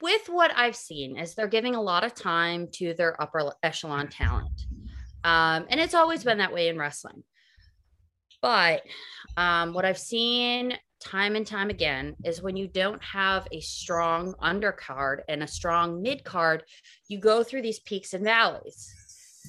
with 0.01 0.27
what 0.27 0.51
I've 0.55 0.75
seen, 0.75 1.17
is 1.17 1.35
they're 1.35 1.47
giving 1.47 1.75
a 1.75 1.81
lot 1.81 2.03
of 2.03 2.13
time 2.13 2.67
to 2.73 2.93
their 2.93 3.21
upper 3.21 3.51
echelon 3.63 4.09
talent, 4.09 4.65
um, 5.23 5.65
and 5.69 5.79
it's 5.79 5.93
always 5.93 6.23
been 6.23 6.39
that 6.39 6.53
way 6.53 6.69
in 6.69 6.77
wrestling. 6.77 7.23
But 8.41 8.83
um, 9.37 9.73
what 9.73 9.85
I've 9.85 9.97
seen 9.97 10.77
time 10.99 11.35
and 11.35 11.45
time 11.45 11.69
again 11.69 12.15
is 12.23 12.41
when 12.41 12.55
you 12.55 12.67
don't 12.67 13.03
have 13.03 13.47
a 13.51 13.59
strong 13.59 14.33
undercard 14.41 15.19
and 15.27 15.43
a 15.43 15.47
strong 15.47 16.01
mid 16.01 16.23
card, 16.23 16.63
you 17.07 17.19
go 17.19 17.43
through 17.43 17.61
these 17.61 17.79
peaks 17.79 18.13
and 18.13 18.23
valleys. 18.23 18.93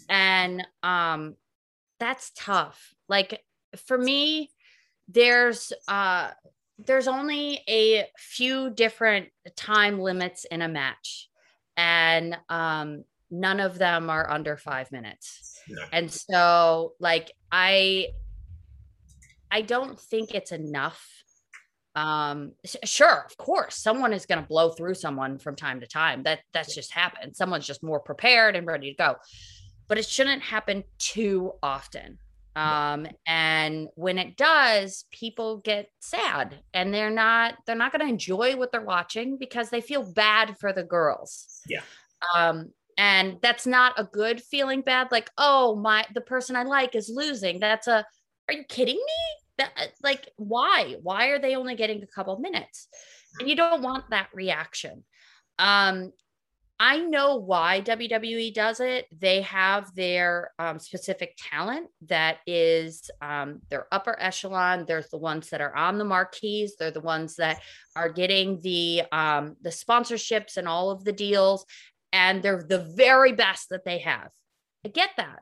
And 0.08 0.66
um, 0.82 1.36
that's 1.98 2.32
tough. 2.36 2.94
Like 3.08 3.42
for 3.86 3.96
me, 3.96 4.50
there's 5.08 5.72
uh 5.86 6.30
there's 6.78 7.06
only 7.06 7.60
a 7.68 8.06
few 8.18 8.70
different 8.70 9.28
time 9.54 10.00
limits 10.00 10.44
in 10.46 10.62
a 10.62 10.68
match 10.68 11.30
and 11.76 12.36
um 12.48 13.04
none 13.30 13.60
of 13.60 13.78
them 13.78 14.10
are 14.10 14.28
under 14.28 14.56
five 14.56 14.90
minutes 14.90 15.60
no. 15.68 15.80
and 15.92 16.10
so 16.10 16.94
like 16.98 17.30
i 17.52 18.08
I 19.50 19.62
don't 19.62 19.98
think 19.98 20.34
it's 20.34 20.52
enough. 20.52 21.24
Um, 21.96 22.52
sure, 22.84 23.24
of 23.24 23.36
course, 23.38 23.76
someone 23.76 24.12
is 24.12 24.26
going 24.26 24.40
to 24.40 24.46
blow 24.46 24.70
through 24.70 24.94
someone 24.94 25.38
from 25.38 25.56
time 25.56 25.80
to 25.80 25.86
time. 25.86 26.22
That 26.22 26.40
that's 26.52 26.74
just 26.74 26.92
happened. 26.92 27.34
Someone's 27.34 27.66
just 27.66 27.82
more 27.82 28.00
prepared 28.00 28.54
and 28.54 28.66
ready 28.66 28.90
to 28.90 28.96
go, 28.96 29.16
but 29.88 29.98
it 29.98 30.06
shouldn't 30.06 30.42
happen 30.42 30.84
too 30.98 31.52
often. 31.62 32.18
Um, 32.54 33.06
and 33.26 33.88
when 33.96 34.16
it 34.16 34.36
does, 34.36 35.04
people 35.10 35.58
get 35.58 35.90
sad 36.00 36.58
and 36.72 36.92
they're 36.92 37.10
not 37.10 37.54
they're 37.66 37.76
not 37.76 37.92
going 37.92 38.00
to 38.00 38.12
enjoy 38.12 38.56
what 38.56 38.72
they're 38.72 38.80
watching 38.82 39.36
because 39.38 39.70
they 39.70 39.80
feel 39.80 40.10
bad 40.14 40.56
for 40.58 40.72
the 40.72 40.84
girls. 40.84 41.60
Yeah. 41.66 41.82
Um, 42.34 42.72
and 42.98 43.38
that's 43.42 43.66
not 43.66 43.92
a 43.98 44.04
good 44.04 44.42
feeling 44.42 44.80
bad 44.80 45.08
like 45.12 45.28
oh 45.36 45.76
my 45.76 46.02
the 46.14 46.20
person 46.22 46.56
i 46.56 46.62
like 46.62 46.94
is 46.94 47.12
losing 47.14 47.60
that's 47.60 47.86
a 47.88 48.06
are 48.48 48.54
you 48.54 48.64
kidding 48.68 48.94
me? 48.94 49.45
That, 49.58 49.70
uh, 49.76 49.86
like, 50.02 50.28
why? 50.36 50.96
Why 51.02 51.28
are 51.28 51.38
they 51.38 51.56
only 51.56 51.76
getting 51.76 52.02
a 52.02 52.06
couple 52.06 52.38
minutes? 52.38 52.88
And 53.38 53.48
you 53.48 53.56
don't 53.56 53.82
want 53.82 54.10
that 54.10 54.28
reaction. 54.34 55.04
Um, 55.58 56.12
I 56.78 56.98
know 56.98 57.36
why 57.36 57.80
WWE 57.80 58.52
does 58.52 58.80
it. 58.80 59.06
They 59.18 59.40
have 59.42 59.94
their 59.94 60.50
um, 60.58 60.78
specific 60.78 61.34
talent 61.38 61.88
that 62.08 62.38
is 62.46 63.10
um, 63.22 63.62
their 63.70 63.86
upper 63.90 64.14
echelon. 64.20 64.84
There's 64.86 65.08
the 65.08 65.16
ones 65.16 65.48
that 65.50 65.62
are 65.62 65.74
on 65.74 65.96
the 65.96 66.04
marquees. 66.04 66.76
They're 66.78 66.90
the 66.90 67.00
ones 67.00 67.36
that 67.36 67.62
are 67.94 68.10
getting 68.10 68.60
the 68.60 69.04
um, 69.10 69.56
the 69.62 69.70
sponsorships 69.70 70.58
and 70.58 70.68
all 70.68 70.90
of 70.90 71.04
the 71.04 71.12
deals, 71.12 71.64
and 72.12 72.42
they're 72.42 72.62
the 72.62 72.92
very 72.94 73.32
best 73.32 73.70
that 73.70 73.86
they 73.86 73.98
have. 74.00 74.28
I 74.84 74.88
get 74.88 75.10
that 75.16 75.40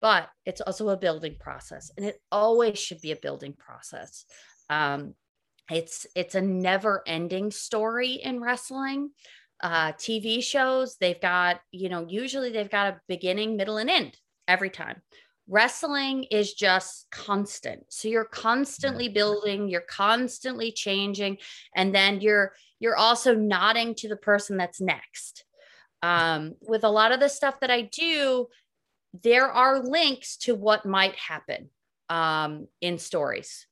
but 0.00 0.28
it's 0.44 0.60
also 0.60 0.90
a 0.90 0.96
building 0.96 1.36
process 1.38 1.90
and 1.96 2.04
it 2.04 2.20
always 2.30 2.78
should 2.78 3.00
be 3.00 3.12
a 3.12 3.16
building 3.16 3.54
process. 3.54 4.24
Um, 4.68 5.14
it's 5.70 6.06
it's 6.14 6.34
a 6.34 6.40
never 6.40 7.02
ending 7.06 7.50
story 7.50 8.14
in 8.14 8.40
wrestling. 8.40 9.10
Uh, 9.62 9.92
tv 9.92 10.42
shows 10.42 10.96
they've 10.96 11.20
got 11.20 11.60
you 11.70 11.88
know 11.88 12.04
usually 12.06 12.50
they've 12.50 12.70
got 12.70 12.92
a 12.92 13.00
beginning 13.08 13.56
middle 13.56 13.78
and 13.78 13.88
end 13.90 14.16
every 14.46 14.70
time. 14.70 15.00
Wrestling 15.46 16.24
is 16.24 16.54
just 16.54 17.06
constant. 17.10 17.84
So 17.90 18.08
you're 18.08 18.24
constantly 18.24 19.08
building 19.08 19.68
you're 19.68 19.80
constantly 19.80 20.72
changing 20.72 21.38
and 21.74 21.94
then 21.94 22.20
you're 22.20 22.52
you're 22.78 22.96
also 22.96 23.34
nodding 23.34 23.94
to 23.96 24.08
the 24.08 24.16
person 24.16 24.56
that's 24.56 24.80
next. 24.80 25.44
Um, 26.02 26.56
with 26.60 26.84
a 26.84 26.90
lot 26.90 27.12
of 27.12 27.20
the 27.20 27.30
stuff 27.30 27.60
that 27.60 27.70
i 27.70 27.80
do 27.80 28.48
there 29.22 29.48
are 29.48 29.82
links 29.82 30.36
to 30.38 30.54
what 30.54 30.86
might 30.86 31.14
happen 31.16 31.70
um, 32.08 32.66
in 32.80 32.98
stories. 32.98 33.66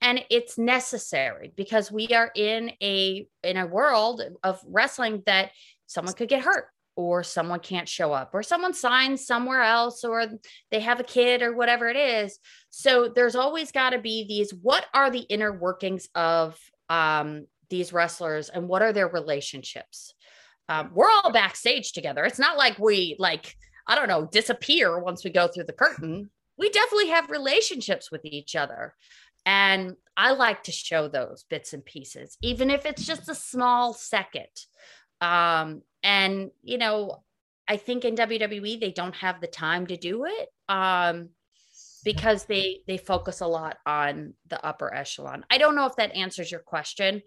And 0.00 0.24
it's 0.30 0.56
necessary 0.56 1.52
because 1.56 1.90
we 1.90 2.08
are 2.08 2.30
in 2.36 2.70
a 2.80 3.26
in 3.42 3.56
a 3.56 3.66
world 3.66 4.22
of 4.44 4.60
wrestling 4.64 5.24
that 5.26 5.50
someone 5.86 6.14
could 6.14 6.28
get 6.28 6.42
hurt 6.42 6.66
or 6.94 7.24
someone 7.24 7.58
can't 7.58 7.88
show 7.88 8.12
up 8.12 8.30
or 8.32 8.44
someone 8.44 8.74
signs 8.74 9.26
somewhere 9.26 9.62
else 9.62 10.04
or 10.04 10.26
they 10.70 10.80
have 10.80 11.00
a 11.00 11.04
kid 11.04 11.42
or 11.42 11.56
whatever 11.56 11.88
it 11.88 11.96
is. 11.96 12.38
So 12.70 13.08
there's 13.08 13.34
always 13.34 13.72
got 13.72 13.90
to 13.90 13.98
be 13.98 14.24
these 14.28 14.54
what 14.54 14.86
are 14.94 15.10
the 15.10 15.20
inner 15.20 15.52
workings 15.52 16.08
of 16.14 16.56
um, 16.88 17.46
these 17.68 17.92
wrestlers 17.92 18.50
and 18.50 18.68
what 18.68 18.82
are 18.82 18.92
their 18.92 19.08
relationships? 19.08 20.14
Um, 20.68 20.90
we're 20.94 21.10
all 21.10 21.32
backstage 21.32 21.92
together. 21.92 22.24
It's 22.24 22.38
not 22.38 22.58
like 22.58 22.78
we 22.78 23.16
like 23.18 23.56
I 23.88 23.94
don't 23.94 24.08
know, 24.08 24.26
disappear 24.26 24.98
once 24.98 25.24
we 25.24 25.30
go 25.30 25.48
through 25.48 25.64
the 25.64 25.72
curtain. 25.72 26.30
We 26.56 26.70
definitely 26.70 27.08
have 27.08 27.30
relationships 27.30 28.10
with 28.10 28.24
each 28.24 28.54
other. 28.54 28.94
And 29.46 29.96
I 30.16 30.32
like 30.32 30.64
to 30.64 30.72
show 30.72 31.08
those 31.08 31.44
bits 31.48 31.72
and 31.72 31.84
pieces, 31.84 32.36
even 32.42 32.70
if 32.70 32.84
it's 32.84 33.06
just 33.06 33.28
a 33.28 33.34
small 33.34 33.94
second. 33.94 34.48
Um, 35.20 35.82
and, 36.02 36.50
you 36.62 36.78
know, 36.78 37.22
I 37.66 37.76
think 37.76 38.04
in 38.04 38.14
WWE, 38.14 38.78
they 38.78 38.90
don't 38.90 39.14
have 39.16 39.40
the 39.40 39.46
time 39.46 39.86
to 39.86 39.96
do 39.96 40.26
it. 40.26 40.48
Um, 40.68 41.30
because 42.04 42.44
they 42.44 42.80
they 42.86 42.96
focus 42.96 43.40
a 43.40 43.46
lot 43.46 43.78
on 43.84 44.34
the 44.48 44.64
upper 44.64 44.92
echelon. 44.94 45.44
I 45.50 45.58
don't 45.58 45.74
know 45.74 45.86
if 45.86 45.96
that 45.96 46.14
answers 46.14 46.50
your 46.50 46.60
question. 46.60 47.22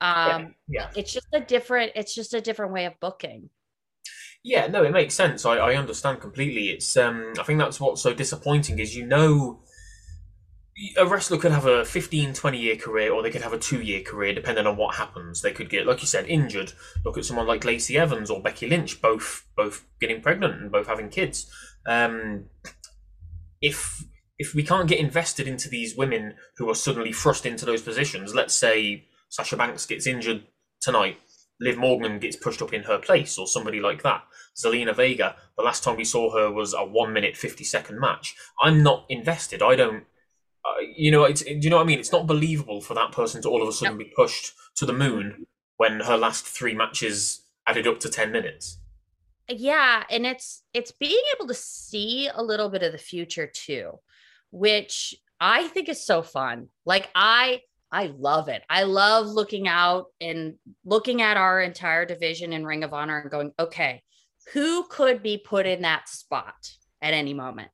Um, 0.00 0.54
yeah, 0.66 0.88
yeah. 0.88 0.90
it's 0.96 1.12
just 1.12 1.28
a 1.32 1.40
different 1.40 1.92
it's 1.94 2.14
just 2.14 2.34
a 2.34 2.40
different 2.40 2.72
way 2.72 2.86
of 2.86 2.98
booking. 3.00 3.50
Yeah, 4.44 4.66
no, 4.66 4.84
it 4.84 4.92
makes 4.92 5.14
sense. 5.14 5.46
I, 5.46 5.56
I 5.56 5.74
understand 5.74 6.20
completely. 6.20 6.68
It's 6.68 6.96
um, 6.98 7.32
I 7.40 7.44
think 7.44 7.58
that's 7.58 7.80
what's 7.80 8.02
so 8.02 8.12
disappointing 8.12 8.78
is 8.78 8.94
you 8.94 9.06
know 9.06 9.60
a 10.96 11.06
wrestler 11.06 11.38
could 11.38 11.52
have 11.52 11.66
a 11.66 11.84
15 11.84 12.34
20 12.34 12.58
year 12.58 12.76
career 12.76 13.12
or 13.12 13.22
they 13.22 13.30
could 13.30 13.42
have 13.42 13.52
a 13.52 13.58
two 13.58 13.80
year 13.80 14.02
career 14.02 14.34
depending 14.34 14.66
on 14.66 14.76
what 14.76 14.96
happens 14.96 15.40
they 15.40 15.52
could 15.52 15.70
get 15.70 15.86
like 15.86 16.00
you 16.00 16.06
said 16.06 16.26
injured 16.26 16.72
look 17.04 17.16
at 17.16 17.24
someone 17.24 17.46
like 17.46 17.64
lacey 17.64 17.96
evans 17.96 18.28
or 18.28 18.42
becky 18.42 18.68
lynch 18.68 19.00
both 19.00 19.46
both 19.56 19.86
getting 20.00 20.20
pregnant 20.20 20.60
and 20.60 20.72
both 20.72 20.88
having 20.88 21.08
kids 21.08 21.48
um, 21.86 22.46
if 23.60 24.02
if 24.36 24.52
we 24.52 24.64
can't 24.64 24.88
get 24.88 24.98
invested 24.98 25.46
into 25.46 25.68
these 25.68 25.96
women 25.96 26.34
who 26.56 26.68
are 26.68 26.74
suddenly 26.74 27.12
thrust 27.12 27.46
into 27.46 27.64
those 27.64 27.82
positions 27.82 28.34
let's 28.34 28.54
say 28.54 29.04
sasha 29.28 29.56
banks 29.56 29.86
gets 29.86 30.08
injured 30.08 30.42
tonight 30.80 31.18
liv 31.60 31.76
morgan 31.76 32.18
gets 32.18 32.36
pushed 32.36 32.60
up 32.60 32.72
in 32.72 32.82
her 32.82 32.98
place 32.98 33.38
or 33.38 33.46
somebody 33.46 33.80
like 33.80 34.02
that 34.02 34.24
Zelina 34.54 34.94
Vega, 34.94 35.36
the 35.56 35.64
last 35.64 35.82
time 35.82 35.96
we 35.96 36.04
saw 36.04 36.32
her 36.36 36.50
was 36.50 36.74
a 36.74 36.84
one 36.84 37.12
minute, 37.12 37.36
50 37.36 37.64
second 37.64 38.00
match. 38.00 38.36
I'm 38.62 38.82
not 38.82 39.04
invested. 39.08 39.62
I 39.62 39.76
don't, 39.76 40.04
uh, 40.64 40.80
you 40.94 41.10
know, 41.10 41.24
it's, 41.24 41.42
do 41.42 41.58
you 41.60 41.70
know 41.70 41.76
what 41.76 41.82
I 41.82 41.86
mean? 41.86 41.98
It's 41.98 42.12
not 42.12 42.26
believable 42.26 42.80
for 42.80 42.94
that 42.94 43.12
person 43.12 43.42
to 43.42 43.48
all 43.48 43.62
of 43.62 43.68
a 43.68 43.72
sudden 43.72 43.98
be 43.98 44.12
pushed 44.16 44.52
to 44.76 44.86
the 44.86 44.92
moon 44.92 45.46
when 45.76 46.00
her 46.00 46.16
last 46.16 46.44
three 46.44 46.74
matches 46.74 47.42
added 47.66 47.86
up 47.86 47.98
to 48.00 48.08
10 48.08 48.30
minutes. 48.30 48.78
Yeah. 49.48 50.04
And 50.08 50.24
it's, 50.24 50.62
it's 50.72 50.92
being 50.92 51.22
able 51.36 51.48
to 51.48 51.54
see 51.54 52.30
a 52.32 52.42
little 52.42 52.68
bit 52.68 52.82
of 52.82 52.92
the 52.92 52.98
future 52.98 53.50
too, 53.52 53.98
which 54.50 55.14
I 55.40 55.66
think 55.68 55.88
is 55.88 56.04
so 56.04 56.22
fun. 56.22 56.68
Like, 56.86 57.10
I, 57.14 57.62
I 57.94 58.12
love 58.18 58.48
it. 58.48 58.62
I 58.68 58.82
love 58.82 59.26
looking 59.26 59.68
out 59.68 60.06
and 60.20 60.56
looking 60.84 61.22
at 61.22 61.36
our 61.36 61.60
entire 61.60 62.04
division 62.04 62.52
in 62.52 62.66
Ring 62.66 62.82
of 62.82 62.92
Honor 62.92 63.20
and 63.20 63.30
going, 63.30 63.52
okay, 63.58 64.02
who 64.52 64.84
could 64.88 65.22
be 65.22 65.38
put 65.38 65.64
in 65.64 65.82
that 65.82 66.08
spot 66.08 66.54
at 67.00 67.14
any 67.14 67.34
moment? 67.34 67.70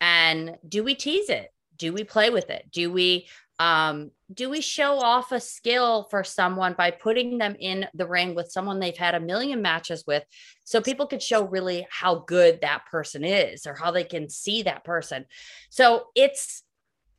And 0.00 0.56
do 0.66 0.82
we 0.82 0.94
tease 0.94 1.28
it? 1.28 1.50
Do 1.76 1.92
we 1.92 2.04
play 2.04 2.30
with 2.30 2.48
it? 2.48 2.70
Do 2.72 2.90
we 2.90 3.28
Um, 3.60 4.12
do 4.32 4.48
we 4.48 4.62
show 4.62 4.98
off 4.98 5.32
a 5.32 5.40
skill 5.40 6.06
for 6.10 6.24
someone 6.24 6.74
by 6.78 6.90
putting 6.90 7.36
them 7.36 7.54
in 7.60 7.86
the 7.92 8.06
ring 8.06 8.34
with 8.34 8.50
someone 8.50 8.80
they've 8.80 8.96
had 8.96 9.14
a 9.14 9.20
million 9.20 9.60
matches 9.60 10.04
with 10.06 10.24
so 10.64 10.80
people 10.80 11.06
could 11.06 11.22
show 11.22 11.42
really 11.44 11.86
how 11.90 12.24
good 12.26 12.60
that 12.62 12.86
person 12.90 13.22
is 13.22 13.66
or 13.66 13.74
how 13.74 13.90
they 13.90 14.04
can 14.04 14.30
see 14.30 14.62
that 14.62 14.82
person 14.82 15.26
so 15.68 16.06
it's 16.14 16.62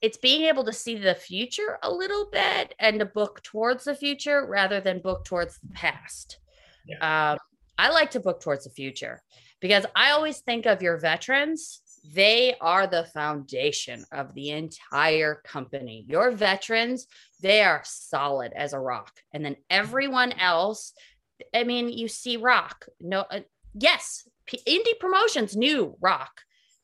it's 0.01 0.17
being 0.17 0.43
able 0.43 0.63
to 0.63 0.73
see 0.73 0.97
the 0.97 1.15
future 1.15 1.77
a 1.83 1.91
little 1.91 2.27
bit 2.31 2.73
and 2.79 2.99
to 2.99 3.05
book 3.05 3.41
towards 3.43 3.83
the 3.83 3.95
future 3.95 4.45
rather 4.47 4.79
than 4.81 4.99
book 4.99 5.23
towards 5.25 5.59
the 5.59 5.69
past 5.73 6.39
yeah. 6.87 7.31
um, 7.31 7.37
i 7.77 7.89
like 7.89 8.11
to 8.11 8.19
book 8.19 8.41
towards 8.41 8.63
the 8.63 8.69
future 8.71 9.21
because 9.59 9.85
i 9.95 10.11
always 10.11 10.39
think 10.39 10.65
of 10.65 10.81
your 10.81 10.97
veterans 10.97 11.81
they 12.03 12.55
are 12.59 12.87
the 12.87 13.05
foundation 13.13 14.05
of 14.11 14.33
the 14.33 14.49
entire 14.51 15.35
company. 15.45 16.05
Your 16.07 16.31
veterans, 16.31 17.07
they 17.41 17.61
are 17.61 17.81
solid 17.85 18.53
as 18.55 18.73
a 18.73 18.79
rock. 18.79 19.11
And 19.33 19.45
then 19.45 19.55
everyone 19.69 20.31
else, 20.33 20.93
I 21.53 21.63
mean, 21.63 21.89
you 21.89 22.07
see 22.07 22.37
rock. 22.37 22.87
No, 22.99 23.25
uh, 23.29 23.41
yes, 23.73 24.27
P- 24.45 24.61
indie 24.67 24.99
promotions 24.99 25.55
knew 25.55 25.95
rock, 26.01 26.41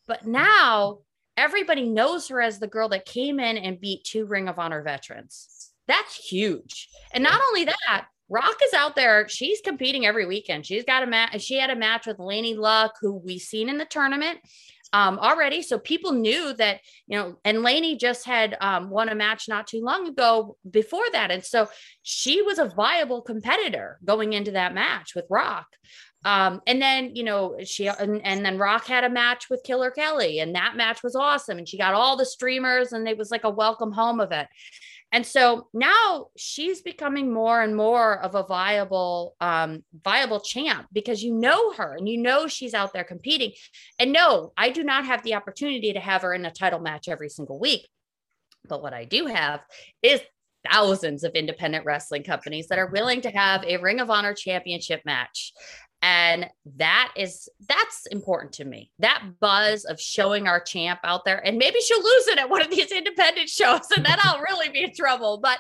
but 0.08 0.26
now 0.26 1.00
everybody 1.38 1.88
knows 1.88 2.28
her 2.28 2.42
as 2.42 2.60
the 2.60 2.68
girl 2.68 2.90
that 2.90 3.06
came 3.06 3.40
in 3.40 3.58
and 3.58 3.80
beat 3.80 4.04
two 4.04 4.26
Ring 4.26 4.50
of 4.50 4.60
Honor 4.60 4.82
veterans. 4.82 5.72
That's 5.88 6.16
huge. 6.16 6.90
And 7.14 7.24
not 7.24 7.40
only 7.48 7.66
that, 7.66 8.08
Rock 8.30 8.58
is 8.66 8.74
out 8.74 8.96
there. 8.96 9.30
She's 9.30 9.62
competing 9.62 10.06
every 10.06 10.26
weekend. 10.26 10.66
She's 10.66 10.84
got 10.84 11.04
a 11.04 11.08
match. 11.08 11.42
She 11.42 11.58
had 11.58 11.70
a 11.70 11.76
match 11.76 12.08
with 12.08 12.18
Laynie 12.18 12.58
Luck, 12.58 12.96
who 13.00 13.14
we 13.14 13.40
seen 13.40 13.70
in 13.70 13.78
the 13.78 13.86
tournament 13.86 14.40
um, 14.94 15.20
already. 15.20 15.62
So 15.62 15.80
people 15.80 16.12
knew 16.12 16.54
that, 16.54 16.82
you 17.08 17.18
know, 17.18 17.38
and 17.46 17.60
Laynie 17.60 18.00
just 18.00 18.26
had 18.26 18.58
um, 18.60 18.90
won 18.90 19.10
a 19.10 19.16
match 19.16 19.48
not 19.48 19.68
too 19.68 19.82
long 19.82 20.08
ago 20.08 20.58
before 20.70 21.06
that. 21.14 21.32
And 21.32 21.44
so 21.44 21.70
she 22.04 22.42
was 22.42 22.60
a 22.60 22.70
viable 22.76 23.22
competitor 23.22 24.00
going 24.04 24.34
into 24.34 24.52
that 24.52 24.74
match 24.74 25.16
with 25.16 25.26
Rock. 25.30 25.68
Um, 26.26 26.62
and 26.68 26.82
then, 26.82 27.16
you 27.16 27.24
know, 27.24 27.58
she 27.64 27.88
and, 27.88 28.22
and, 28.26 28.44
then 28.44 28.58
Rock 28.58 28.86
had 28.86 29.04
a 29.04 29.10
match 29.10 29.50
with 29.50 29.64
Killer 29.64 29.92
Kelly, 29.92 30.40
and 30.40 30.56
that 30.56 30.76
match 30.76 31.04
was 31.04 31.16
awesome. 31.16 31.58
And 31.58 31.70
she 31.70 31.78
got 31.78 31.94
all 31.94 32.18
the 32.18 32.26
streamers, 32.26 32.92
and 32.92 33.08
it 33.08 33.18
was 33.18 33.32
like 33.32 33.44
a 33.44 33.50
welcome 33.50 33.92
home 33.92 34.20
event. 34.20 34.50
And 35.12 35.26
so 35.26 35.68
now 35.74 36.28
she's 36.36 36.82
becoming 36.82 37.34
more 37.34 37.62
and 37.62 37.76
more 37.76 38.20
of 38.20 38.36
a 38.36 38.44
viable, 38.44 39.36
um, 39.40 39.84
viable 40.04 40.42
champ 40.42 40.88
because 40.92 41.24
you 41.24 41.34
know 41.34 41.72
her 41.74 41.96
and 41.96 42.10
you 42.10 42.18
know 42.18 42.48
she's 42.48 42.74
out 42.74 42.92
there 42.92 43.06
competing. 43.06 43.54
And 44.00 44.12
no, 44.12 44.52
I 44.58 44.70
do 44.70 44.84
not 44.84 45.06
have 45.06 45.24
the 45.24 45.36
opportunity 45.36 45.94
to 45.94 46.00
have 46.00 46.24
her 46.24 46.34
in 46.34 46.44
a 46.46 46.52
title 46.52 46.80
match 46.80 47.08
every 47.08 47.30
single 47.30 47.58
week. 47.58 47.88
But 48.68 48.82
what 48.82 48.94
I 48.94 49.06
do 49.06 49.28
have 49.28 49.62
is 50.04 50.20
thousands 50.70 51.24
of 51.24 51.34
independent 51.34 51.86
wrestling 51.86 52.24
companies 52.24 52.68
that 52.68 52.80
are 52.80 52.92
willing 52.92 53.22
to 53.22 53.30
have 53.30 53.64
a 53.64 53.78
Ring 53.78 54.02
of 54.02 54.10
Honor 54.10 54.34
championship 54.34 55.02
match 55.06 55.54
and 56.02 56.50
that 56.78 57.12
is 57.16 57.50
that's 57.68 58.06
important 58.08 58.54
to 58.54 58.66
me. 58.66 58.92
That 59.00 59.24
buzz 59.40 59.86
of 59.86 60.00
showing 60.00 60.48
our 60.48 60.60
champ 60.60 61.00
out 61.04 61.26
there 61.26 61.46
and 61.46 61.58
maybe 61.58 61.80
she'll 61.80 62.04
lose 62.04 62.28
it 62.28 62.38
at 62.38 62.50
one 62.50 62.62
of 62.62 62.70
these 62.70 62.92
independent 62.92 63.50
shows 63.50 63.90
and 63.96 64.06
then 64.06 64.18
i'll 64.22 64.42
really 64.42 64.70
be 64.70 64.84
in 64.84 64.94
trouble. 64.94 65.40
But 65.42 65.60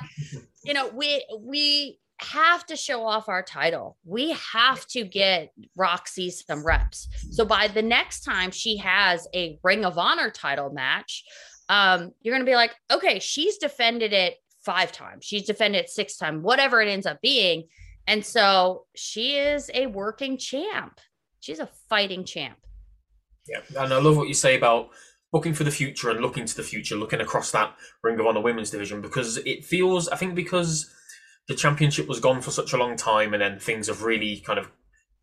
you 0.63 0.73
know 0.73 0.89
we 0.89 1.25
we 1.39 1.99
have 2.19 2.65
to 2.65 2.75
show 2.75 3.05
off 3.05 3.29
our 3.29 3.43
title. 3.43 3.97
We 4.03 4.35
have 4.53 4.85
to 4.87 5.03
get 5.03 5.51
Rok-C 5.75 6.31
some 6.31 6.65
reps. 6.65 7.07
So 7.31 7.45
by 7.45 7.67
the 7.67 7.83
next 7.83 8.21
time 8.21 8.51
she 8.51 8.77
has 8.77 9.27
a 9.35 9.59
ring 9.63 9.85
of 9.85 9.97
honor 9.97 10.31
title 10.31 10.71
match 10.71 11.23
um 11.69 12.11
you're 12.21 12.33
gonna 12.33 12.45
be 12.45 12.55
like 12.55 12.73
okay 12.91 13.19
she's 13.19 13.57
defended 13.57 14.13
it 14.13 14.35
five 14.63 14.91
times. 14.91 15.25
She's 15.25 15.43
defended 15.43 15.85
it 15.85 15.89
six 15.89 16.17
times 16.17 16.43
whatever 16.43 16.81
it 16.81 16.89
ends 16.89 17.05
up 17.05 17.21
being 17.21 17.63
and 18.07 18.25
so 18.25 18.85
she 18.95 19.35
is 19.35 19.69
a 19.73 19.87
working 19.87 20.37
champ. 20.37 20.99
She's 21.39 21.59
a 21.59 21.69
fighting 21.89 22.23
champ. 22.23 22.57
Yeah. 23.47 23.83
And 23.83 23.93
I 23.93 23.99
love 23.99 24.17
what 24.17 24.27
you 24.27 24.33
say 24.33 24.57
about 24.57 24.89
booking 25.31 25.53
for 25.53 25.63
the 25.63 25.71
future 25.71 26.09
and 26.09 26.21
looking 26.21 26.45
to 26.45 26.55
the 26.55 26.63
future, 26.63 26.95
looking 26.95 27.21
across 27.21 27.51
that 27.51 27.75
Ring 28.03 28.19
of 28.19 28.25
Honor 28.25 28.41
women's 28.41 28.71
division, 28.71 29.01
because 29.01 29.37
it 29.37 29.65
feels, 29.65 30.07
I 30.09 30.15
think, 30.15 30.35
because 30.35 30.93
the 31.47 31.55
championship 31.55 32.07
was 32.07 32.19
gone 32.19 32.41
for 32.41 32.51
such 32.51 32.73
a 32.73 32.77
long 32.77 32.95
time 32.95 33.33
and 33.33 33.41
then 33.41 33.59
things 33.59 33.87
have 33.87 34.03
really 34.03 34.39
kind 34.39 34.59
of 34.59 34.71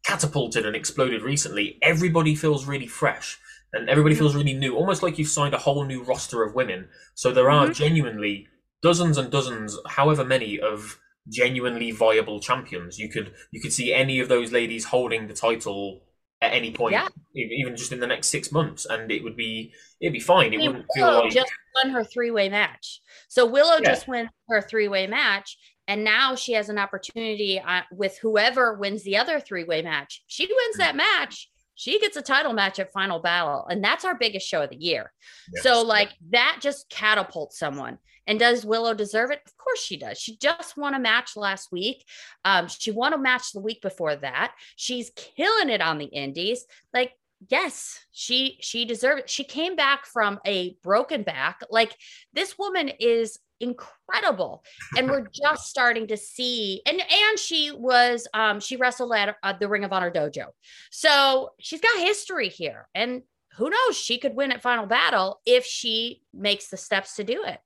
catapulted 0.05 0.67
and 0.67 0.77
exploded 0.77 1.23
recently, 1.23 1.79
everybody 1.83 2.35
feels 2.35 2.67
really 2.67 2.87
fresh 2.87 3.39
and 3.73 3.89
everybody 3.89 4.15
feels 4.15 4.37
really 4.37 4.53
new, 4.53 4.77
almost 4.77 5.03
like 5.03 5.19
you've 5.19 5.29
signed 5.29 5.55
a 5.55 5.59
whole 5.59 5.85
new 5.85 6.03
roster 6.03 6.43
of 6.43 6.55
women. 6.55 6.89
So 7.15 7.33
there 7.33 7.51
are 7.51 7.65
mm-hmm. 7.65 7.73
genuinely 7.73 8.47
dozens 8.83 9.19
and 9.19 9.31
dozens, 9.31 9.79
however 9.89 10.25
many, 10.25 10.61
of 10.61 10.99
genuinely 11.29 11.91
viable 11.91 12.41
champions. 12.41 12.99
You 12.99 13.09
could 13.09 13.33
you 13.51 13.61
could 13.61 13.73
see 13.73 13.93
any 13.93 14.21
of 14.21 14.29
those 14.29 14.53
ladies 14.53 14.85
holding 14.85 15.27
the 15.27 15.35
title 15.35 16.03
at 16.43 16.53
any 16.53 16.73
point, 16.73 16.93
yeah. 16.93 17.09
even 17.35 17.77
just 17.77 17.93
in 17.93 18.01
the 18.01 18.07
next 18.07 18.29
six 18.29 18.53
months, 18.53 18.85
and 18.85 19.11
it 19.11 19.23
would 19.23 19.37
be 19.37 19.73
it'd 20.01 20.13
be 20.13 20.21
fine. 20.21 20.53
It 20.53 20.57
I 20.57 20.59
mean, 20.59 20.67
wouldn't 20.69 20.87
Willow 20.97 21.13
feel 21.13 21.25
like 21.25 21.33
just 21.33 21.53
won 21.83 21.93
her 21.93 22.05
three 22.05 22.31
way 22.31 22.49
match. 22.49 23.01
So 23.29 23.47
Willow 23.47 23.79
yeah. 23.81 23.91
just 23.91 24.07
won 24.07 24.29
her 24.49 24.61
three 24.61 24.89
way 24.89 25.07
match, 25.07 25.57
and 25.89 26.05
now 26.05 26.35
she 26.35 26.53
has 26.53 26.69
an 26.69 26.79
opportunity 26.79 27.61
uh, 27.61 27.83
with 27.93 28.19
whoever 28.19 28.75
wins 28.75 29.03
the 29.05 29.17
other 29.17 29.41
three 29.41 29.65
way 29.65 29.83
match. 29.83 30.23
She 30.27 30.47
wins 30.47 30.77
that 30.77 30.97
match. 30.97 31.51
She 31.75 31.99
gets 32.01 32.17
a 32.17 32.23
title 32.23 32.53
match 32.53 32.79
at 32.79 32.93
Final 32.93 33.19
Battle, 33.21 33.67
and 33.69 33.83
that's 33.83 34.05
our 34.05 34.17
biggest 34.17 34.47
show 34.47 34.63
of 34.63 34.71
the 34.71 34.77
year. 34.77 35.13
Yes. 35.53 35.63
So, 35.63 35.83
like, 35.83 36.11
that 36.31 36.59
just 36.61 36.89
catapults 36.89 37.59
someone. 37.59 37.99
And 38.27 38.39
does 38.39 38.65
Willow 38.65 38.95
deserve 38.95 39.31
it? 39.31 39.43
Of 39.47 39.57
course 39.57 39.83
she 39.83 39.97
does. 39.97 40.19
She 40.19 40.37
just 40.39 40.77
won 40.77 40.95
a 40.95 40.99
match 40.99 41.37
last 41.37 41.71
week. 41.71 42.05
Um, 42.45 42.69
she 42.69 42.91
won 42.91 43.13
a 43.13 43.19
match 43.19 43.53
the 43.53 43.61
week 43.61 43.83
before 43.83 44.17
that. 44.17 44.55
She's 44.77 45.11
killing 45.15 45.69
it 45.69 45.83
on 45.83 45.99
the 45.99 46.07
indies. 46.07 46.65
Like, 46.93 47.13
yes, 47.49 48.01
she 48.13 48.59
she 48.61 48.85
deserved 48.85 49.21
it. 49.21 49.31
She 49.31 49.45
came 49.45 49.77
back 49.77 50.07
from 50.07 50.39
a 50.47 50.77
broken 50.83 51.23
back. 51.23 51.61
Like 51.71 51.95
this 52.33 52.59
woman 52.59 52.91
is 53.01 53.39
incredible 53.61 54.65
and 54.97 55.09
we're 55.09 55.27
just 55.33 55.69
starting 55.69 56.07
to 56.07 56.17
see 56.17 56.83
and 56.87 57.01
and 57.01 57.39
she 57.39 57.71
was 57.71 58.27
um 58.35 58.61
she 58.61 58.77
wrestled 58.77 59.13
at 59.13 59.37
uh, 59.43 59.53
the 59.59 59.69
ring 59.69 59.85
of 59.85 59.93
honor 59.93 60.11
dojo 60.11 60.47
so 60.91 61.51
she's 61.61 61.81
got 61.81 61.99
history 62.01 62.49
here 62.49 62.89
and 62.95 63.23
who 63.57 63.71
knows 63.71 63.97
she 63.97 64.19
could 64.19 64.35
win 64.35 64.51
at 64.51 64.61
final 64.61 64.87
battle 64.87 65.41
if 65.47 65.65
she 65.65 66.23
makes 66.33 66.69
the 66.69 66.77
steps 66.77 67.15
to 67.15 67.25
do 67.25 67.45
it 67.45 67.61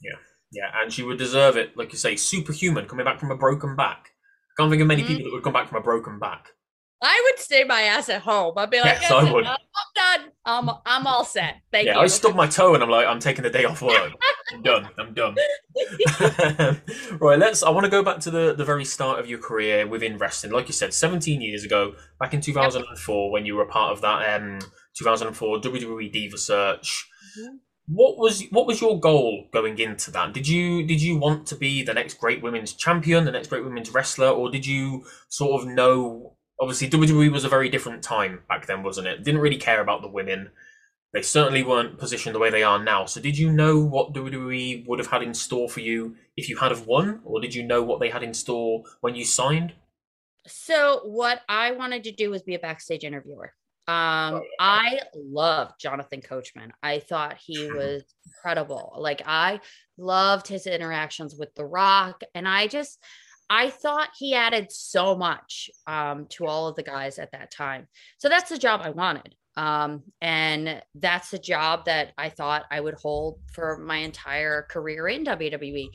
yeah, 0.00 0.16
yeah, 0.52 0.70
and 0.82 0.92
she 0.92 1.02
would 1.02 1.18
deserve 1.18 1.56
it. 1.56 1.76
Like 1.76 1.92
you 1.92 1.98
say, 1.98 2.16
superhuman 2.16 2.86
coming 2.86 3.04
back 3.04 3.20
from 3.20 3.30
a 3.30 3.36
broken 3.36 3.76
back. 3.76 4.10
I 4.58 4.62
can't 4.62 4.70
think 4.70 4.82
of 4.82 4.88
many 4.88 5.02
mm-hmm. 5.02 5.16
people 5.16 5.30
that 5.30 5.34
would 5.34 5.44
come 5.44 5.52
back 5.52 5.68
from 5.68 5.78
a 5.78 5.82
broken 5.82 6.18
back. 6.18 6.48
I 7.02 7.22
would 7.24 7.40
stay 7.40 7.64
my 7.64 7.82
ass 7.82 8.08
at 8.08 8.22
home. 8.22 8.54
I'd 8.56 8.70
be 8.70 8.80
like, 8.80 9.00
yes, 9.00 9.10
I 9.10 9.32
would. 9.32 9.46
I'm 9.46 9.56
done. 9.94 10.32
I'm, 10.44 10.70
I'm 10.84 11.06
all 11.06 11.24
set. 11.24 11.62
Thank 11.72 11.86
yeah, 11.86 11.94
you. 11.94 12.00
I 12.00 12.06
stubbed 12.08 12.36
my 12.36 12.46
toe 12.46 12.74
and 12.74 12.82
I'm 12.82 12.90
like, 12.90 13.06
I'm 13.06 13.20
taking 13.20 13.42
the 13.42 13.50
day 13.50 13.64
off 13.64 13.80
work. 13.80 14.12
I'm 14.52 14.62
done. 14.62 14.88
I'm 14.98 15.14
done. 15.14 15.36
right, 17.20 17.38
let's. 17.38 17.62
I 17.62 17.70
want 17.70 17.84
to 17.84 17.90
go 17.90 18.02
back 18.02 18.20
to 18.20 18.30
the, 18.30 18.54
the 18.54 18.64
very 18.64 18.84
start 18.84 19.18
of 19.18 19.28
your 19.28 19.38
career 19.38 19.86
within 19.86 20.18
wrestling. 20.18 20.52
Like 20.52 20.68
you 20.68 20.74
said, 20.74 20.92
17 20.92 21.40
years 21.40 21.64
ago, 21.64 21.94
back 22.18 22.34
in 22.34 22.40
2004, 22.40 23.24
yep. 23.24 23.32
when 23.32 23.46
you 23.46 23.56
were 23.56 23.62
a 23.62 23.68
part 23.68 23.92
of 23.92 24.02
that 24.02 24.40
um, 24.40 24.58
2004 24.98 25.60
WWE 25.60 26.12
Diva 26.12 26.36
Search. 26.36 27.08
Mm-hmm 27.38 27.56
what 27.92 28.16
was 28.16 28.44
what 28.50 28.68
was 28.68 28.80
your 28.80 29.00
goal 29.00 29.48
going 29.52 29.76
into 29.78 30.12
that? 30.12 30.32
Did 30.32 30.46
you 30.46 30.86
did 30.86 31.02
you 31.02 31.16
want 31.16 31.46
to 31.48 31.56
be 31.56 31.82
the 31.82 31.92
next 31.92 32.14
great 32.14 32.40
women's 32.40 32.72
champion, 32.72 33.24
the 33.24 33.32
next 33.32 33.48
great 33.48 33.64
women's 33.64 33.90
wrestler, 33.90 34.28
or 34.28 34.48
did 34.48 34.64
you 34.64 35.04
sort 35.28 35.60
of 35.60 35.68
know? 35.68 36.36
Obviously, 36.60 36.90
WWE 36.90 37.32
was 37.32 37.44
a 37.44 37.48
very 37.48 37.68
different 37.68 38.02
time 38.02 38.42
back 38.48 38.66
then, 38.66 38.82
wasn't 38.82 39.06
it? 39.06 39.24
Didn't 39.24 39.40
really 39.40 39.56
care 39.56 39.80
about 39.80 40.02
the 40.02 40.08
women. 40.08 40.50
They 41.12 41.22
certainly 41.22 41.62
weren't 41.62 41.98
positioned 41.98 42.34
the 42.34 42.38
way 42.38 42.50
they 42.50 42.62
are 42.62 42.82
now. 42.82 43.06
So, 43.06 43.20
did 43.20 43.36
you 43.36 43.50
know 43.50 43.80
what 43.80 44.12
WWE 44.12 44.86
would 44.86 44.98
have 44.98 45.08
had 45.08 45.22
in 45.22 45.34
store 45.34 45.68
for 45.68 45.80
you 45.80 46.16
if 46.36 46.48
you 46.48 46.56
had 46.56 46.70
have 46.70 46.86
won, 46.86 47.20
or 47.24 47.40
did 47.40 47.54
you 47.54 47.62
know 47.62 47.82
what 47.82 47.98
they 47.98 48.10
had 48.10 48.22
in 48.22 48.34
store 48.34 48.84
when 49.00 49.14
you 49.14 49.24
signed? 49.24 49.72
So, 50.46 51.00
what 51.04 51.40
I 51.48 51.72
wanted 51.72 52.04
to 52.04 52.12
do 52.12 52.30
was 52.30 52.42
be 52.42 52.54
a 52.54 52.60
backstage 52.60 53.04
interviewer. 53.04 53.52
Um, 53.88 54.34
oh, 54.34 54.42
I 54.60 55.00
loved 55.16 55.80
Jonathan 55.80 56.20
Coachman. 56.20 56.72
I 56.82 57.00
thought 57.00 57.38
he 57.44 57.70
was 57.72 58.04
incredible. 58.24 58.94
Like 58.96 59.22
I 59.26 59.60
loved 59.98 60.46
his 60.46 60.66
interactions 60.66 61.34
with 61.36 61.54
The 61.56 61.64
Rock, 61.64 62.22
and 62.34 62.46
I 62.46 62.68
just 62.68 63.02
I 63.50 63.70
thought 63.70 64.10
he 64.16 64.34
added 64.34 64.70
so 64.70 65.16
much 65.16 65.68
um, 65.86 66.26
to 66.30 66.46
all 66.46 66.68
of 66.68 66.76
the 66.76 66.82
guys 66.82 67.18
at 67.18 67.32
that 67.32 67.50
time. 67.50 67.88
So 68.18 68.28
that's 68.28 68.48
the 68.48 68.58
job 68.58 68.80
I 68.82 68.90
wanted. 68.90 69.34
Um, 69.56 70.04
and 70.20 70.80
that's 70.94 71.30
the 71.30 71.38
job 71.38 71.86
that 71.86 72.12
I 72.16 72.28
thought 72.28 72.64
I 72.70 72.80
would 72.80 72.94
hold 72.94 73.40
for 73.52 73.76
my 73.78 73.96
entire 73.96 74.62
career 74.70 75.08
in 75.08 75.24
WWE 75.24 75.90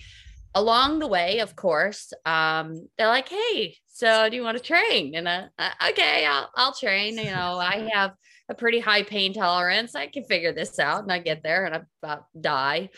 along 0.55 0.99
the 0.99 1.07
way, 1.07 1.39
of 1.39 1.55
course, 1.55 2.13
um, 2.25 2.87
they're 2.97 3.07
like, 3.07 3.29
"Hey, 3.29 3.77
so 3.87 4.29
do 4.29 4.35
you 4.35 4.43
want 4.43 4.57
to 4.57 4.63
train?" 4.63 5.13
And 5.15 5.27
uh, 5.27 5.47
uh, 5.59 5.69
okay, 5.89 6.25
I'll 6.25 6.49
I'll 6.55 6.73
train. 6.73 7.17
You 7.17 7.25
know, 7.25 7.59
I 7.59 7.89
have 7.93 8.13
a 8.49 8.55
pretty 8.55 8.79
high 8.79 9.03
pain 9.03 9.33
tolerance. 9.33 9.95
I 9.95 10.07
can 10.07 10.23
figure 10.23 10.53
this 10.53 10.79
out, 10.79 11.03
and 11.03 11.11
I 11.11 11.19
get 11.19 11.43
there 11.43 11.65
and 11.65 11.75
I 11.75 11.81
about 12.01 12.25
die. 12.39 12.89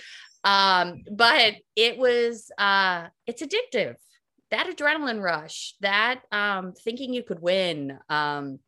Um, 0.44 1.04
but 1.12 1.56
it 1.76 1.98
was 1.98 2.52
uh 2.58 3.08
it's 3.26 3.42
addictive. 3.42 3.96
That 4.52 4.68
adrenaline 4.68 5.22
rush, 5.22 5.76
that 5.82 6.22
um 6.32 6.74
thinking 6.74 7.14
you 7.14 7.24
could 7.24 7.42
win, 7.42 7.98
um 8.10 8.60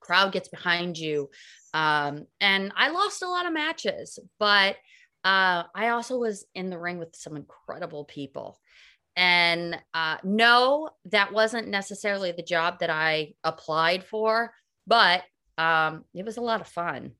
crowd 0.00 0.32
gets 0.32 0.48
behind 0.48 0.96
you. 0.96 1.28
Um, 1.74 2.26
and 2.40 2.72
I 2.76 2.90
lost 2.90 3.22
a 3.22 3.28
lot 3.28 3.46
of 3.46 3.52
matches, 3.52 4.18
but 4.38 4.76
uh 5.24 5.64
I 5.74 5.88
also 5.88 6.18
was 6.18 6.46
in 6.54 6.70
the 6.70 6.78
ring 6.78 6.98
with 6.98 7.14
some 7.16 7.36
incredible 7.36 8.04
people. 8.04 8.58
And 9.18 9.76
uh, 9.94 10.18
no, 10.22 10.90
that 11.06 11.32
wasn't 11.32 11.66
necessarily 11.66 12.30
the 12.30 12.44
job 12.44 12.78
that 12.78 12.88
I 12.88 13.34
applied 13.42 14.04
for, 14.04 14.52
but 14.86 15.24
um, 15.58 16.04
it 16.14 16.24
was 16.24 16.36
a 16.36 16.40
lot 16.40 16.60
of 16.60 16.68
fun. 16.68 17.10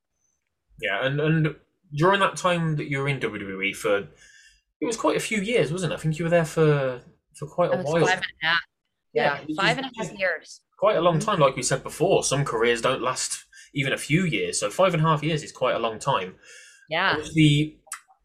Yeah, 0.80 1.04
and 1.04 1.20
and 1.20 1.56
during 1.92 2.20
that 2.20 2.36
time 2.36 2.76
that 2.76 2.88
you 2.88 3.00
were 3.00 3.08
in 3.08 3.18
WWE 3.18 3.74
for, 3.74 3.98
it 4.80 4.86
was 4.86 4.96
quite 4.96 5.16
a 5.16 5.20
few 5.20 5.40
years, 5.40 5.72
wasn't 5.72 5.92
it? 5.92 5.96
I 5.96 5.98
think 5.98 6.20
you 6.20 6.24
were 6.24 6.30
there 6.30 6.44
for 6.44 7.00
for 7.38 7.46
quite 7.48 7.72
a 7.72 7.82
while. 7.82 8.06
Five 8.06 8.18
and 8.18 8.24
a 8.42 8.46
half. 8.46 8.60
Yeah, 9.12 9.40
yeah 9.46 9.56
five 9.56 9.78
and 9.78 9.86
a 9.86 9.90
half 9.96 10.18
years. 10.18 10.60
Quite 10.78 10.96
a 10.96 11.00
long 11.00 11.18
mm-hmm. 11.18 11.30
time, 11.30 11.40
like 11.40 11.56
we 11.56 11.62
said 11.62 11.82
before. 11.82 12.22
Some 12.22 12.44
careers 12.44 12.80
don't 12.80 13.02
last 13.02 13.44
even 13.74 13.92
a 13.92 13.98
few 13.98 14.24
years, 14.24 14.58
so 14.60 14.70
five 14.70 14.94
and 14.94 15.02
a 15.02 15.06
half 15.06 15.22
years 15.22 15.42
is 15.42 15.52
quite 15.52 15.74
a 15.74 15.78
long 15.78 15.98
time. 15.98 16.36
Yeah. 16.88 17.16
The 17.34 17.76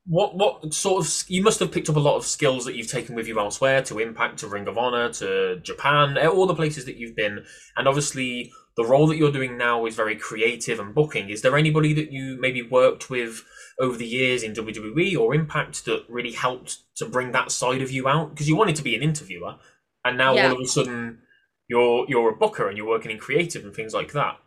what 0.06 0.36
what 0.36 0.74
sort 0.74 1.06
of 1.06 1.24
you 1.28 1.42
must 1.42 1.60
have 1.60 1.72
picked 1.72 1.90
up 1.90 1.96
a 1.96 2.00
lot 2.00 2.18
of 2.18 2.26
skills 2.26 2.66
that 2.66 2.76
you've 2.76 2.92
taken 2.92 3.16
with 3.16 3.28
you 3.28 3.40
elsewhere 3.40 3.82
to 3.84 4.00
Impact, 4.00 4.40
to 4.40 4.48
Ring 4.48 4.68
of 4.68 4.78
Honor, 4.78 5.12
to 5.14 5.60
Japan, 5.62 6.18
all 6.28 6.46
the 6.46 6.56
places 6.56 6.86
that 6.86 6.98
you've 6.98 7.16
been, 7.16 7.46
and 7.78 7.88
obviously 7.88 8.52
the 8.76 8.84
role 8.84 9.08
that 9.08 9.18
you're 9.18 9.32
doing 9.32 9.58
now 9.58 9.86
is 9.86 9.96
very 9.96 10.16
creative 10.16 10.80
and 10.80 10.94
booking. 10.96 11.30
Is 11.30 11.42
there 11.42 11.58
anybody 11.58 11.94
that 11.94 12.12
you 12.12 12.38
maybe 12.40 12.62
worked 12.62 13.10
with 13.10 13.44
over 13.80 13.98
the 13.98 14.06
years 14.06 14.44
in 14.44 14.54
WWE 14.54 15.18
or 15.18 15.34
Impact 15.34 15.86
that 15.86 16.06
really 16.10 16.32
helped 16.32 16.80
to 16.96 17.06
bring 17.06 17.32
that 17.32 17.52
side 17.52 17.82
of 17.82 17.92
you 17.92 18.08
out? 18.08 18.32
Because 18.32 18.48
you 18.48 18.56
wanted 18.56 18.76
to 18.76 18.84
be 18.84 18.96
an 18.96 19.02
interviewer, 19.02 19.56
and 20.04 20.18
now 20.18 20.34
yeah. 20.34 20.48
all 20.48 20.54
of 20.54 20.62
a 20.62 20.66
sudden 20.66 21.20
you're 21.68 22.06
you're 22.08 22.30
a 22.30 22.36
booker 22.36 22.68
and 22.68 22.78
you're 22.78 22.88
working 22.88 23.12
in 23.12 23.18
creative 23.18 23.64
and 23.64 23.74
things 23.74 23.94
like 23.94 24.14
that. 24.14 24.38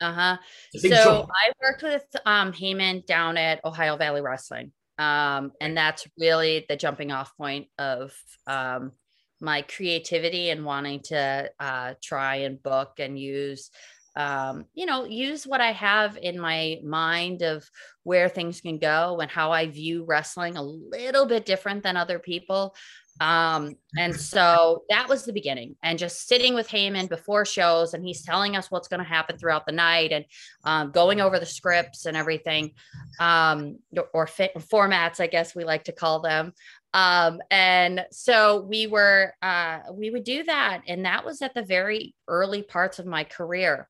Uh 0.00 0.12
huh. 0.12 0.36
So 0.74 0.88
jump. 0.88 1.30
I 1.30 1.52
worked 1.62 1.82
with 1.82 2.04
um 2.26 2.52
Heyman 2.52 3.06
down 3.06 3.36
at 3.36 3.64
Ohio 3.64 3.96
Valley 3.96 4.20
Wrestling, 4.20 4.72
um, 4.98 5.52
and 5.60 5.76
that's 5.76 6.06
really 6.18 6.66
the 6.68 6.76
jumping 6.76 7.12
off 7.12 7.36
point 7.36 7.68
of 7.78 8.12
um 8.46 8.92
my 9.40 9.62
creativity 9.62 10.50
and 10.50 10.64
wanting 10.64 11.00
to 11.00 11.50
uh, 11.60 11.94
try 12.02 12.36
and 12.36 12.62
book 12.62 12.94
and 12.98 13.18
use 13.18 13.70
um, 14.16 14.64
you 14.74 14.86
know 14.86 15.04
use 15.04 15.46
what 15.46 15.60
i 15.60 15.72
have 15.72 16.16
in 16.16 16.38
my 16.38 16.78
mind 16.82 17.42
of 17.42 17.68
where 18.02 18.28
things 18.28 18.60
can 18.60 18.78
go 18.78 19.18
and 19.20 19.30
how 19.30 19.52
i 19.52 19.66
view 19.66 20.04
wrestling 20.04 20.56
a 20.56 20.62
little 20.62 21.26
bit 21.26 21.46
different 21.46 21.82
than 21.82 21.96
other 21.96 22.18
people 22.18 22.74
um, 23.18 23.76
and 23.98 24.14
so 24.20 24.84
that 24.90 25.08
was 25.08 25.24
the 25.24 25.32
beginning 25.32 25.76
and 25.82 25.98
just 25.98 26.28
sitting 26.28 26.54
with 26.54 26.68
Heyman 26.68 27.08
before 27.08 27.46
shows 27.46 27.94
and 27.94 28.04
he's 28.04 28.22
telling 28.22 28.56
us 28.56 28.70
what's 28.70 28.88
going 28.88 29.02
to 29.02 29.08
happen 29.08 29.38
throughout 29.38 29.64
the 29.64 29.72
night 29.72 30.12
and 30.12 30.24
um, 30.64 30.90
going 30.90 31.20
over 31.20 31.38
the 31.38 31.46
scripts 31.46 32.04
and 32.04 32.16
everything 32.16 32.72
um, 33.20 33.78
or 34.12 34.26
fit 34.26 34.52
formats 34.56 35.20
i 35.20 35.26
guess 35.26 35.54
we 35.54 35.64
like 35.64 35.84
to 35.84 35.92
call 35.92 36.20
them 36.20 36.52
um, 36.96 37.42
and 37.50 38.06
so 38.10 38.62
we 38.62 38.86
were, 38.86 39.34
uh, 39.42 39.80
we 39.92 40.08
would 40.08 40.24
do 40.24 40.44
that. 40.44 40.80
And 40.88 41.04
that 41.04 41.26
was 41.26 41.42
at 41.42 41.52
the 41.52 41.62
very 41.62 42.14
early 42.26 42.62
parts 42.62 42.98
of 42.98 43.04
my 43.04 43.22
career. 43.22 43.86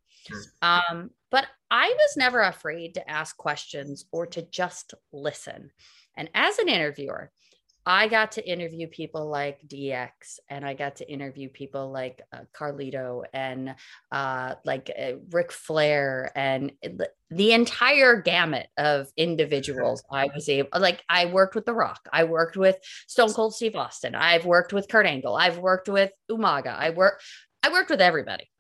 Um, 0.63 1.11
but 1.31 1.47
I 1.71 1.89
was 1.89 2.17
never 2.17 2.43
afraid 2.43 2.95
to 2.95 3.11
ask 3.11 3.37
questions 3.37 4.07
or 4.13 4.27
to 4.27 4.43
just 4.43 4.95
listen. 5.13 5.71
And 6.17 6.31
as 6.35 6.59
an 6.59 6.69
interviewer, 6.69 7.31
I 7.89 8.09
got 8.09 8.33
to 8.33 8.49
interview 8.49 8.89
people 8.89 9.29
like 9.29 9.61
DX 9.69 10.41
and 10.51 10.67
I 10.67 10.75
got 10.75 10.97
to 10.97 11.09
interview 11.09 11.49
people 11.49 11.93
like 11.93 12.21
uh, 12.33 12.41
Carlito 12.53 13.23
and 13.33 13.77
uh, 14.11 14.57
like 14.65 14.91
uh, 14.99 15.13
Ric 15.31 15.53
Flair 15.53 16.33
and 16.35 16.73
the 17.31 17.53
entire 17.53 18.21
gamut 18.21 18.67
of 18.77 19.13
individuals. 19.17 20.03
I 20.11 20.29
was 20.35 20.49
able, 20.49 20.69
like, 20.77 21.05
I 21.09 21.27
worked 21.27 21.55
with 21.55 21.65
The 21.65 21.75
Rock, 21.75 22.01
I 22.13 22.25
worked 22.25 22.57
with 22.57 22.77
Stone 23.07 23.35
Cold 23.35 23.55
Steve 23.55 23.77
Austin, 23.77 24.17
I've 24.17 24.45
worked 24.45 24.73
with 24.73 24.89
Kurt 24.89 25.07
Angle, 25.07 25.37
I've 25.37 25.59
worked 25.59 25.89
with 25.89 26.11
Umaga, 26.29 26.77
I 26.77 26.91
work, 26.91 27.21
I 27.63 27.71
worked 27.71 27.91
with 27.91 28.01
everybody. 28.01 28.51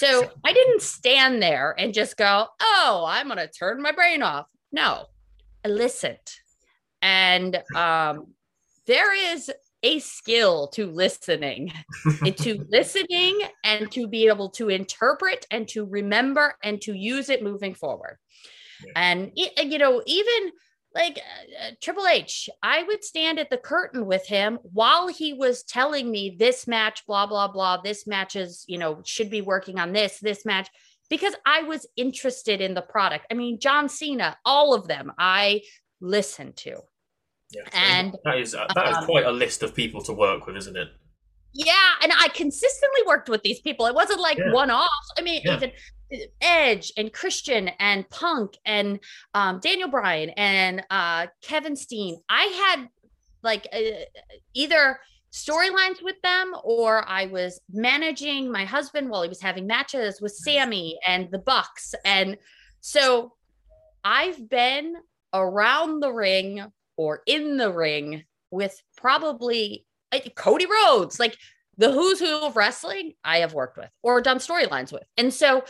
So 0.00 0.30
I 0.46 0.54
didn't 0.54 0.80
stand 0.80 1.42
there 1.42 1.74
and 1.78 1.92
just 1.92 2.16
go, 2.16 2.46
oh, 2.58 3.04
I'm 3.06 3.26
going 3.26 3.36
to 3.36 3.48
turn 3.48 3.82
my 3.82 3.92
brain 3.92 4.22
off. 4.22 4.46
No, 4.72 5.04
I 5.62 5.68
listened. 5.68 6.16
And 7.02 7.62
um, 7.76 8.28
there 8.86 9.14
is 9.34 9.50
a 9.82 9.98
skill 9.98 10.68
to 10.68 10.86
listening, 10.86 11.74
to 12.24 12.66
listening 12.70 13.40
and 13.62 13.92
to 13.92 14.08
be 14.08 14.28
able 14.28 14.48
to 14.52 14.70
interpret 14.70 15.46
and 15.50 15.68
to 15.68 15.84
remember 15.84 16.54
and 16.64 16.80
to 16.80 16.94
use 16.94 17.28
it 17.28 17.42
moving 17.42 17.74
forward. 17.74 18.16
Yeah. 18.86 18.92
And, 18.96 19.32
you 19.36 19.76
know, 19.76 20.02
even 20.06 20.52
like 20.94 21.18
uh, 21.18 21.68
uh, 21.68 21.70
Triple 21.80 22.06
H, 22.06 22.48
I 22.62 22.82
would 22.82 23.04
stand 23.04 23.38
at 23.38 23.50
the 23.50 23.56
curtain 23.58 24.06
with 24.06 24.26
him 24.26 24.58
while 24.62 25.08
he 25.08 25.32
was 25.32 25.62
telling 25.62 26.10
me 26.10 26.36
this 26.38 26.66
match, 26.66 27.06
blah, 27.06 27.26
blah, 27.26 27.48
blah, 27.48 27.80
this 27.80 28.06
match 28.06 28.36
is, 28.36 28.64
you 28.66 28.78
know, 28.78 29.00
should 29.04 29.30
be 29.30 29.40
working 29.40 29.78
on 29.78 29.92
this, 29.92 30.18
this 30.18 30.44
match, 30.44 30.68
because 31.08 31.34
I 31.46 31.62
was 31.62 31.86
interested 31.96 32.60
in 32.60 32.74
the 32.74 32.82
product. 32.82 33.26
I 33.30 33.34
mean, 33.34 33.60
John 33.60 33.88
Cena, 33.88 34.36
all 34.44 34.74
of 34.74 34.88
them, 34.88 35.12
I 35.18 35.62
listened 36.00 36.56
to. 36.58 36.78
Yeah, 37.52 37.62
and 37.72 38.16
that 38.24 38.38
is 38.38 38.54
uh, 38.54 38.66
that 38.76 38.88
is 38.88 38.96
um, 38.96 39.06
quite 39.06 39.26
a 39.26 39.32
list 39.32 39.64
of 39.64 39.74
people 39.74 40.00
to 40.02 40.12
work 40.12 40.46
with, 40.46 40.56
isn't 40.56 40.76
it? 40.76 40.86
Yeah, 41.52 41.74
and 42.00 42.12
I 42.16 42.28
consistently 42.28 43.00
worked 43.08 43.28
with 43.28 43.42
these 43.42 43.60
people. 43.60 43.86
It 43.86 43.94
wasn't 43.94 44.20
like 44.20 44.38
yeah. 44.38 44.52
one 44.52 44.70
off. 44.70 44.88
I 45.18 45.22
mean, 45.22 45.42
yeah. 45.44 45.56
even 45.56 45.72
Edge 46.40 46.92
and 46.96 47.12
Christian 47.12 47.70
and 47.78 48.08
Punk 48.10 48.58
and 48.64 49.00
um, 49.34 49.60
Daniel 49.60 49.88
Bryan 49.88 50.30
and 50.30 50.82
uh, 50.90 51.26
Kevin 51.42 51.76
Steen. 51.76 52.20
I 52.28 52.42
had 52.42 52.88
like 53.42 53.66
uh, 53.72 53.78
either 54.54 54.98
storylines 55.32 56.02
with 56.02 56.20
them 56.22 56.52
or 56.64 57.08
I 57.08 57.26
was 57.26 57.60
managing 57.72 58.50
my 58.50 58.64
husband 58.64 59.08
while 59.08 59.22
he 59.22 59.28
was 59.28 59.40
having 59.40 59.66
matches 59.66 60.20
with 60.20 60.32
Sammy 60.32 60.98
and 61.06 61.30
the 61.30 61.38
Bucks. 61.38 61.94
And 62.04 62.36
so 62.80 63.32
I've 64.04 64.48
been 64.48 64.96
around 65.32 66.00
the 66.00 66.12
ring 66.12 66.64
or 66.96 67.22
in 67.26 67.56
the 67.56 67.72
ring 67.72 68.24
with 68.50 68.80
probably 68.96 69.86
Cody 70.34 70.66
Rhodes, 70.66 71.20
like 71.20 71.36
the 71.78 71.92
who's 71.92 72.18
who 72.18 72.44
of 72.44 72.56
wrestling 72.56 73.14
I 73.24 73.38
have 73.38 73.54
worked 73.54 73.78
with 73.78 73.90
or 74.02 74.20
done 74.20 74.38
storylines 74.38 74.92
with. 74.92 75.04
And 75.16 75.32
so 75.32 75.64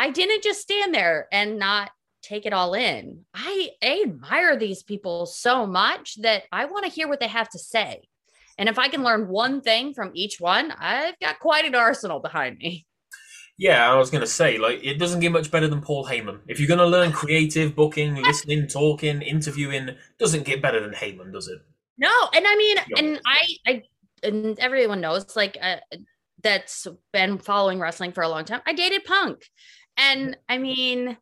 I 0.00 0.08
didn't 0.08 0.42
just 0.42 0.62
stand 0.62 0.94
there 0.94 1.28
and 1.30 1.58
not 1.58 1.90
take 2.22 2.46
it 2.46 2.54
all 2.54 2.72
in. 2.72 3.26
I, 3.34 3.68
I 3.82 4.02
admire 4.06 4.56
these 4.56 4.82
people 4.82 5.26
so 5.26 5.66
much 5.66 6.14
that 6.22 6.44
I 6.50 6.64
want 6.64 6.86
to 6.86 6.90
hear 6.90 7.06
what 7.06 7.20
they 7.20 7.28
have 7.28 7.50
to 7.50 7.58
say. 7.58 8.08
And 8.56 8.66
if 8.70 8.78
I 8.78 8.88
can 8.88 9.02
learn 9.02 9.28
one 9.28 9.60
thing 9.60 9.92
from 9.92 10.12
each 10.14 10.40
one, 10.40 10.72
I've 10.72 11.18
got 11.18 11.38
quite 11.38 11.66
an 11.66 11.74
arsenal 11.74 12.18
behind 12.18 12.56
me. 12.56 12.86
Yeah, 13.58 13.92
I 13.92 13.94
was 13.96 14.08
going 14.08 14.22
to 14.22 14.26
say, 14.26 14.56
like, 14.56 14.82
it 14.82 14.98
doesn't 14.98 15.20
get 15.20 15.32
much 15.32 15.50
better 15.50 15.68
than 15.68 15.82
Paul 15.82 16.06
Heyman. 16.06 16.38
If 16.48 16.58
you're 16.58 16.68
going 16.68 16.78
to 16.78 16.86
learn 16.86 17.12
creative, 17.12 17.76
booking, 17.76 18.14
listening, 18.22 18.68
talking, 18.68 19.20
interviewing, 19.20 19.90
doesn't 20.18 20.46
get 20.46 20.62
better 20.62 20.80
than 20.80 20.92
Heyman, 20.92 21.30
does 21.30 21.48
it? 21.48 21.58
No, 21.98 22.10
and 22.34 22.46
I 22.46 22.56
mean, 22.56 22.76
and 22.96 23.20
I, 23.26 23.56
I, 23.66 23.82
and 24.22 24.58
everyone 24.58 25.02
knows, 25.02 25.36
like, 25.36 25.58
uh, 25.60 25.76
that's 26.42 26.86
been 27.12 27.38
following 27.38 27.78
wrestling 27.78 28.12
for 28.12 28.22
a 28.22 28.28
long 28.28 28.44
time. 28.44 28.60
I 28.66 28.72
dated 28.72 29.04
Punk, 29.04 29.44
and 29.96 30.36
I 30.48 30.58
mean, 30.58 31.16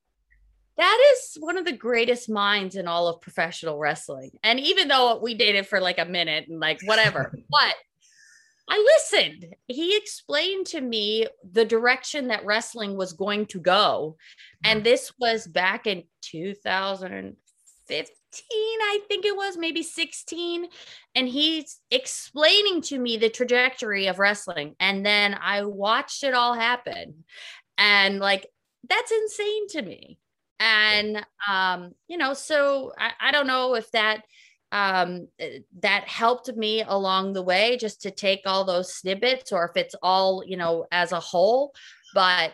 that 0.76 1.12
is 1.12 1.36
one 1.40 1.58
of 1.58 1.64
the 1.64 1.72
greatest 1.72 2.30
minds 2.30 2.76
in 2.76 2.86
all 2.86 3.08
of 3.08 3.20
professional 3.20 3.78
wrestling. 3.78 4.30
And 4.44 4.60
even 4.60 4.86
though 4.88 5.18
we 5.18 5.34
dated 5.34 5.66
for 5.66 5.80
like 5.80 5.98
a 5.98 6.04
minute 6.04 6.46
and 6.48 6.60
like 6.60 6.80
whatever, 6.84 7.32
but 7.50 7.74
I 8.70 8.96
listened. 8.96 9.46
He 9.66 9.96
explained 9.96 10.66
to 10.68 10.80
me 10.80 11.26
the 11.52 11.64
direction 11.64 12.28
that 12.28 12.44
wrestling 12.44 12.96
was 12.96 13.12
going 13.12 13.46
to 13.46 13.58
go. 13.60 14.16
And 14.62 14.84
this 14.84 15.12
was 15.18 15.46
back 15.46 15.86
in 15.86 16.04
2015, 16.22 17.36
I 17.90 19.00
think 19.08 19.24
it 19.24 19.34
was, 19.34 19.56
maybe 19.56 19.82
16. 19.82 20.66
And 21.14 21.28
he's 21.28 21.80
explaining 21.90 22.82
to 22.82 22.98
me 22.98 23.16
the 23.16 23.30
trajectory 23.30 24.06
of 24.06 24.18
wrestling. 24.18 24.76
And 24.78 25.04
then 25.04 25.34
I 25.40 25.64
watched 25.64 26.22
it 26.22 26.34
all 26.34 26.52
happen. 26.52 27.24
And 27.78 28.20
like, 28.20 28.46
that's 28.88 29.12
insane 29.12 29.68
to 29.68 29.82
me. 29.82 30.18
And, 30.60 31.24
um, 31.48 31.94
you 32.08 32.18
know, 32.18 32.34
so 32.34 32.92
I, 32.98 33.12
I 33.20 33.30
don't 33.30 33.46
know 33.46 33.74
if 33.74 33.90
that 33.92 34.22
um, 34.70 35.28
eh, 35.38 35.60
that 35.80 36.08
helped 36.08 36.48
me 36.54 36.82
along 36.82 37.32
the 37.32 37.42
way 37.42 37.76
just 37.78 38.02
to 38.02 38.10
take 38.10 38.42
all 38.44 38.64
those 38.64 38.92
snippets 38.92 39.52
or 39.52 39.64
if 39.64 39.76
it's 39.76 39.94
all, 40.02 40.42
you 40.44 40.56
know, 40.56 40.86
as 40.90 41.12
a 41.12 41.20
whole. 41.20 41.74
But 42.12 42.52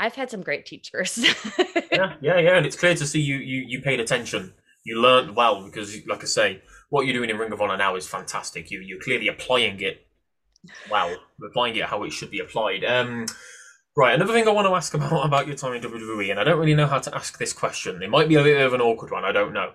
I've 0.00 0.14
had 0.14 0.30
some 0.30 0.42
great 0.42 0.66
teachers. 0.66 1.18
yeah, 1.92 2.14
yeah, 2.20 2.38
yeah. 2.38 2.56
And 2.56 2.66
it's 2.66 2.76
clear 2.76 2.94
to 2.94 3.06
see 3.06 3.20
you 3.20 3.36
you 3.36 3.64
you 3.66 3.82
paid 3.82 4.00
attention. 4.00 4.52
you 4.84 5.00
learned 5.00 5.34
well 5.36 5.64
because, 5.64 6.06
like 6.06 6.22
I 6.22 6.26
say, 6.26 6.62
what 6.90 7.06
you're 7.06 7.14
doing 7.14 7.30
in 7.30 7.38
Ring 7.38 7.52
of 7.52 7.60
Honor 7.60 7.76
now 7.76 7.96
is 7.96 8.06
fantastic. 8.06 8.70
You 8.70 8.80
you're 8.80 9.00
clearly 9.00 9.28
applying 9.28 9.80
it 9.80 10.06
well, 10.90 11.16
applying 11.44 11.76
it 11.76 11.84
how 11.84 12.02
it 12.04 12.12
should 12.12 12.30
be 12.30 12.40
applied. 12.40 12.84
Um, 12.84 13.26
right, 13.98 14.14
another 14.14 14.32
thing 14.32 14.46
I 14.46 14.52
want 14.52 14.66
to 14.66 14.74
ask 14.74 14.94
about 14.94 15.24
about 15.26 15.46
your 15.46 15.56
time 15.56 15.74
in 15.74 15.82
WWE, 15.82 16.30
and 16.30 16.40
I 16.40 16.44
don't 16.44 16.58
really 16.58 16.74
know 16.74 16.86
how 16.86 16.98
to 16.98 17.14
ask 17.14 17.38
this 17.38 17.52
question. 17.52 18.02
It 18.02 18.10
might 18.10 18.28
be 18.28 18.36
a 18.36 18.42
bit 18.42 18.60
of 18.60 18.72
an 18.72 18.80
awkward 18.80 19.10
one. 19.10 19.24
I 19.24 19.32
don't 19.32 19.52
know. 19.52 19.72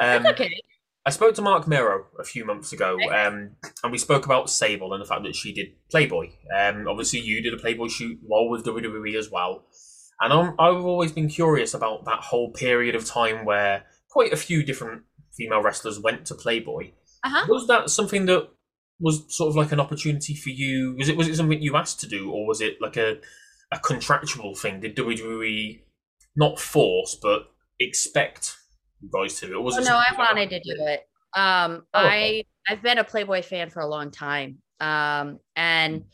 Um, 0.00 0.26
okay. 0.26 0.60
I 1.04 1.10
spoke 1.10 1.36
to 1.36 1.42
Marc 1.42 1.68
Mero 1.68 2.06
a 2.18 2.24
few 2.24 2.44
months 2.44 2.72
ago, 2.72 2.96
um, 3.14 3.50
and 3.84 3.92
we 3.92 3.98
spoke 3.98 4.26
about 4.26 4.50
Sable 4.50 4.92
and 4.92 5.00
the 5.00 5.06
fact 5.06 5.22
that 5.22 5.36
she 5.36 5.52
did 5.52 5.68
Playboy. 5.88 6.30
Um, 6.58 6.88
obviously, 6.88 7.20
you 7.20 7.40
did 7.40 7.54
a 7.54 7.58
Playboy 7.58 7.86
shoot 7.86 8.18
while 8.22 8.48
with 8.48 8.64
WWE 8.64 9.14
as 9.16 9.30
well. 9.30 9.66
And 10.20 10.32
I'm, 10.32 10.54
I've 10.58 10.84
always 10.84 11.12
been 11.12 11.28
curious 11.28 11.74
about 11.74 12.06
that 12.06 12.20
whole 12.20 12.50
period 12.50 12.96
of 12.96 13.04
time 13.04 13.44
where 13.44 13.84
quite 14.08 14.32
a 14.32 14.36
few 14.36 14.64
different 14.64 15.02
female 15.36 15.62
wrestlers 15.62 16.00
went 16.00 16.26
to 16.26 16.34
Playboy. 16.34 16.90
Uh-huh. 17.22 17.46
Was 17.48 17.68
that 17.68 17.90
something 17.90 18.26
that 18.26 18.48
was 18.98 19.24
sort 19.28 19.50
of 19.50 19.56
like 19.56 19.70
an 19.70 19.78
opportunity 19.78 20.34
for 20.34 20.50
you? 20.50 20.96
Was 20.98 21.08
it 21.08 21.16
was 21.16 21.28
it 21.28 21.36
something 21.36 21.62
you 21.62 21.76
asked 21.76 22.00
to 22.00 22.08
do, 22.08 22.32
or 22.32 22.46
was 22.46 22.60
it 22.60 22.78
like 22.80 22.96
a 22.96 23.18
a 23.72 23.78
contractual 23.78 24.54
thing? 24.54 24.80
Did 24.80 24.96
WWE 24.96 25.80
not 26.36 26.58
force 26.60 27.16
but 27.20 27.48
expect 27.80 28.56
you 29.00 29.08
guys 29.12 29.38
to? 29.40 29.54
Or 29.54 29.62
was 29.62 29.76
Oh, 29.76 29.80
it 29.80 29.84
no, 29.84 29.96
I 29.96 30.12
wanted 30.16 30.50
to 30.50 30.60
do 30.60 30.84
it. 30.86 31.08
Um, 31.34 31.84
Oh. 31.94 32.00
I 32.00 32.44
I've 32.68 32.82
been 32.82 32.98
a 32.98 33.04
Playboy 33.04 33.42
fan 33.42 33.70
for 33.70 33.80
a 33.80 33.86
long 33.86 34.10
time. 34.10 34.58
Um, 34.80 35.38
and 35.54 36.04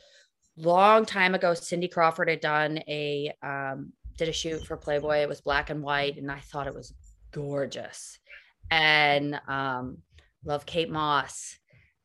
long 0.57 1.07
time 1.07 1.35
ago, 1.35 1.55
Cindy 1.55 1.89
Crawford 1.89 2.29
had 2.29 2.41
done 2.41 2.79
a 2.89 3.33
um 3.43 3.93
did 4.17 4.29
a 4.29 4.33
shoot 4.33 4.65
for 4.67 4.77
Playboy. 4.77 5.19
It 5.23 5.29
was 5.29 5.41
black 5.41 5.71
and 5.71 5.83
white, 5.83 6.19
and 6.19 6.31
I 6.31 6.39
thought 6.41 6.67
it 6.67 6.75
was 6.75 6.93
gorgeous. 7.33 8.19
And 8.71 9.41
um, 9.49 9.99
love 10.45 10.67
Kate 10.67 10.91
Moss. 10.91 11.57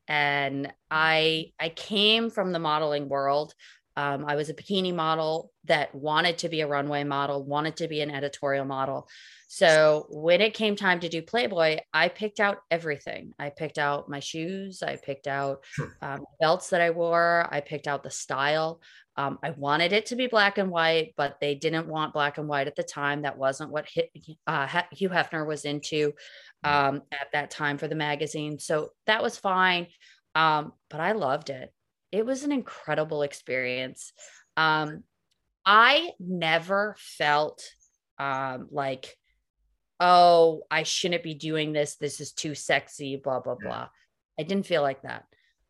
And 0.08 0.72
I 0.90 1.52
I 1.60 1.70
came 1.70 2.30
from 2.30 2.52
the 2.54 2.60
modeling 2.60 3.10
world. 3.10 3.54
Um, 3.98 4.26
I 4.28 4.36
was 4.36 4.50
a 4.50 4.54
bikini 4.54 4.94
model 4.94 5.52
that 5.66 5.94
wanted 5.94 6.38
to 6.38 6.50
be 6.50 6.62
a 6.62 6.68
runway 6.68 7.04
model, 7.04 7.44
wanted 7.44 7.78
to 7.78 7.88
be 7.88 8.02
an 8.02 8.12
editorial 8.12 8.64
model. 8.64 9.10
So 9.48 10.06
when 10.10 10.40
it 10.40 10.54
came 10.54 10.76
time 10.76 11.00
to 11.00 11.10
do 11.10 11.24
Playboy, 11.24 11.80
I 11.92 12.10
picked 12.10 12.40
out 12.40 12.60
everything. 12.70 13.34
I 13.40 13.50
picked 13.50 13.80
out 13.80 14.08
my 14.08 14.20
shoes. 14.20 14.84
I 14.84 14.98
picked 14.98 15.26
out 15.26 15.64
um, 16.02 16.26
belts 16.40 16.70
that 16.70 16.82
I 16.82 16.92
wore. 16.92 17.48
I 17.50 17.62
picked 17.62 17.88
out 17.88 18.04
the 18.04 18.12
style. 18.12 18.82
Um, 19.16 19.40
I 19.42 19.50
wanted 19.50 19.94
it 19.94 20.06
to 20.08 20.16
be 20.16 20.28
black 20.28 20.60
and 20.60 20.70
white, 20.70 21.16
but 21.18 21.38
they 21.42 21.56
didn't 21.56 21.88
want 21.88 22.14
black 22.14 22.38
and 22.38 22.48
white 22.48 22.68
at 22.68 22.76
the 22.76 22.84
time. 22.84 23.24
That 23.24 23.40
wasn't 23.40 23.72
what 23.72 23.90
hit, 23.90 24.12
uh, 24.46 24.84
Hugh 24.92 25.10
Hefner 25.10 25.48
was 25.48 25.66
into 25.66 26.14
um, 26.64 27.02
at 27.12 27.32
that 27.34 27.50
time 27.50 27.80
for 27.80 27.88
the 27.88 27.96
magazine. 27.96 28.60
So 28.60 28.92
that 29.08 29.24
was 29.24 29.38
fine. 29.38 29.88
Um, 30.36 30.74
but 30.92 31.00
I 31.00 31.14
loved 31.14 31.50
it. 31.50 31.74
It 32.12 32.26
was 32.26 32.44
an 32.44 32.52
incredible 32.52 33.22
experience. 33.22 34.14
Um, 34.56 35.04
I 35.66 36.12
never 36.20 36.96
felt 36.98 37.64
um, 38.18 38.68
like, 38.72 39.18
oh, 40.00 40.62
I 40.72 40.84
shouldn't 40.84 41.24
be 41.24 41.34
doing 41.34 41.74
this. 41.74 41.96
This 41.96 42.22
is 42.22 42.32
too 42.32 42.56
sexy, 42.56 43.18
blah, 43.18 43.40
blah, 43.40 43.56
blah. 43.56 43.90
I 44.40 44.44
didn't 44.44 44.66
feel 44.66 44.82
like 44.82 45.02
that. 45.02 45.26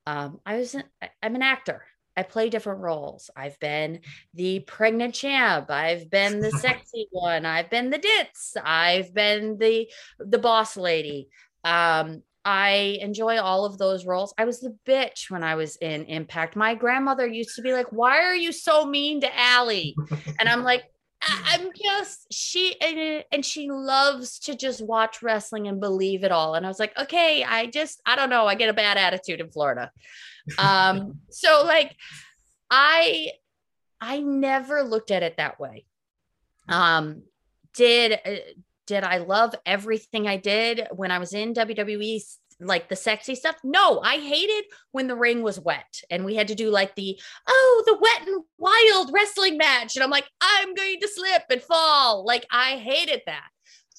Um, 0.06 0.40
I 0.46 0.58
was, 0.58 0.76
an, 0.76 0.84
I'm 1.22 1.36
an 1.36 1.42
actor. 1.42 1.84
I 2.18 2.24
play 2.24 2.50
different 2.50 2.82
roles. 2.82 3.30
I've 3.36 3.60
been 3.60 4.00
the 4.34 4.62
pregnant 4.62 5.14
champ. 5.14 5.70
I've 5.70 6.10
been 6.10 6.40
the 6.40 6.52
sexy 6.62 7.08
one. 7.12 7.46
I've 7.46 7.70
been 7.70 7.92
the 7.92 8.00
ditz. 8.00 8.58
I've 8.62 9.14
been 9.14 9.60
the 9.60 9.88
the 10.18 10.40
boss 10.40 10.76
lady. 10.76 11.30
Um, 11.64 12.24
I 12.48 12.98
enjoy 13.02 13.40
all 13.40 13.66
of 13.66 13.78
those 13.78 14.06
roles. 14.06 14.34
I 14.38 14.46
was 14.46 14.62
the 14.62 14.74
bitch 14.86 15.30
when 15.30 15.44
I 15.44 15.56
was 15.56 15.76
in 15.76 16.06
Impact. 16.06 16.56
My 16.56 16.76
grandmother 16.76 17.28
used 17.28 17.58
to 17.58 17.62
be 17.62 17.74
like, 17.74 17.92
"Why 17.92 18.20
are 18.20 18.36
you 18.36 18.54
so 18.54 18.86
mean 18.86 19.20
to 19.22 19.38
Allie?" 19.38 19.98
And 20.40 20.48
I'm 20.48 20.64
like, 20.64 20.86
"I'm 21.22 21.72
just 21.76 22.32
she 22.32 22.80
and, 22.80 23.26
and 23.34 23.46
she 23.46 23.70
loves 23.70 24.40
to 24.40 24.56
just 24.56 24.82
watch 24.82 25.22
wrestling 25.22 25.68
and 25.68 25.82
believe 25.82 26.24
it 26.24 26.32
all." 26.32 26.56
And 26.56 26.66
I 26.66 26.70
was 26.70 26.80
like, 26.80 26.98
"Okay, 26.98 27.44
I 27.44 27.66
just 27.66 28.02
I 28.06 28.16
don't 28.16 28.30
know. 28.30 28.48
I 28.48 28.56
get 28.56 28.70
a 28.70 28.74
bad 28.74 28.98
attitude 28.98 29.42
in 29.42 29.52
Florida." 29.52 29.92
Um, 30.58 31.20
so 31.30 31.64
like, 31.66 31.98
I 32.72 33.32
I 34.00 34.20
never 34.20 34.84
looked 34.84 35.12
at 35.12 35.22
it 35.22 35.36
that 35.36 35.60
way. 35.60 35.86
Um, 36.70 37.24
did 37.76 38.14
uh, 38.26 38.36
did 38.88 39.04
I 39.04 39.18
love 39.18 39.54
everything 39.66 40.28
I 40.28 40.38
did 40.38 40.88
when 40.96 41.12
I 41.12 41.20
was 41.20 41.34
in 41.34 41.54
WWE, 41.54 42.22
like 42.60 42.90
the 42.90 42.96
sexy 42.96 43.36
stuff? 43.36 43.58
No, 43.64 44.00
I 44.00 44.16
hated 44.18 44.66
when 44.92 45.08
the 45.08 45.16
ring 45.16 45.44
was 45.44 45.60
wet 45.60 46.02
and 46.10 46.26
we 46.26 46.36
had 46.36 46.48
to 46.48 46.56
do 46.56 46.72
like 46.72 46.96
the 46.96 47.20
oh 47.48 47.84
the 47.86 47.98
wet 48.00 48.28
and 48.28 48.44
wild 48.58 49.12
wrestling 49.14 49.58
match, 49.58 49.96
and 49.96 50.04
I'm 50.04 50.10
like 50.10 50.28
I'm 50.42 50.74
going 50.74 51.00
to 51.02 51.08
slip 51.08 51.44
and 51.52 51.62
fall. 51.62 52.26
Like 52.26 52.48
I 52.50 52.78
hated 52.78 53.22
that. 53.28 53.48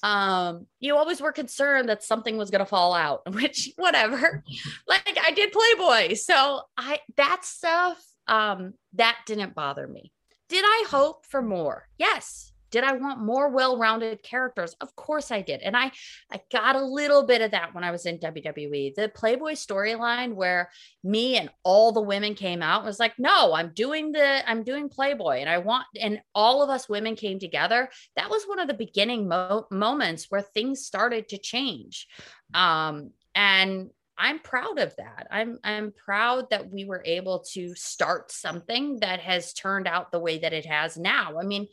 Um, 0.00 0.66
you 0.78 0.96
always 0.96 1.20
were 1.20 1.32
concerned 1.32 1.88
that 1.88 2.04
something 2.04 2.36
was 2.36 2.50
going 2.50 2.60
to 2.60 2.66
fall 2.66 2.94
out, 2.94 3.22
which 3.34 3.70
whatever. 3.76 4.42
like 4.88 5.18
I 5.24 5.32
did 5.32 5.52
Playboy, 5.52 6.14
so 6.14 6.62
I 6.76 7.00
that 7.16 7.44
stuff 7.44 8.02
um 8.26 8.74
that 8.94 9.18
didn't 9.26 9.54
bother 9.54 9.86
me. 9.86 10.12
Did 10.48 10.64
I 10.64 10.86
hope 10.88 11.26
for 11.26 11.42
more? 11.42 11.86
Yes. 11.98 12.52
Did 12.70 12.84
I 12.84 12.92
want 12.92 13.20
more 13.20 13.48
well-rounded 13.48 14.22
characters? 14.22 14.74
Of 14.80 14.94
course 14.96 15.30
I 15.30 15.42
did. 15.42 15.60
And 15.60 15.76
I 15.76 15.90
I 16.30 16.40
got 16.52 16.76
a 16.76 16.82
little 16.82 17.24
bit 17.24 17.42
of 17.42 17.50
that 17.52 17.74
when 17.74 17.84
I 17.84 17.90
was 17.90 18.06
in 18.06 18.18
WWE. 18.18 18.94
The 18.94 19.08
Playboy 19.08 19.52
storyline 19.52 20.34
where 20.34 20.70
me 21.02 21.36
and 21.36 21.50
all 21.62 21.92
the 21.92 22.00
women 22.00 22.34
came 22.34 22.62
out 22.62 22.84
was 22.84 22.98
like, 22.98 23.18
"No, 23.18 23.54
I'm 23.54 23.72
doing 23.74 24.12
the 24.12 24.48
I'm 24.48 24.62
doing 24.62 24.88
Playboy 24.88 25.38
and 25.38 25.48
I 25.48 25.58
want 25.58 25.86
and 26.00 26.20
all 26.34 26.62
of 26.62 26.70
us 26.70 26.88
women 26.88 27.16
came 27.16 27.38
together. 27.38 27.88
That 28.16 28.30
was 28.30 28.44
one 28.44 28.58
of 28.58 28.68
the 28.68 28.74
beginning 28.74 29.28
mo- 29.28 29.66
moments 29.70 30.26
where 30.28 30.42
things 30.42 30.84
started 30.84 31.28
to 31.28 31.38
change. 31.38 32.06
Um 32.54 33.12
and 33.34 33.90
I'm 34.18 34.40
proud 34.40 34.78
of 34.78 34.94
that. 34.96 35.28
I'm 35.30 35.58
I'm 35.62 35.92
proud 35.92 36.50
that 36.50 36.70
we 36.70 36.84
were 36.84 37.02
able 37.06 37.44
to 37.52 37.74
start 37.76 38.32
something 38.32 38.98
that 39.00 39.20
has 39.20 39.52
turned 39.52 39.86
out 39.86 40.10
the 40.10 40.18
way 40.18 40.38
that 40.38 40.52
it 40.52 40.66
has 40.66 40.96
now. 40.98 41.38
I 41.40 41.44
mean, 41.44 41.68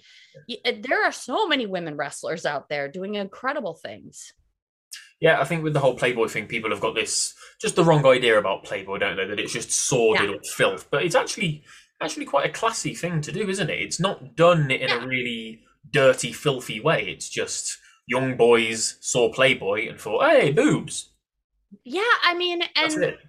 uh, 0.65 0.71
there 0.81 1.03
are 1.03 1.11
so 1.11 1.47
many 1.47 1.65
women 1.65 1.97
wrestlers 1.97 2.45
out 2.45 2.69
there 2.69 2.87
doing 2.87 3.15
incredible 3.15 3.73
things. 3.73 4.31
Yeah, 5.19 5.39
I 5.41 5.45
think 5.45 5.63
with 5.63 5.73
the 5.73 5.79
whole 5.79 5.95
Playboy 5.95 6.27
thing, 6.27 6.45
people 6.45 6.69
have 6.69 6.81
got 6.81 6.93
this 6.93 7.33
just 7.59 7.75
the 7.75 7.83
wrong 7.83 8.05
idea 8.05 8.37
about 8.37 8.63
Playboy, 8.63 8.99
don't 8.99 9.17
they? 9.17 9.25
That 9.25 9.39
it's 9.39 9.53
just 9.53 9.71
sordid 9.71 10.29
Yeah. 10.29 10.35
or 10.35 10.39
filth, 10.55 10.87
but 10.91 11.03
it's 11.03 11.15
actually 11.15 11.63
actually 12.01 12.25
quite 12.25 12.47
a 12.47 12.53
classy 12.53 12.93
thing 12.93 13.21
to 13.21 13.31
do, 13.31 13.49
isn't 13.49 13.69
it? 13.69 13.81
It's 13.81 13.99
not 13.99 14.35
done 14.35 14.69
in 14.69 14.81
Yeah. 14.89 15.03
a 15.03 15.07
really 15.07 15.63
dirty, 15.89 16.31
filthy 16.33 16.79
way. 16.79 17.07
It's 17.07 17.29
just 17.29 17.79
young 18.05 18.35
boys 18.37 18.97
saw 19.01 19.31
Playboy 19.33 19.87
and 19.89 19.99
thought, 19.99 20.29
"Hey, 20.29 20.51
boobs." 20.51 21.09
Yeah, 21.83 22.01
I 22.23 22.35
mean, 22.35 22.61
and 22.75 23.03
it. 23.03 23.19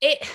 it 0.00 0.28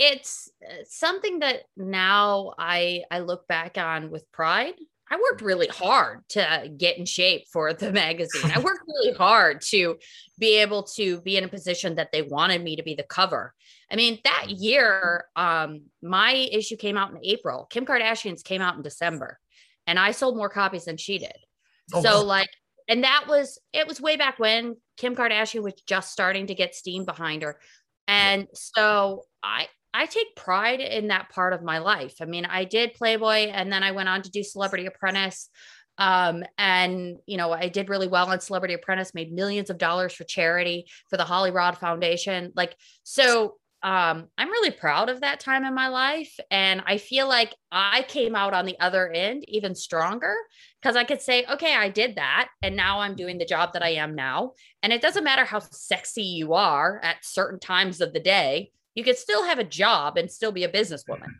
it's 0.00 0.50
uh, 0.66 0.82
something 0.88 1.40
that 1.40 1.64
now 1.76 2.54
I 2.58 3.04
I 3.10 3.20
look 3.20 3.46
back 3.46 3.76
on 3.76 4.10
with 4.10 4.30
pride. 4.32 4.74
I 5.12 5.16
worked 5.16 5.42
really 5.42 5.66
hard 5.66 6.20
to 6.30 6.70
get 6.76 6.96
in 6.96 7.04
shape 7.04 7.46
for 7.52 7.74
the 7.74 7.92
magazine. 8.04 8.50
I 8.54 8.60
worked 8.60 8.84
really 8.86 9.12
hard 9.18 9.60
to 9.68 9.98
be 10.38 10.58
able 10.58 10.84
to 10.94 11.20
be 11.20 11.36
in 11.36 11.44
a 11.44 11.48
position 11.48 11.96
that 11.96 12.12
they 12.12 12.22
wanted 12.22 12.62
me 12.62 12.76
to 12.76 12.82
be 12.82 12.94
the 12.94 13.02
cover. 13.02 13.52
I 13.90 13.96
mean, 13.96 14.20
that 14.24 14.46
year, 14.48 15.26
um, 15.34 15.82
my 16.00 16.32
issue 16.32 16.76
came 16.76 16.96
out 16.96 17.10
in 17.10 17.18
April. 17.24 17.66
Kim 17.68 17.84
Kardashian's 17.84 18.42
came 18.42 18.62
out 18.62 18.76
in 18.76 18.82
December, 18.82 19.38
and 19.86 19.98
I 19.98 20.12
sold 20.12 20.36
more 20.36 20.48
copies 20.48 20.84
than 20.84 20.96
she 20.96 21.18
did. 21.18 21.36
Oh, 21.92 22.02
so 22.02 22.20
wow. 22.20 22.24
like, 22.24 22.50
and 22.90 23.04
that 23.04 23.26
was 23.28 23.58
it 23.72 23.86
was 23.86 24.00
way 24.00 24.16
back 24.16 24.38
when 24.38 24.76
Kim 24.96 25.14
Kardashian 25.14 25.62
was 25.62 25.74
just 25.86 26.10
starting 26.12 26.48
to 26.48 26.54
get 26.54 26.74
steam 26.74 27.04
behind 27.04 27.42
her. 27.42 27.58
And 28.08 28.48
so 28.52 29.22
I 29.42 29.68
I 29.94 30.06
take 30.06 30.34
pride 30.36 30.80
in 30.80 31.08
that 31.08 31.30
part 31.30 31.52
of 31.52 31.62
my 31.62 31.78
life. 31.78 32.16
I 32.20 32.24
mean, 32.24 32.44
I 32.44 32.64
did 32.64 32.94
Playboy 32.94 33.50
and 33.52 33.72
then 33.72 33.84
I 33.84 33.92
went 33.92 34.08
on 34.08 34.22
to 34.22 34.30
do 34.30 34.42
Celebrity 34.42 34.86
Apprentice. 34.86 35.48
Um, 35.98 36.42
and 36.58 37.18
you 37.26 37.36
know, 37.36 37.52
I 37.52 37.68
did 37.68 37.88
really 37.88 38.08
well 38.08 38.28
on 38.28 38.40
Celebrity 38.40 38.74
Apprentice, 38.74 39.14
made 39.14 39.32
millions 39.32 39.70
of 39.70 39.78
dollars 39.78 40.12
for 40.12 40.24
charity 40.24 40.86
for 41.10 41.16
the 41.16 41.24
HollyRod 41.24 41.76
Foundation. 41.78 42.52
Like, 42.56 42.74
so 43.04 43.54
um, 43.82 44.28
I'm 44.36 44.50
really 44.50 44.70
proud 44.70 45.08
of 45.08 45.22
that 45.22 45.40
time 45.40 45.64
in 45.64 45.74
my 45.74 45.88
life. 45.88 46.38
And 46.50 46.82
I 46.86 46.98
feel 46.98 47.26
like 47.26 47.54
I 47.72 48.04
came 48.08 48.36
out 48.36 48.52
on 48.52 48.66
the 48.66 48.78
other 48.78 49.10
end 49.10 49.44
even 49.48 49.74
stronger 49.74 50.34
because 50.80 50.96
I 50.96 51.04
could 51.04 51.22
say, 51.22 51.46
okay, 51.50 51.74
I 51.74 51.88
did 51.88 52.16
that. 52.16 52.48
And 52.62 52.76
now 52.76 53.00
I'm 53.00 53.16
doing 53.16 53.38
the 53.38 53.46
job 53.46 53.72
that 53.72 53.82
I 53.82 53.90
am 53.90 54.14
now. 54.14 54.52
And 54.82 54.92
it 54.92 55.00
doesn't 55.00 55.24
matter 55.24 55.44
how 55.44 55.60
sexy 55.60 56.24
you 56.24 56.52
are 56.52 57.00
at 57.02 57.24
certain 57.24 57.58
times 57.58 58.02
of 58.02 58.12
the 58.12 58.20
day, 58.20 58.70
you 58.94 59.02
could 59.02 59.16
still 59.16 59.44
have 59.44 59.58
a 59.58 59.64
job 59.64 60.18
and 60.18 60.30
still 60.30 60.52
be 60.52 60.64
a 60.64 60.72
businesswoman. 60.72 61.30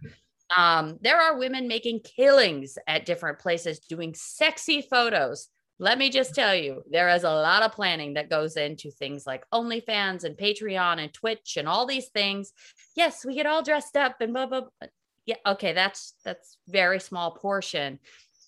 Um, 0.56 0.98
there 1.00 1.20
are 1.20 1.38
women 1.38 1.68
making 1.68 2.00
killings 2.00 2.76
at 2.86 3.06
different 3.06 3.38
places 3.38 3.80
doing 3.80 4.14
sexy 4.14 4.82
photos. 4.82 5.48
Let 5.80 5.96
me 5.96 6.10
just 6.10 6.34
tell 6.34 6.54
you, 6.54 6.82
there 6.90 7.08
is 7.08 7.24
a 7.24 7.30
lot 7.30 7.62
of 7.62 7.72
planning 7.72 8.14
that 8.14 8.28
goes 8.28 8.56
into 8.56 8.90
things 8.90 9.26
like 9.26 9.48
OnlyFans 9.50 10.24
and 10.24 10.36
Patreon 10.36 11.02
and 11.02 11.12
Twitch 11.12 11.56
and 11.56 11.66
all 11.66 11.86
these 11.86 12.08
things. 12.08 12.52
Yes, 12.94 13.24
we 13.24 13.34
get 13.34 13.46
all 13.46 13.62
dressed 13.62 13.96
up 13.96 14.20
and 14.20 14.34
blah 14.34 14.46
blah. 14.46 14.60
blah. 14.60 14.88
Yeah, 15.24 15.36
okay, 15.46 15.72
that's 15.72 16.14
that's 16.22 16.58
very 16.68 17.00
small 17.00 17.30
portion 17.30 17.98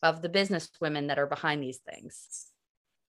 of 0.02 0.20
the 0.20 0.28
business 0.28 0.68
women 0.80 1.06
that 1.06 1.18
are 1.18 1.26
behind 1.26 1.62
these 1.62 1.78
things. 1.78 2.48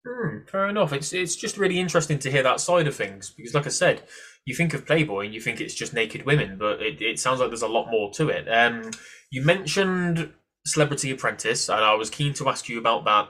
Hmm, 0.04 0.38
fair 0.50 0.68
enough. 0.68 0.92
It's 0.92 1.12
it's 1.12 1.36
just 1.36 1.56
really 1.56 1.78
interesting 1.78 2.18
to 2.18 2.30
hear 2.30 2.42
that 2.42 2.60
side 2.60 2.88
of 2.88 2.96
things 2.96 3.30
because, 3.30 3.54
like 3.54 3.66
I 3.66 3.70
said, 3.70 4.02
you 4.44 4.54
think 4.56 4.74
of 4.74 4.84
Playboy 4.84 5.26
and 5.26 5.34
you 5.34 5.40
think 5.40 5.60
it's 5.60 5.74
just 5.74 5.94
naked 5.94 6.26
women, 6.26 6.56
but 6.58 6.82
it, 6.82 7.00
it 7.00 7.20
sounds 7.20 7.38
like 7.38 7.50
there's 7.50 7.62
a 7.62 7.68
lot 7.68 7.88
more 7.88 8.10
to 8.14 8.30
it. 8.30 8.48
Um, 8.48 8.90
you 9.30 9.44
mentioned 9.44 10.32
Celebrity 10.66 11.12
Apprentice, 11.12 11.68
and 11.68 11.84
I 11.84 11.94
was 11.94 12.10
keen 12.10 12.32
to 12.34 12.48
ask 12.48 12.68
you 12.68 12.80
about 12.80 13.04
that 13.04 13.28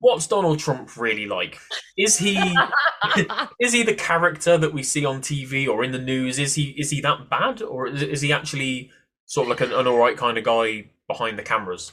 what's 0.00 0.26
Donald 0.26 0.58
Trump 0.58 0.96
really 0.96 1.26
like? 1.26 1.58
Is 1.96 2.18
he 2.18 2.36
is 3.60 3.72
he 3.72 3.82
the 3.82 3.94
character 3.94 4.58
that 4.58 4.72
we 4.72 4.82
see 4.82 5.04
on 5.04 5.20
TV 5.20 5.68
or 5.68 5.84
in 5.84 5.92
the 5.92 5.98
news? 5.98 6.38
Is 6.38 6.54
he 6.54 6.70
is 6.78 6.90
he 6.90 7.00
that 7.02 7.28
bad, 7.30 7.62
or 7.62 7.88
is, 7.88 8.02
is 8.02 8.20
he 8.20 8.32
actually 8.32 8.90
sort 9.26 9.46
of 9.46 9.50
like 9.50 9.60
an, 9.60 9.72
an 9.72 9.86
all 9.86 9.98
right 9.98 10.16
kind 10.16 10.38
of 10.38 10.44
guy 10.44 10.90
behind 11.06 11.38
the 11.38 11.42
cameras? 11.42 11.92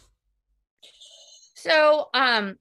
So, 1.56 2.10
um, 2.14 2.58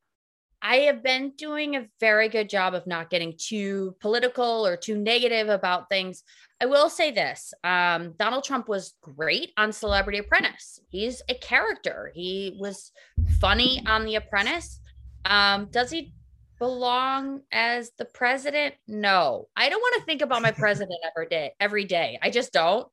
I 0.62 0.76
have 0.76 1.02
been 1.02 1.32
doing 1.36 1.76
a 1.76 1.86
very 2.00 2.30
good 2.30 2.48
job 2.48 2.72
of 2.72 2.86
not 2.86 3.10
getting 3.10 3.34
too 3.36 3.94
political 4.00 4.66
or 4.66 4.78
too 4.78 4.96
negative 4.96 5.50
about 5.50 5.90
things. 5.90 6.22
I 6.58 6.64
will 6.64 6.88
say 6.88 7.10
this 7.10 7.52
um, 7.64 8.14
Donald 8.18 8.44
Trump 8.44 8.66
was 8.66 8.94
great 9.02 9.52
on 9.58 9.72
Celebrity 9.72 10.20
Apprentice. 10.20 10.80
He's 10.88 11.20
a 11.28 11.34
character. 11.34 12.10
He 12.14 12.56
was 12.58 12.92
funny 13.40 13.82
on 13.86 14.06
The 14.06 14.14
Apprentice. 14.14 14.80
Um, 15.24 15.68
does 15.70 15.90
he 15.90 16.12
belong 16.58 17.42
as 17.52 17.90
the 17.98 18.04
president? 18.04 18.74
No. 18.86 19.48
I 19.56 19.68
don't 19.68 19.80
want 19.80 19.96
to 19.96 20.04
think 20.06 20.22
about 20.22 20.42
my 20.42 20.52
president 20.52 20.98
every 21.16 21.28
day, 21.28 21.52
every 21.60 21.84
day. 21.84 22.18
I 22.22 22.30
just 22.30 22.52
don't. 22.52 22.86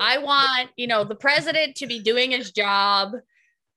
I 0.00 0.18
want, 0.18 0.70
you 0.76 0.86
know, 0.86 1.04
the 1.04 1.14
president 1.14 1.76
to 1.76 1.86
be 1.86 2.00
doing 2.00 2.30
his 2.30 2.52
job 2.52 3.12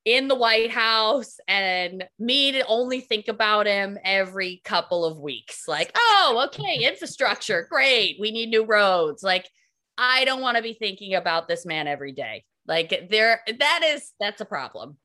in 0.06 0.30
the 0.30 0.36
White 0.36 0.72
House 0.72 1.38
and 1.50 2.06
me 2.18 2.54
to 2.54 2.66
only 2.66 3.02
think 3.02 3.28
about 3.28 3.68
him 3.68 3.98
every 4.06 4.62
couple 4.64 5.04
of 5.04 5.20
weeks. 5.20 5.68
Like, 5.68 5.92
oh, 5.96 6.48
okay, 6.48 6.88
infrastructure, 6.88 7.68
great. 7.70 8.18
We 8.20 8.32
need 8.32 8.50
new 8.50 8.64
roads. 8.64 9.22
Like, 9.22 9.50
I 9.98 10.24
don't 10.24 10.42
want 10.42 10.56
to 10.56 10.64
be 10.64 10.74
thinking 10.74 11.16
about 11.16 11.48
this 11.50 11.66
man 11.66 11.88
every 11.88 12.14
day. 12.14 12.46
Like, 12.66 13.10
there, 13.10 13.42
that 13.60 13.82
is, 13.84 14.14
that's 14.20 14.40
a 14.40 14.46
problem 14.46 14.98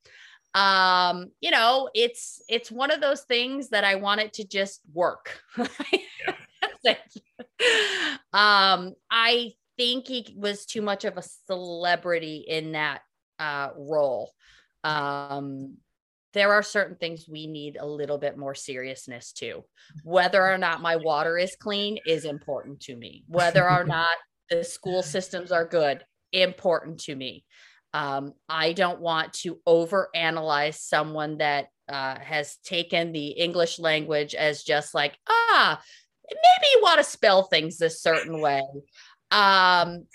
um 0.55 1.31
you 1.41 1.51
know 1.51 1.89
it's 1.95 2.43
it's 2.49 2.71
one 2.71 2.91
of 2.91 3.01
those 3.01 3.23
things 3.23 3.71
that 3.71 3.85
i 3.85 3.95
want 3.95 4.21
it 4.21 4.33
to 4.35 4.47
just 4.47 4.81
work. 4.93 5.41
Um 8.35 8.95
i 9.11 9.53
think 9.77 10.09
he 10.09 10.35
was 10.37 10.67
too 10.67 10.83
much 10.83 11.05
of 11.05 11.17
a 11.17 11.23
celebrity 11.47 12.45
in 12.49 12.73
that 12.73 13.03
uh 13.39 13.69
role. 13.77 14.33
Um 14.83 15.77
there 16.33 16.53
are 16.53 16.63
certain 16.63 16.97
things 16.97 17.29
we 17.29 17.47
need 17.47 17.77
a 17.77 17.87
little 17.87 18.17
bit 18.19 18.39
more 18.39 18.55
seriousness 18.55 19.33
to. 19.33 19.65
Whether 20.03 20.43
or 20.43 20.57
not 20.57 20.81
my 20.81 20.97
water 20.97 21.37
is 21.37 21.57
clean 21.57 21.99
is 22.07 22.25
important 22.25 22.81
to 22.81 22.97
me. 22.97 23.25
Whether 23.29 23.69
or 23.69 23.85
not 23.99 24.17
the 24.49 24.65
school 24.65 25.03
systems 25.03 25.53
are 25.53 25.67
good 25.67 26.05
important 26.33 27.01
to 27.01 27.15
me 27.15 27.45
um, 27.95 28.35
I 28.49 28.73
don't 28.73 29.01
want 29.01 29.33
to 29.35 29.59
overanalyze 29.67 30.77
someone 30.77 31.39
that 31.39 31.69
uh, 31.89 32.19
has 32.21 32.57
taken 32.65 33.13
the 33.13 33.29
English 33.29 33.79
language 33.79 34.35
as 34.35 34.63
just 34.63 34.95
like, 34.95 35.17
ah, 35.29 35.81
maybe 36.31 36.67
you 36.73 36.81
want 36.83 36.99
to 36.99 37.05
spell 37.05 37.45
things 37.45 37.81
a 37.81 37.91
certain 37.91 38.41
way. 38.41 38.63
Um, 39.31 40.07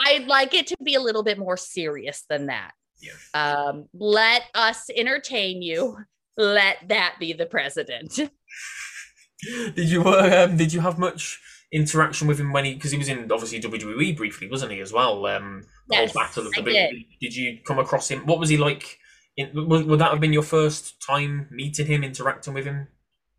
I, 0.00 0.18
would 0.18 0.28
like 0.28 0.54
it 0.54 0.68
to 0.68 0.76
be 0.82 0.94
a 0.94 1.00
little 1.00 1.22
bit 1.22 1.38
more 1.38 1.56
serious 1.56 2.24
than 2.28 2.46
that. 2.46 2.72
Yeah. 3.00 3.12
Um, 3.34 3.86
let 3.94 4.42
us 4.54 4.88
entertain 4.94 5.62
you. 5.62 5.96
Let 6.36 6.76
that 6.88 7.16
be 7.18 7.32
the 7.32 7.46
president. 7.46 8.12
did 9.74 9.88
you 9.88 10.02
uh, 10.02 10.46
um, 10.48 10.56
did 10.56 10.72
you 10.72 10.80
have 10.80 10.98
much 10.98 11.40
interaction 11.72 12.28
with 12.28 12.38
him 12.38 12.52
when 12.52 12.64
he 12.64 12.74
because 12.74 12.92
he 12.92 12.98
was 12.98 13.08
in 13.08 13.30
obviously 13.30 13.60
WWE 13.60 14.16
briefly, 14.16 14.48
wasn't 14.48 14.72
he 14.72 14.80
as 14.80 14.92
well? 14.92 15.26
Um, 15.26 15.64
yes, 15.90 16.12
Battle 16.12 16.46
of 16.46 16.52
the 16.52 16.62
Did. 16.62 17.04
did 17.20 17.34
you 17.34 17.58
come 17.66 17.78
across 17.78 18.10
him? 18.10 18.26
What 18.26 18.38
was 18.38 18.48
he 18.48 18.56
like? 18.56 18.98
In, 19.36 19.50
would, 19.68 19.86
would 19.86 19.98
that 19.98 20.10
have 20.10 20.20
been 20.20 20.32
your 20.32 20.42
first 20.42 21.00
time 21.02 21.48
meeting 21.50 21.86
him, 21.86 22.02
interacting 22.02 22.54
with 22.54 22.64
him? 22.64 22.88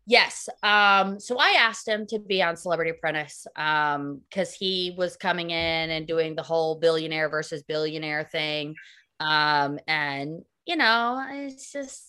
Yes. 0.08 0.48
Um, 0.62 1.20
so 1.20 1.36
I 1.38 1.50
asked 1.58 1.86
him 1.86 2.06
to 2.06 2.18
be 2.18 2.42
on 2.42 2.56
Celebrity 2.56 2.92
Apprentice 2.92 3.46
um, 3.56 4.22
because 4.30 4.54
he 4.54 4.94
was 4.96 5.18
coming 5.18 5.50
in 5.50 5.90
and 5.90 6.06
doing 6.06 6.34
the 6.34 6.42
whole 6.42 6.76
billionaire 6.76 7.28
versus 7.28 7.62
billionaire 7.62 8.24
thing. 8.24 8.74
Um, 9.20 9.78
and, 9.86 10.44
you 10.64 10.76
know, 10.76 11.22
it's 11.30 11.72
just 11.72 12.06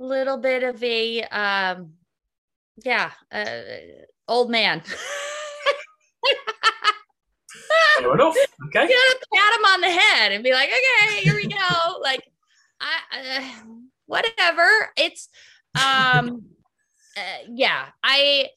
a 0.00 0.02
little 0.02 0.38
bit 0.38 0.62
of 0.62 0.82
a, 0.82 1.22
um, 1.24 1.92
yeah, 2.82 3.10
uh, 3.30 3.44
old 4.28 4.50
man. 4.50 4.82
Fair 7.98 8.14
enough. 8.14 8.36
Okay. 8.66 8.82
You 8.82 8.88
know, 8.88 9.14
pat 9.34 9.54
him 9.54 9.64
on 9.64 9.80
the 9.80 9.90
head 9.90 10.32
and 10.32 10.44
be 10.44 10.52
like, 10.52 10.68
okay, 10.68 11.20
here 11.20 11.34
we 11.34 11.46
go. 11.46 11.98
like, 12.02 12.22
I, 12.80 13.38
uh, 13.38 13.64
whatever. 14.06 14.68
It's, 14.96 15.28
um, 15.74 16.42
uh, 17.16 17.44
yeah, 17.48 17.86
I, 18.02 18.48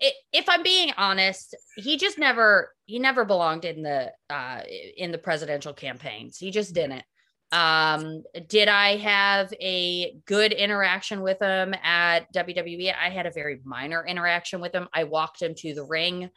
it, 0.00 0.14
if 0.32 0.48
I'm 0.48 0.62
being 0.62 0.92
honest, 0.96 1.56
he 1.76 1.96
just 1.96 2.18
never, 2.18 2.72
he 2.86 2.98
never 2.98 3.24
belonged 3.24 3.64
in 3.64 3.82
the, 3.82 4.12
uh, 4.30 4.60
in 4.96 5.12
the 5.12 5.18
presidential 5.18 5.72
campaigns. 5.72 6.38
He 6.38 6.50
just 6.50 6.74
didn't. 6.74 7.02
Um, 7.50 8.24
did 8.46 8.68
I 8.68 8.96
have 8.96 9.52
a 9.60 10.14
good 10.26 10.52
interaction 10.52 11.22
with 11.22 11.40
him 11.40 11.74
at 11.82 12.32
WWE? 12.34 12.92
I 12.94 13.08
had 13.08 13.26
a 13.26 13.30
very 13.30 13.60
minor 13.64 14.04
interaction 14.06 14.60
with 14.60 14.74
him. 14.74 14.88
I 14.92 15.04
walked 15.04 15.40
him 15.40 15.54
to 15.56 15.74
the 15.74 15.84
ring, 15.84 16.30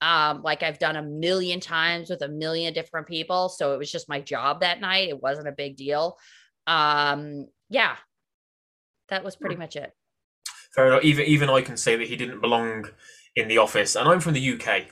um, 0.00 0.42
like 0.42 0.62
I've 0.62 0.78
done 0.78 0.96
a 0.96 1.02
million 1.02 1.60
times 1.60 2.10
with 2.10 2.22
a 2.22 2.28
million 2.28 2.72
different 2.72 3.06
people. 3.06 3.48
So 3.48 3.74
it 3.74 3.78
was 3.78 3.90
just 3.90 4.08
my 4.08 4.20
job 4.20 4.60
that 4.60 4.80
night. 4.80 5.08
It 5.08 5.22
wasn't 5.22 5.48
a 5.48 5.52
big 5.52 5.76
deal. 5.76 6.16
Um, 6.66 7.46
yeah, 7.68 7.96
that 9.08 9.24
was 9.24 9.36
pretty 9.36 9.54
hmm. 9.54 9.62
much 9.62 9.76
it. 9.76 9.92
Fair 10.74 10.88
enough. 10.88 11.02
Even 11.02 11.24
even 11.26 11.50
I 11.50 11.62
can 11.62 11.76
say 11.76 11.96
that 11.96 12.06
he 12.06 12.16
didn't 12.16 12.40
belong 12.40 12.88
in 13.34 13.48
the 13.48 13.58
office, 13.58 13.96
and 13.96 14.08
I'm 14.08 14.20
from 14.20 14.34
the 14.34 14.52
UK. 14.52 14.88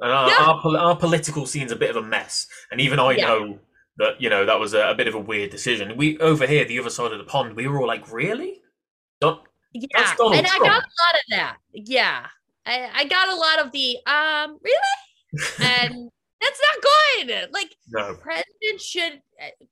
And 0.00 0.10
our, 0.10 0.28
yeah. 0.28 0.36
our, 0.40 0.78
our, 0.78 0.96
political 0.96 1.44
scene's 1.44 1.70
a 1.70 1.76
bit 1.76 1.90
of 1.90 1.96
a 1.96 2.02
mess, 2.02 2.46
and 2.70 2.80
even 2.80 2.98
I 2.98 3.12
yeah. 3.12 3.26
know 3.26 3.58
that 4.02 4.20
you 4.20 4.28
know 4.28 4.44
that 4.44 4.58
was 4.58 4.74
a, 4.74 4.90
a, 4.90 4.94
bit 4.94 5.06
of 5.06 5.14
a 5.14 5.20
weird 5.20 5.50
decision. 5.50 5.96
We 5.96 6.18
over 6.18 6.46
here, 6.46 6.64
the 6.64 6.78
other 6.80 6.90
side 6.90 7.12
of 7.12 7.18
the 7.18 7.24
pond, 7.24 7.54
we 7.54 7.68
were 7.68 7.80
all 7.80 7.86
like, 7.86 8.12
"Really? 8.12 8.60
Don't, 9.20 9.40
yeah." 9.72 10.14
and 10.18 10.46
I 10.46 10.58
got 10.58 10.82
a 10.82 10.92
lot 11.02 11.14
of 11.14 11.22
that. 11.30 11.56
Yeah, 11.72 12.26
I, 12.66 12.90
I 12.92 13.04
got 13.04 13.28
a 13.28 13.36
lot 13.36 13.64
of 13.64 13.72
the 13.72 13.98
um, 14.06 14.58
really, 14.62 15.40
and 15.60 16.10
that's 16.40 16.60
not 16.66 17.26
good. 17.28 17.52
Like, 17.52 17.76
no. 17.90 18.14
president 18.20 18.80
should 18.80 19.22
uh, 19.40 19.64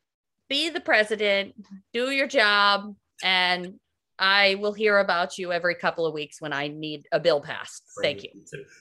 be 0.49 0.71
the 0.71 0.81
president, 0.81 1.55
do 1.93 2.11
your 2.11 2.29
job, 2.29 2.95
and 3.25 3.81
I 4.21 4.57
will 4.57 4.75
hear 4.75 4.99
about 4.99 5.39
you 5.39 5.51
every 5.51 5.75
couple 5.75 6.05
of 6.05 6.13
weeks 6.13 6.43
when 6.43 6.53
I 6.53 6.69
need 6.69 7.09
a 7.11 7.19
bill 7.19 7.41
passed. 7.41 7.83
Thank 8.03 8.23
you. 8.23 8.31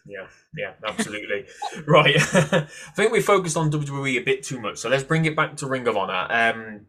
Yeah, 0.06 0.28
yeah, 0.56 0.74
absolutely. 0.86 1.46
right. 1.88 2.16
I 2.18 2.68
think 2.96 3.14
we 3.14 3.22
focused 3.22 3.56
on 3.56 3.72
WWE 3.72 4.18
a 4.18 4.24
bit 4.24 4.44
too 4.44 4.60
much, 4.60 4.78
so 4.78 4.90
let's 4.90 5.04
bring 5.04 5.24
it 5.24 5.38
back 5.38 5.56
to 5.58 5.68
Ring 5.68 5.88
of 5.88 5.96
Honor. 5.96 6.28
Um, 6.30 6.88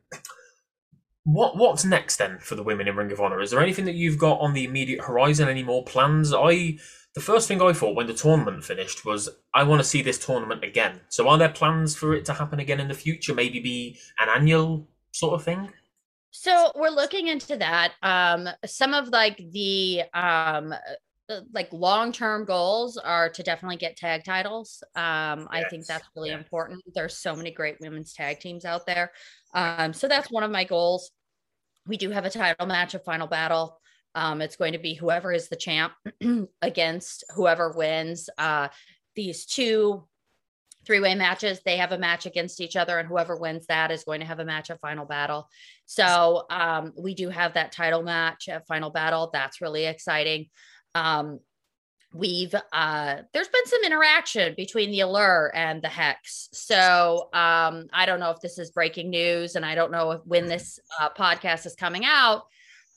what 1.22 1.56
what's 1.56 1.84
next 1.84 2.16
then 2.16 2.38
for 2.40 2.56
the 2.56 2.62
women 2.62 2.88
in 2.88 2.96
Ring 2.96 3.12
of 3.12 3.20
Honor? 3.20 3.40
Is 3.40 3.52
there 3.52 3.62
anything 3.62 3.84
that 3.84 3.94
you've 3.94 4.18
got 4.18 4.40
on 4.40 4.52
the 4.52 4.64
immediate 4.64 5.04
horizon? 5.04 5.48
Any 5.48 5.62
more 5.62 5.84
plans? 5.84 6.34
I 6.34 6.78
the 7.14 7.20
first 7.20 7.46
thing 7.46 7.62
I 7.62 7.72
thought 7.72 7.94
when 7.94 8.08
the 8.08 8.14
tournament 8.14 8.64
finished 8.64 9.04
was 9.04 9.28
I 9.54 9.62
want 9.62 9.80
to 9.80 9.88
see 9.88 10.02
this 10.02 10.24
tournament 10.24 10.64
again. 10.64 11.00
So 11.08 11.28
are 11.28 11.38
there 11.38 11.48
plans 11.48 11.94
for 11.94 12.14
it 12.14 12.24
to 12.24 12.32
happen 12.32 12.58
again 12.58 12.80
in 12.80 12.88
the 12.88 12.94
future? 12.94 13.34
Maybe 13.34 13.60
be 13.60 13.98
an 14.18 14.28
annual 14.28 14.88
sort 15.12 15.34
of 15.34 15.44
thing? 15.44 15.70
So 16.30 16.72
we're 16.74 16.90
looking 16.90 17.28
into 17.28 17.56
that. 17.56 17.92
Um, 18.02 18.48
some 18.64 18.94
of 18.94 19.08
like 19.08 19.36
the 19.52 20.02
um, 20.14 20.74
uh, 21.30 21.40
like 21.52 21.72
long-term 21.72 22.44
goals 22.44 22.96
are 22.96 23.28
to 23.28 23.42
definitely 23.42 23.76
get 23.76 23.96
tag 23.96 24.24
titles. 24.24 24.82
Um, 24.96 25.40
yes. 25.40 25.48
I 25.50 25.64
think 25.70 25.86
that's 25.86 26.08
really 26.16 26.30
yeah. 26.30 26.38
important. 26.38 26.82
There's 26.94 27.16
so 27.16 27.36
many 27.36 27.50
great 27.50 27.80
women's 27.80 28.12
tag 28.12 28.40
teams 28.40 28.64
out 28.64 28.86
there. 28.86 29.12
Um, 29.54 29.92
so 29.92 30.08
that's 30.08 30.30
one 30.30 30.42
of 30.42 30.50
my 30.50 30.64
goals. 30.64 31.12
We 31.86 31.96
do 31.96 32.10
have 32.10 32.24
a 32.24 32.30
title 32.30 32.66
match, 32.66 32.94
a 32.94 32.98
final 32.98 33.26
battle. 33.26 33.80
Um, 34.14 34.40
it's 34.42 34.56
going 34.56 34.72
to 34.72 34.78
be 34.78 34.94
whoever 34.94 35.32
is 35.32 35.48
the 35.48 35.56
champ 35.56 35.92
against 36.62 37.24
whoever 37.34 37.72
wins. 37.76 38.28
Uh, 38.36 38.68
these 39.14 39.46
two 39.46 40.04
three 40.86 41.00
way 41.00 41.14
matches. 41.14 41.60
They 41.64 41.76
have 41.76 41.92
a 41.92 41.98
match 41.98 42.26
against 42.26 42.60
each 42.60 42.76
other, 42.76 42.98
and 42.98 43.08
whoever 43.08 43.36
wins 43.36 43.66
that 43.66 43.90
is 43.90 44.04
going 44.04 44.20
to 44.20 44.26
have 44.26 44.40
a 44.40 44.44
match 44.44 44.70
at 44.70 44.80
Final 44.80 45.06
Battle. 45.06 45.48
So 45.86 46.46
um, 46.50 46.92
we 46.98 47.14
do 47.14 47.28
have 47.28 47.54
that 47.54 47.72
title 47.72 48.02
match 48.02 48.48
at 48.48 48.66
Final 48.66 48.90
Battle. 48.90 49.30
That's 49.32 49.60
really 49.60 49.86
exciting. 49.86 50.46
Um, 50.94 51.40
we've 52.12 52.54
uh 52.72 53.16
there's 53.32 53.48
been 53.48 53.66
some 53.66 53.84
interaction 53.84 54.54
between 54.56 54.90
the 54.90 55.00
allure 55.00 55.52
and 55.54 55.80
the 55.80 55.88
hex 55.88 56.48
so 56.52 57.28
um 57.32 57.86
i 57.92 58.04
don't 58.04 58.18
know 58.18 58.30
if 58.30 58.40
this 58.40 58.58
is 58.58 58.72
breaking 58.72 59.10
news 59.10 59.54
and 59.54 59.64
i 59.64 59.76
don't 59.76 59.92
know 59.92 60.12
if, 60.12 60.20
when 60.24 60.46
this 60.46 60.80
uh, 61.00 61.08
podcast 61.10 61.66
is 61.66 61.76
coming 61.76 62.04
out 62.04 62.42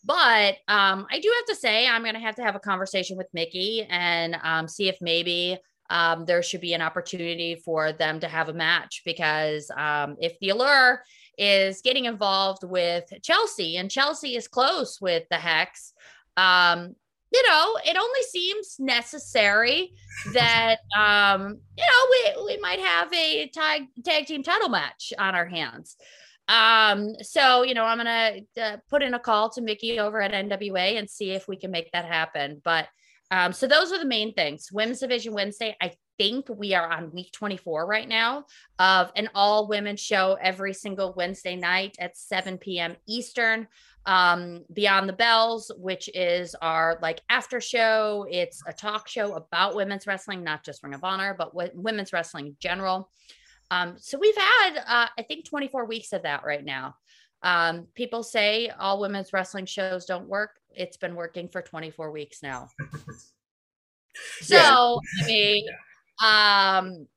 but 0.04 0.56
um 0.68 1.06
i 1.12 1.20
do 1.22 1.32
have 1.38 1.46
to 1.46 1.56
say 1.56 1.88
i'm 1.88 2.04
gonna 2.04 2.20
have 2.20 2.36
to 2.36 2.42
have 2.42 2.56
a 2.56 2.60
conversation 2.60 3.16
with 3.16 3.28
Mickie 3.34 3.86
and 3.88 4.36
um 4.42 4.68
see 4.68 4.90
if 4.90 4.98
maybe 5.00 5.60
um, 5.90 6.26
there 6.26 6.42
should 6.42 6.62
be 6.62 6.74
an 6.74 6.82
opportunity 6.82 7.56
for 7.56 7.92
them 7.92 8.20
to 8.20 8.28
have 8.28 8.50
a 8.50 8.54
match 8.54 9.02
because 9.06 9.70
um, 9.78 10.16
if 10.20 10.38
the 10.40 10.50
allure 10.50 11.04
is 11.38 11.82
getting 11.82 12.06
involved 12.06 12.64
with 12.64 13.06
Chelsea 13.22 13.78
and 13.78 13.92
Chelsea 13.92 14.36
is 14.36 14.48
close 14.48 15.00
with 15.02 15.24
the 15.30 15.38
Hex, 15.38 15.94
um, 16.38 16.96
you 17.34 17.44
know, 17.48 17.78
it 17.84 17.98
only 17.98 18.22
seems 18.30 18.76
necessary 18.80 19.94
that 20.34 20.78
um, 20.98 21.58
you 21.76 21.84
know 21.84 22.36
we 22.38 22.56
we 22.56 22.62
might 22.62 22.80
have 22.80 23.12
a 23.12 23.50
tag 23.50 23.88
tag 24.06 24.28
team 24.28 24.44
title 24.44 24.70
match 24.70 25.12
on 25.18 25.34
our 25.34 25.48
hands. 25.48 25.98
Um, 26.48 27.16
so 27.22 27.64
you 27.64 27.74
know, 27.74 27.86
I'm 27.86 27.98
gonna 27.98 28.42
uh, 28.62 28.78
put 28.88 29.02
in 29.02 29.16
a 29.16 29.20
call 29.20 29.50
to 29.52 29.62
Mickie 29.62 30.00
over 30.00 30.22
at 30.22 30.32
NWA 30.32 31.00
and 31.00 31.10
see 31.10 31.32
if 31.32 31.48
we 31.48 31.58
can 31.58 31.72
make 31.72 31.92
that 31.92 32.06
happen. 32.06 32.62
But 32.64 32.88
um, 33.34 33.52
so 33.52 33.66
those 33.66 33.92
are 33.92 33.98
the 33.98 34.06
main 34.06 34.32
things. 34.36 34.72
Women's 34.72 35.00
Division 35.00 35.34
Wednesday. 35.34 35.76
I 35.82 35.94
think 36.20 36.46
we 36.50 36.76
are 36.76 36.88
on 36.88 37.12
week 37.12 37.32
24 37.32 37.88
right 37.88 38.08
now 38.08 38.46
of 38.78 39.12
an 39.16 39.28
all 39.34 39.68
women 39.68 39.96
show 39.96 40.38
every 40.40 40.72
single 40.72 41.16
Wednesday 41.18 41.56
night 41.56 41.96
at 41.98 42.16
7 42.16 42.60
p.m. 42.60 42.96
Eastern. 43.08 43.68
Um, 44.06 44.66
Beyond 44.72 45.10
the 45.10 45.14
Bells, 45.14 45.72
which 45.78 46.12
is 46.14 46.54
our 46.62 47.00
like 47.02 47.22
after 47.28 47.60
show. 47.60 48.28
It's 48.30 48.62
a 48.68 48.74
talk 48.74 49.08
show 49.08 49.34
about 49.34 49.76
women's 49.76 50.06
wrestling, 50.06 50.44
not 50.44 50.64
just 50.64 50.84
Ring 50.84 50.94
of 50.94 51.04
Honor, 51.04 51.34
but 51.36 51.54
w- 51.54 51.72
women's 51.74 52.14
wrestling 52.14 52.46
in 52.46 52.56
general. 52.60 53.10
Um, 53.72 53.96
so 53.98 54.20
we've 54.20 54.38
had, 54.38 54.78
uh, 54.78 55.08
I 55.18 55.24
think, 55.24 55.46
24 55.50 55.86
weeks 55.86 56.14
of 56.14 56.22
that 56.22 56.44
right 56.46 56.64
now. 56.64 56.98
Um, 57.44 57.88
people 57.94 58.24
say 58.24 58.70
all 58.80 59.00
women's 59.00 59.34
wrestling 59.34 59.66
shows 59.66 60.06
don't 60.06 60.28
work. 60.28 60.60
It's 60.72 60.98
been 60.98 61.16
working 61.16 61.48
for 61.50 61.62
24 61.62 62.12
weeks 62.12 62.42
now. 62.42 62.70
so, 64.42 64.56
yeah. 64.56 65.24
I 65.24 65.28
mean, 65.28 65.66
um, 66.24 67.08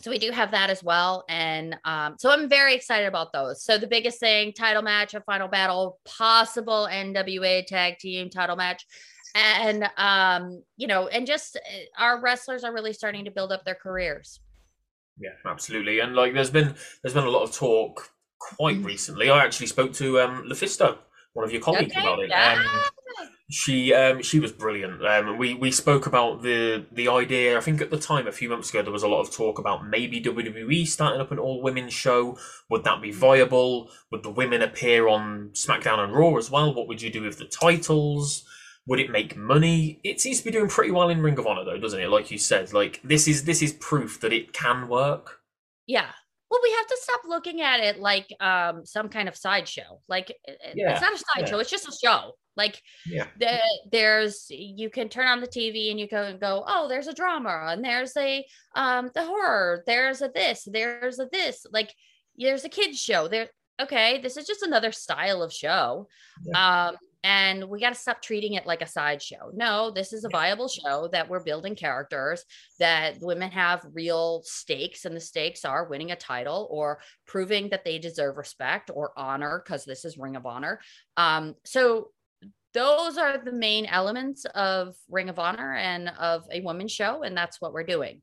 so 0.00 0.10
we 0.10 0.18
do 0.18 0.30
have 0.32 0.50
that 0.50 0.70
as 0.70 0.84
well. 0.84 1.24
And 1.28 1.76
um, 1.84 2.16
so 2.18 2.30
I'm 2.30 2.48
very 2.48 2.74
excited 2.74 3.06
about 3.06 3.32
those. 3.32 3.62
So 3.62 3.78
the 3.78 3.86
biggest 3.86 4.20
thing, 4.20 4.52
title 4.52 4.82
match, 4.82 5.14
a 5.14 5.20
final 5.22 5.48
battle, 5.48 5.98
possible 6.04 6.88
NWA 6.90 7.64
tag 7.66 7.98
team 7.98 8.28
title 8.28 8.56
match. 8.56 8.84
And 9.34 9.88
um, 9.96 10.62
you 10.76 10.86
know, 10.86 11.08
and 11.08 11.26
just 11.26 11.56
eh, 11.56 11.86
our 11.98 12.20
wrestlers 12.20 12.64
are 12.64 12.72
really 12.72 12.92
starting 12.92 13.24
to 13.24 13.30
build 13.30 13.50
up 13.50 13.64
their 13.64 13.74
careers. 13.74 14.40
Yeah, 15.18 15.30
absolutely. 15.46 16.00
And 16.00 16.14
like 16.14 16.34
there's 16.34 16.50
been 16.50 16.74
there's 17.02 17.14
been 17.14 17.24
a 17.24 17.30
lot 17.30 17.42
of 17.42 17.52
talk 17.52 18.13
quite 18.56 18.76
mm-hmm. 18.76 18.86
recently. 18.86 19.30
I 19.30 19.44
actually 19.44 19.68
spoke 19.68 19.92
to 19.94 20.20
um 20.20 20.44
Lufisto, 20.48 20.98
one 21.32 21.44
of 21.44 21.52
your 21.52 21.62
colleagues 21.62 21.92
okay. 21.92 22.00
about 22.00 22.20
it. 22.20 22.30
Yeah. 22.30 22.58
Um, 22.58 22.80
she 23.50 23.92
um, 23.92 24.22
she 24.22 24.40
was 24.40 24.52
brilliant. 24.52 25.04
Um, 25.06 25.36
we 25.36 25.54
we 25.54 25.70
spoke 25.70 26.06
about 26.06 26.42
the 26.42 26.86
the 26.90 27.08
idea. 27.08 27.58
I 27.58 27.60
think 27.60 27.80
at 27.80 27.90
the 27.90 27.98
time, 27.98 28.26
a 28.26 28.32
few 28.32 28.48
months 28.48 28.70
ago, 28.70 28.82
there 28.82 28.92
was 28.92 29.02
a 29.02 29.08
lot 29.08 29.20
of 29.20 29.30
talk 29.30 29.58
about 29.58 29.86
maybe 29.86 30.20
WWE 30.20 30.86
starting 30.86 31.20
up 31.20 31.30
an 31.30 31.38
all 31.38 31.62
women 31.62 31.90
show. 31.90 32.38
Would 32.70 32.84
that 32.84 33.02
be 33.02 33.12
viable? 33.12 33.90
Would 34.10 34.22
the 34.22 34.30
women 34.30 34.62
appear 34.62 35.08
on 35.08 35.50
SmackDown 35.52 35.98
and 35.98 36.14
Raw 36.14 36.36
as 36.36 36.50
well? 36.50 36.74
What 36.74 36.88
would 36.88 37.02
you 37.02 37.10
do 37.10 37.22
with 37.22 37.38
the 37.38 37.44
titles? 37.44 38.44
Would 38.86 39.00
it 39.00 39.10
make 39.10 39.36
money? 39.36 40.00
It 40.04 40.20
seems 40.20 40.38
to 40.38 40.44
be 40.44 40.50
doing 40.50 40.68
pretty 40.68 40.90
well 40.90 41.10
in 41.10 41.22
Ring 41.22 41.38
of 41.38 41.46
Honor, 41.46 41.64
though, 41.64 41.78
doesn't 41.78 42.00
it? 42.00 42.08
Like 42.08 42.30
you 42.30 42.38
said, 42.38 42.72
like 42.72 43.00
this 43.04 43.28
is 43.28 43.44
this 43.44 43.62
is 43.62 43.72
proof 43.74 44.20
that 44.20 44.32
it 44.32 44.52
can 44.52 44.88
work. 44.88 45.40
Yeah, 45.86 46.10
well 46.54 46.60
we 46.62 46.70
have 46.72 46.86
to 46.86 46.98
stop 47.00 47.20
looking 47.26 47.60
at 47.60 47.80
it 47.80 47.98
like 47.98 48.32
um 48.40 48.86
some 48.86 49.08
kind 49.08 49.28
of 49.28 49.36
sideshow 49.36 50.00
like 50.08 50.32
yeah, 50.74 50.92
it's 50.92 51.00
not 51.00 51.12
a 51.12 51.24
sideshow 51.34 51.56
yeah. 51.56 51.60
it's 51.60 51.70
just 51.70 51.88
a 51.88 51.92
show 51.92 52.32
like 52.56 52.80
yeah. 53.06 53.26
the, 53.38 53.58
there's 53.90 54.46
you 54.50 54.90
can 54.90 55.08
turn 55.08 55.26
on 55.26 55.40
the 55.40 55.48
TV 55.48 55.90
and 55.90 55.98
you 55.98 56.08
can 56.08 56.38
go, 56.38 56.64
oh, 56.66 56.88
there's 56.88 57.08
a 57.08 57.14
drama 57.14 57.66
and 57.68 57.84
there's 57.84 58.16
a 58.16 58.44
um 58.76 59.10
the 59.14 59.24
horror, 59.24 59.82
there's 59.86 60.22
a 60.22 60.30
this, 60.34 60.66
there's 60.70 61.18
a 61.18 61.28
this, 61.32 61.66
like 61.72 61.92
there's 62.36 62.64
a 62.64 62.68
kids 62.68 62.98
show. 62.98 63.28
There 63.28 63.48
okay, 63.80 64.20
this 64.20 64.36
is 64.36 64.46
just 64.46 64.62
another 64.62 64.92
style 64.92 65.42
of 65.42 65.52
show. 65.52 66.08
Um 66.54 66.96
and 67.24 67.64
we 67.64 67.80
got 67.80 67.94
to 67.94 67.98
stop 67.98 68.20
treating 68.20 68.52
it 68.52 68.66
like 68.66 68.82
a 68.82 68.86
sideshow. 68.86 69.50
No, 69.54 69.90
this 69.90 70.12
is 70.12 70.24
a 70.24 70.28
viable 70.28 70.68
show 70.68 71.08
that 71.10 71.28
we're 71.28 71.42
building 71.42 71.74
characters 71.74 72.44
that 72.78 73.16
women 73.22 73.50
have 73.50 73.84
real 73.94 74.42
stakes, 74.44 75.06
and 75.06 75.16
the 75.16 75.20
stakes 75.20 75.64
are 75.64 75.88
winning 75.88 76.10
a 76.10 76.16
title 76.16 76.68
or 76.70 77.00
proving 77.26 77.70
that 77.70 77.82
they 77.82 77.98
deserve 77.98 78.36
respect 78.36 78.90
or 78.92 79.12
honor 79.16 79.62
because 79.64 79.86
this 79.86 80.04
is 80.04 80.18
Ring 80.18 80.36
of 80.36 80.44
Honor. 80.44 80.80
Um, 81.16 81.54
so 81.64 82.10
those 82.74 83.16
are 83.16 83.38
the 83.38 83.52
main 83.52 83.86
elements 83.86 84.44
of 84.54 84.94
Ring 85.08 85.30
of 85.30 85.38
Honor 85.38 85.74
and 85.74 86.10
of 86.18 86.44
a 86.52 86.60
women's 86.60 86.92
show, 86.92 87.22
and 87.22 87.34
that's 87.34 87.58
what 87.58 87.72
we're 87.72 87.84
doing. 87.84 88.20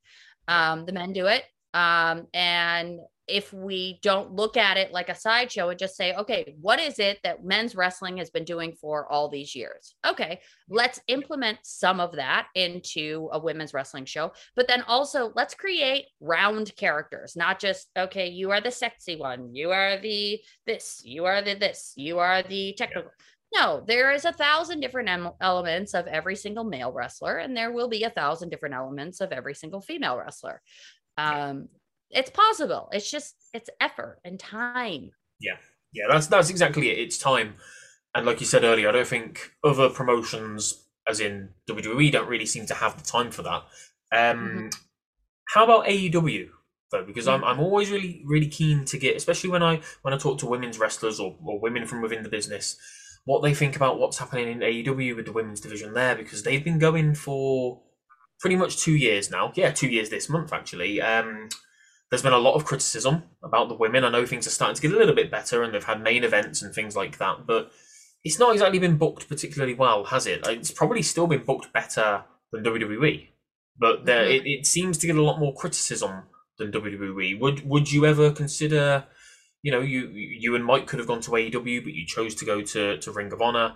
Um, 0.47 0.85
the 0.85 0.93
men 0.93 1.11
do 1.11 1.25
it, 1.25 1.43
um, 1.73 2.27
and 2.35 2.99
if 3.31 3.53
we 3.53 3.99
don't 4.01 4.33
look 4.33 4.57
at 4.57 4.77
it 4.77 4.91
like 4.91 5.09
a 5.09 5.15
sideshow 5.15 5.69
and 5.69 5.79
just 5.79 5.95
say, 5.95 6.13
okay, 6.13 6.55
what 6.59 6.79
is 6.79 6.99
it 6.99 7.19
that 7.23 7.43
men's 7.43 7.75
wrestling 7.75 8.17
has 8.17 8.29
been 8.29 8.43
doing 8.43 8.73
for 8.73 9.11
all 9.11 9.29
these 9.29 9.55
years? 9.55 9.95
Okay, 10.05 10.39
let's 10.69 10.99
implement 11.07 11.59
some 11.63 11.99
of 11.99 12.15
that 12.17 12.47
into 12.55 13.29
a 13.31 13.39
women's 13.39 13.73
wrestling 13.73 14.05
show, 14.05 14.31
but 14.55 14.67
then 14.67 14.83
also 14.83 15.31
let's 15.35 15.53
create 15.53 16.05
round 16.19 16.75
characters, 16.75 17.35
not 17.35 17.59
just, 17.59 17.87
okay, 17.97 18.27
you 18.27 18.51
are 18.51 18.61
the 18.61 18.71
sexy 18.71 19.15
one, 19.15 19.55
you 19.55 19.71
are 19.71 19.97
the 19.99 20.39
this, 20.65 21.01
you 21.03 21.25
are 21.25 21.41
the 21.41 21.55
this, 21.55 21.93
you 21.95 22.19
are 22.19 22.43
the 22.43 22.73
technical. 22.77 23.11
No, 23.53 23.83
there 23.85 24.11
is 24.13 24.23
a 24.23 24.31
thousand 24.31 24.79
different 24.79 25.09
em- 25.09 25.31
elements 25.41 25.93
of 25.93 26.07
every 26.07 26.37
single 26.37 26.63
male 26.63 26.91
wrestler, 26.91 27.37
and 27.37 27.55
there 27.55 27.71
will 27.71 27.89
be 27.89 28.03
a 28.03 28.09
thousand 28.09 28.49
different 28.49 28.75
elements 28.75 29.19
of 29.19 29.31
every 29.31 29.55
single 29.55 29.81
female 29.81 30.17
wrestler. 30.17 30.61
Um, 31.17 31.67
it's 32.11 32.29
possible. 32.29 32.89
It's 32.91 33.09
just 33.09 33.35
it's 33.53 33.69
effort 33.79 34.19
and 34.23 34.39
time. 34.39 35.11
Yeah, 35.39 35.57
yeah, 35.93 36.05
that's 36.09 36.27
that's 36.27 36.49
exactly 36.49 36.89
it. 36.89 36.99
It's 36.99 37.17
time, 37.17 37.55
and 38.15 38.25
like 38.25 38.39
you 38.39 38.45
said 38.45 38.63
earlier, 38.63 38.89
I 38.89 38.91
don't 38.91 39.07
think 39.07 39.51
other 39.63 39.89
promotions, 39.89 40.83
as 41.07 41.19
in 41.19 41.49
WWE, 41.69 42.11
don't 42.11 42.29
really 42.29 42.45
seem 42.45 42.65
to 42.67 42.75
have 42.75 42.97
the 42.97 43.09
time 43.09 43.31
for 43.31 43.43
that. 43.43 43.63
Um, 44.11 44.37
mm-hmm. 44.37 44.67
How 45.53 45.63
about 45.65 45.85
AEW? 45.85 46.49
though 46.91 47.05
because 47.05 47.25
I'm, 47.25 47.41
I'm 47.45 47.61
always 47.61 47.89
really 47.89 48.21
really 48.25 48.47
keen 48.47 48.83
to 48.83 48.97
get 48.97 49.15
especially 49.15 49.49
when 49.49 49.63
I 49.63 49.79
when 50.01 50.13
I 50.13 50.17
talk 50.17 50.39
to 50.39 50.45
women's 50.45 50.77
wrestlers 50.77 51.21
or, 51.21 51.37
or 51.41 51.57
women 51.57 51.87
from 51.87 52.01
within 52.01 52.21
the 52.21 52.27
business 52.27 52.75
what 53.25 53.41
they 53.41 53.53
think 53.53 53.75
about 53.75 53.99
what's 53.99 54.17
happening 54.17 54.49
in 54.49 54.59
AEW 54.59 55.15
with 55.15 55.25
the 55.25 55.31
women's 55.31 55.61
division 55.61 55.93
there 55.93 56.15
because 56.15 56.43
they've 56.43 56.63
been 56.63 56.79
going 56.79 57.13
for 57.15 57.81
pretty 58.39 58.55
much 58.55 58.77
two 58.77 58.95
years 58.95 59.29
now. 59.29 59.51
Yeah, 59.55 59.71
two 59.71 59.87
years 59.87 60.09
this 60.09 60.29
month 60.29 60.51
actually. 60.51 61.01
Um, 61.01 61.49
there's 62.11 62.21
been 62.21 62.33
a 62.33 62.37
lot 62.37 62.55
of 62.55 62.65
criticism 62.65 63.23
about 63.43 63.69
the 63.69 63.75
women. 63.75 64.03
I 64.03 64.09
know 64.09 64.25
things 64.25 64.45
are 64.45 64.51
starting 64.51 64.75
to 64.75 64.81
get 64.81 64.91
a 64.91 64.97
little 64.97 65.15
bit 65.15 65.31
better 65.31 65.63
and 65.63 65.73
they've 65.73 65.83
had 65.83 66.03
main 66.03 66.23
events 66.23 66.61
and 66.61 66.75
things 66.75 66.95
like 66.95 67.17
that, 67.17 67.47
but 67.47 67.71
it's 68.23 68.37
not 68.37 68.53
exactly 68.53 68.77
been 68.77 68.97
booked 68.97 69.27
particularly 69.27 69.73
well, 69.73 70.03
has 70.05 70.27
it? 70.27 70.45
It's 70.47 70.71
probably 70.71 71.01
still 71.01 71.25
been 71.25 71.43
booked 71.43 71.73
better 71.73 72.25
than 72.51 72.63
WWE, 72.63 73.29
but 73.79 74.05
there, 74.05 74.25
mm-hmm. 74.25 74.45
it, 74.45 74.49
it 74.49 74.65
seems 74.67 74.99
to 74.99 75.07
get 75.07 75.15
a 75.15 75.23
lot 75.23 75.39
more 75.39 75.55
criticism 75.55 76.23
than 76.59 76.71
WWE. 76.71 77.39
Would 77.39 77.67
would 77.67 77.91
you 77.91 78.05
ever 78.05 78.31
consider? 78.31 79.05
you 79.63 79.71
know, 79.71 79.79
you 79.79 80.07
you 80.07 80.55
and 80.55 80.65
Mike 80.65 80.87
could 80.87 80.99
have 80.99 81.07
gone 81.07 81.21
to 81.21 81.31
AEW, 81.31 81.83
but 81.83 81.93
you 81.93 82.05
chose 82.05 82.35
to 82.35 82.45
go 82.45 82.61
to, 82.61 82.97
to 82.97 83.11
Ring 83.11 83.31
of 83.31 83.41
Honor. 83.41 83.75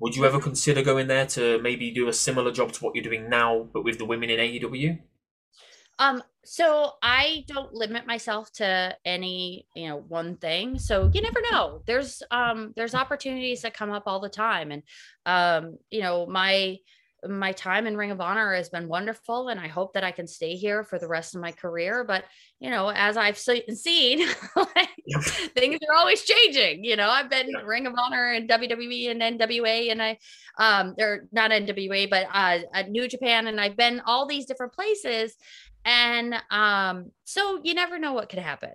Would 0.00 0.16
you 0.16 0.24
ever 0.24 0.40
consider 0.40 0.82
going 0.82 1.06
there 1.06 1.26
to 1.26 1.58
maybe 1.60 1.90
do 1.90 2.08
a 2.08 2.12
similar 2.12 2.52
job 2.52 2.72
to 2.72 2.84
what 2.84 2.94
you're 2.94 3.04
doing 3.04 3.30
now, 3.30 3.68
but 3.72 3.84
with 3.84 3.98
the 3.98 4.04
women 4.04 4.30
in 4.30 4.38
AEW? 4.38 4.98
Um, 5.98 6.22
so 6.44 6.92
I 7.02 7.44
don't 7.48 7.72
limit 7.72 8.06
myself 8.06 8.52
to 8.54 8.96
any, 9.04 9.66
you 9.74 9.88
know, 9.88 9.96
one 9.96 10.36
thing. 10.36 10.78
So 10.78 11.10
you 11.12 11.20
never 11.20 11.40
know. 11.50 11.82
There's 11.86 12.22
um 12.30 12.72
there's 12.76 12.94
opportunities 12.94 13.62
that 13.62 13.74
come 13.74 13.90
up 13.90 14.04
all 14.06 14.20
the 14.20 14.28
time. 14.28 14.70
And 14.70 14.82
um, 15.24 15.78
you 15.90 16.02
know, 16.02 16.26
my 16.26 16.78
my 17.28 17.52
time 17.52 17.86
in 17.86 17.96
Ring 17.96 18.10
of 18.10 18.20
Honor 18.20 18.54
has 18.54 18.68
been 18.68 18.88
wonderful, 18.88 19.48
and 19.48 19.58
I 19.58 19.68
hope 19.68 19.94
that 19.94 20.04
I 20.04 20.10
can 20.10 20.26
stay 20.26 20.54
here 20.54 20.84
for 20.84 20.98
the 20.98 21.08
rest 21.08 21.34
of 21.34 21.40
my 21.40 21.52
career. 21.52 22.04
But 22.04 22.24
you 22.60 22.70
know, 22.70 22.88
as 22.88 23.16
I've 23.16 23.38
seen, 23.38 24.28
like, 24.56 24.88
yep. 25.06 25.22
things 25.54 25.78
are 25.88 25.94
always 25.94 26.22
changing. 26.22 26.84
You 26.84 26.96
know, 26.96 27.08
I've 27.08 27.30
been 27.30 27.48
yep. 27.48 27.64
Ring 27.64 27.86
of 27.86 27.94
Honor 27.96 28.32
and 28.32 28.48
WWE 28.48 29.10
and 29.10 29.40
NWA, 29.40 29.90
and 29.90 30.02
I, 30.02 30.18
um, 30.58 30.94
they're 30.96 31.26
not 31.32 31.50
NWA, 31.50 32.08
but 32.08 32.26
uh, 32.32 32.82
New 32.88 33.08
Japan, 33.08 33.46
and 33.46 33.60
I've 33.60 33.76
been 33.76 34.00
all 34.06 34.26
these 34.26 34.46
different 34.46 34.72
places. 34.72 35.34
And 35.86 36.34
um, 36.50 37.12
so 37.24 37.60
you 37.62 37.72
never 37.72 37.98
know 37.98 38.12
what 38.12 38.28
could 38.28 38.40
happen. 38.40 38.72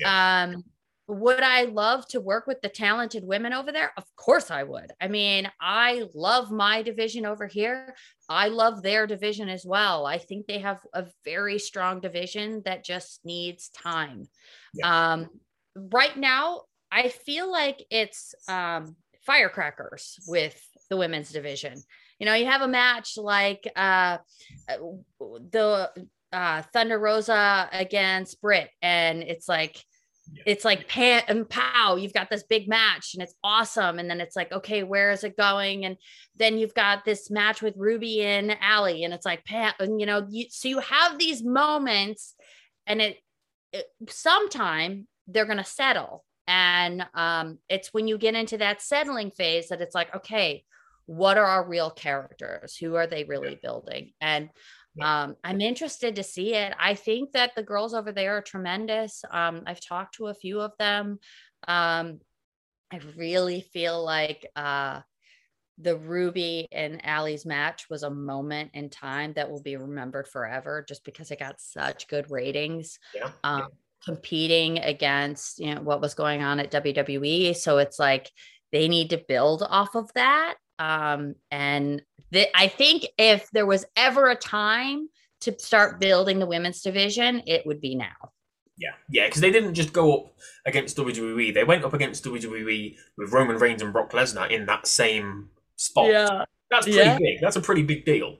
Yeah. 0.00 0.44
Um, 0.44 0.64
would 1.06 1.42
I 1.42 1.62
love 1.62 2.06
to 2.08 2.20
work 2.20 2.46
with 2.46 2.60
the 2.60 2.68
talented 2.68 3.24
women 3.24 3.52
over 3.54 3.72
there? 3.72 3.92
Of 3.96 4.04
course 4.16 4.50
I 4.50 4.62
would. 4.62 4.92
I 5.00 5.08
mean, 5.08 5.50
I 5.60 6.04
love 6.14 6.50
my 6.50 6.82
division 6.82 7.24
over 7.24 7.46
here. 7.46 7.94
I 8.28 8.48
love 8.48 8.82
their 8.82 9.06
division 9.06 9.48
as 9.48 9.64
well. 9.64 10.04
I 10.04 10.18
think 10.18 10.46
they 10.46 10.58
have 10.58 10.80
a 10.92 11.06
very 11.24 11.58
strong 11.58 12.00
division 12.00 12.62
that 12.66 12.84
just 12.84 13.20
needs 13.24 13.70
time. 13.70 14.28
Yeah. 14.74 15.12
Um, 15.12 15.28
right 15.74 16.16
now, 16.16 16.62
I 16.92 17.08
feel 17.08 17.50
like 17.50 17.82
it's 17.90 18.34
um, 18.46 18.96
firecrackers 19.24 20.18
with 20.26 20.60
the 20.90 20.98
women's 20.98 21.30
division. 21.30 21.82
You 22.18 22.26
know, 22.26 22.34
you 22.34 22.46
have 22.46 22.62
a 22.62 22.68
match 22.68 23.16
like 23.16 23.66
uh, 23.76 24.18
uh 24.68 24.76
the 25.20 25.90
uh, 26.32 26.62
Thunder 26.72 26.98
Rosa 26.98 27.68
against 27.72 28.40
Britt, 28.40 28.70
and 28.82 29.22
it's 29.22 29.48
like 29.48 29.82
it's 30.46 30.64
like 30.64 30.88
pan 30.88 31.22
and 31.28 31.48
pow 31.48 31.96
you've 31.96 32.12
got 32.12 32.28
this 32.30 32.42
big 32.42 32.68
match 32.68 33.14
and 33.14 33.22
it's 33.22 33.34
awesome. 33.42 33.98
And 33.98 34.10
then 34.10 34.20
it's 34.20 34.36
like 34.36 34.52
okay 34.52 34.82
where 34.82 35.10
is 35.10 35.24
it 35.24 35.36
going? 35.36 35.84
And 35.84 35.96
then 36.36 36.58
you've 36.58 36.74
got 36.74 37.04
this 37.04 37.30
match 37.30 37.62
with 37.62 37.74
ruby 37.76 38.22
and 38.22 38.56
Allie 38.60 39.04
and 39.04 39.14
it's 39.14 39.26
like 39.26 39.44
pan 39.44 39.72
and 39.80 40.00
you 40.00 40.06
know 40.06 40.26
you, 40.28 40.46
so 40.50 40.68
you 40.68 40.80
have 40.80 41.18
these 41.18 41.42
moments 41.42 42.34
and 42.86 43.00
it, 43.00 43.18
it 43.72 43.86
sometime 44.08 45.06
they're 45.26 45.46
going 45.46 45.58
to 45.58 45.64
settle. 45.64 46.24
And 46.46 47.06
um, 47.14 47.58
it's 47.68 47.92
when 47.92 48.08
you 48.08 48.16
get 48.16 48.34
into 48.34 48.58
that 48.58 48.80
settling 48.80 49.30
phase 49.30 49.68
that 49.68 49.80
it's 49.80 49.94
like 49.94 50.14
okay 50.14 50.64
what 51.08 51.38
are 51.38 51.46
our 51.46 51.66
real 51.66 51.88
characters? 51.88 52.76
Who 52.76 52.96
are 52.96 53.06
they 53.06 53.24
really 53.24 53.58
building? 53.62 54.12
And 54.20 54.50
um, 55.00 55.36
I'm 55.44 55.60
interested 55.60 56.16
to 56.16 56.22
see 56.22 56.54
it. 56.54 56.74
I 56.78 56.94
think 56.94 57.32
that 57.32 57.54
the 57.54 57.62
girls 57.62 57.94
over 57.94 58.12
there 58.12 58.36
are 58.36 58.42
tremendous. 58.42 59.24
Um, 59.30 59.62
I've 59.66 59.80
talked 59.80 60.16
to 60.16 60.26
a 60.26 60.34
few 60.34 60.60
of 60.60 60.72
them. 60.78 61.18
Um, 61.66 62.20
I 62.92 63.00
really 63.16 63.60
feel 63.60 64.02
like 64.02 64.46
uh, 64.56 65.00
the 65.78 65.96
Ruby 65.96 66.66
and 66.72 67.04
Allie's 67.04 67.46
match 67.46 67.88
was 67.88 68.02
a 68.02 68.10
moment 68.10 68.70
in 68.74 68.90
time 68.90 69.32
that 69.34 69.50
will 69.50 69.62
be 69.62 69.76
remembered 69.76 70.26
forever 70.26 70.84
just 70.86 71.04
because 71.04 71.30
it 71.30 71.38
got 71.38 71.60
such 71.60 72.08
good 72.08 72.30
ratings. 72.30 72.98
Yeah. 73.14 73.30
Um, 73.44 73.58
yeah. 73.60 73.66
Competing 74.04 74.78
against 74.78 75.58
you 75.58 75.74
know 75.74 75.80
what 75.80 76.00
was 76.00 76.14
going 76.14 76.42
on 76.42 76.60
at 76.60 76.70
WWE. 76.70 77.54
So 77.56 77.78
it's 77.78 77.98
like 77.98 78.30
they 78.70 78.88
need 78.88 79.10
to 79.10 79.24
build 79.28 79.62
off 79.68 79.96
of 79.96 80.12
that. 80.14 80.54
Um, 80.78 81.34
and 81.50 82.02
th- 82.32 82.50
I 82.54 82.68
think 82.68 83.06
if 83.18 83.50
there 83.50 83.66
was 83.66 83.84
ever 83.96 84.28
a 84.28 84.34
time 84.34 85.08
to 85.40 85.58
start 85.58 86.00
building 86.00 86.38
the 86.38 86.46
women's 86.46 86.82
division, 86.82 87.42
it 87.46 87.66
would 87.66 87.80
be 87.80 87.94
now. 87.94 88.32
Yeah, 88.76 88.92
yeah, 89.10 89.26
because 89.26 89.40
they 89.40 89.50
didn't 89.50 89.74
just 89.74 89.92
go 89.92 90.14
up 90.14 90.34
against 90.64 90.96
WWE; 90.96 91.52
they 91.52 91.64
went 91.64 91.84
up 91.84 91.94
against 91.94 92.24
WWE 92.24 92.96
with 93.16 93.32
Roman 93.32 93.58
Reigns 93.58 93.82
and 93.82 93.92
Brock 93.92 94.12
Lesnar 94.12 94.50
in 94.50 94.66
that 94.66 94.86
same 94.86 95.50
spot. 95.76 96.06
Yeah, 96.06 96.44
that's 96.70 96.86
pretty 96.86 96.98
yeah. 96.98 97.18
big. 97.18 97.40
That's 97.40 97.56
a 97.56 97.60
pretty 97.60 97.82
big 97.82 98.04
deal. 98.04 98.36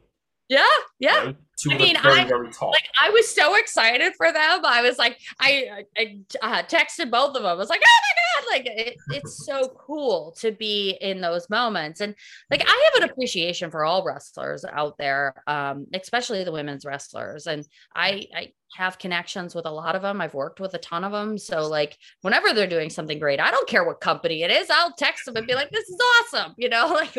Yeah, 0.49 0.64
yeah. 1.01 1.20
You 1.20 1.26
know, 1.30 1.36
I 1.70 1.76
mean, 1.76 1.96
very, 2.00 2.20
I 2.20 2.24
very 2.24 2.46
like 2.46 2.88
I 3.00 3.11
was 3.11 3.28
so 3.34 3.56
excited 3.56 4.12
for 4.16 4.32
them. 4.32 4.64
I 4.64 4.82
was 4.82 4.96
like, 4.98 5.18
I, 5.40 5.84
I 5.96 6.20
uh, 6.40 6.62
texted 6.62 7.11
both 7.11 7.30
of 7.36 7.42
them. 7.42 7.46
I 7.46 7.54
was 7.54 7.68
like, 7.68 7.82
oh 7.84 8.00
my 8.02 8.42
god, 8.42 8.52
like 8.52 8.66
it, 8.66 8.96
it's 9.11 9.44
so 9.44 9.68
cool 9.68 10.36
to 10.38 10.52
be 10.52 10.90
in 11.00 11.20
those 11.20 11.50
moments. 11.50 12.00
And 12.00 12.14
like 12.50 12.62
I 12.64 12.90
have 12.92 13.02
an 13.02 13.11
appreciation 13.11 13.70
for 13.70 13.84
all 13.84 14.04
wrestlers 14.04 14.64
out 14.64 14.98
there, 14.98 15.42
um, 15.48 15.86
especially 15.94 16.44
the 16.44 16.52
women's 16.52 16.84
wrestlers. 16.84 17.46
And 17.48 17.66
I, 17.94 18.26
I 18.36 18.52
have 18.76 18.98
connections 18.98 19.54
with 19.54 19.66
a 19.66 19.70
lot 19.70 19.96
of 19.96 20.02
them. 20.02 20.20
I've 20.20 20.34
worked 20.34 20.61
with 20.61 20.74
a 20.74 20.78
ton 20.78 21.02
of 21.02 21.12
them. 21.12 21.38
So 21.38 21.66
like 21.66 21.96
whenever 22.22 22.52
they're 22.52 22.68
doing 22.68 22.90
something 22.90 23.18
great, 23.18 23.40
I 23.40 23.50
don't 23.50 23.68
care 23.68 23.84
what 23.84 24.00
company 24.00 24.42
it 24.42 24.50
is. 24.50 24.70
I'll 24.70 24.92
text 24.92 25.24
them 25.24 25.36
and 25.36 25.46
be 25.46 25.54
like, 25.54 25.70
this 25.70 25.88
is 25.88 26.00
awesome. 26.20 26.54
You 26.56 26.68
know, 26.68 26.86
like 26.92 27.16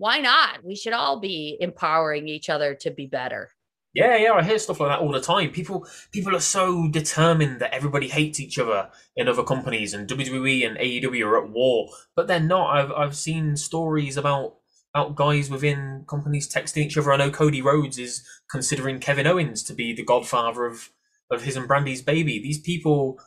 why 0.00 0.18
not? 0.18 0.64
We 0.64 0.76
should 0.76 0.94
all 0.94 1.20
be 1.20 1.58
empowering 1.60 2.26
each 2.26 2.48
other 2.48 2.74
to 2.76 2.90
be 2.90 3.06
better. 3.06 3.50
Yeah, 3.92 4.16
yeah, 4.16 4.32
I 4.32 4.42
hear 4.44 4.58
stuff 4.58 4.78
like 4.78 4.90
that 4.90 5.00
all 5.00 5.10
the 5.10 5.20
time. 5.20 5.50
People 5.50 5.86
people 6.12 6.34
are 6.36 6.40
so 6.40 6.88
determined 6.88 7.60
that 7.60 7.74
everybody 7.74 8.08
hates 8.08 8.38
each 8.38 8.58
other 8.58 8.88
in 9.16 9.26
other 9.26 9.42
companies 9.42 9.92
and 9.92 10.08
WWE 10.08 10.66
and 10.66 10.78
AEW 10.78 11.26
are 11.26 11.42
at 11.44 11.50
war, 11.50 11.88
but 12.14 12.28
they're 12.28 12.38
not. 12.38 12.76
I've 12.76 12.92
I've 12.92 13.16
seen 13.16 13.56
stories 13.56 14.16
about 14.16 14.56
about 14.94 15.16
guys 15.16 15.50
within 15.50 16.04
companies 16.08 16.52
texting 16.52 16.84
each 16.84 16.96
other. 16.96 17.12
I 17.12 17.16
know 17.16 17.30
Cody 17.30 17.62
Rhodes 17.62 17.98
is 17.98 18.24
considering 18.50 19.00
Kevin 19.00 19.26
Owens 19.26 19.62
to 19.64 19.72
be 19.72 19.92
the 19.92 20.04
godfather 20.04 20.66
of 20.66 20.90
of 21.30 21.42
his 21.42 21.56
and 21.56 21.66
Brandi's 21.66 22.02
baby. 22.02 22.40
These 22.40 22.60
people 22.60 23.20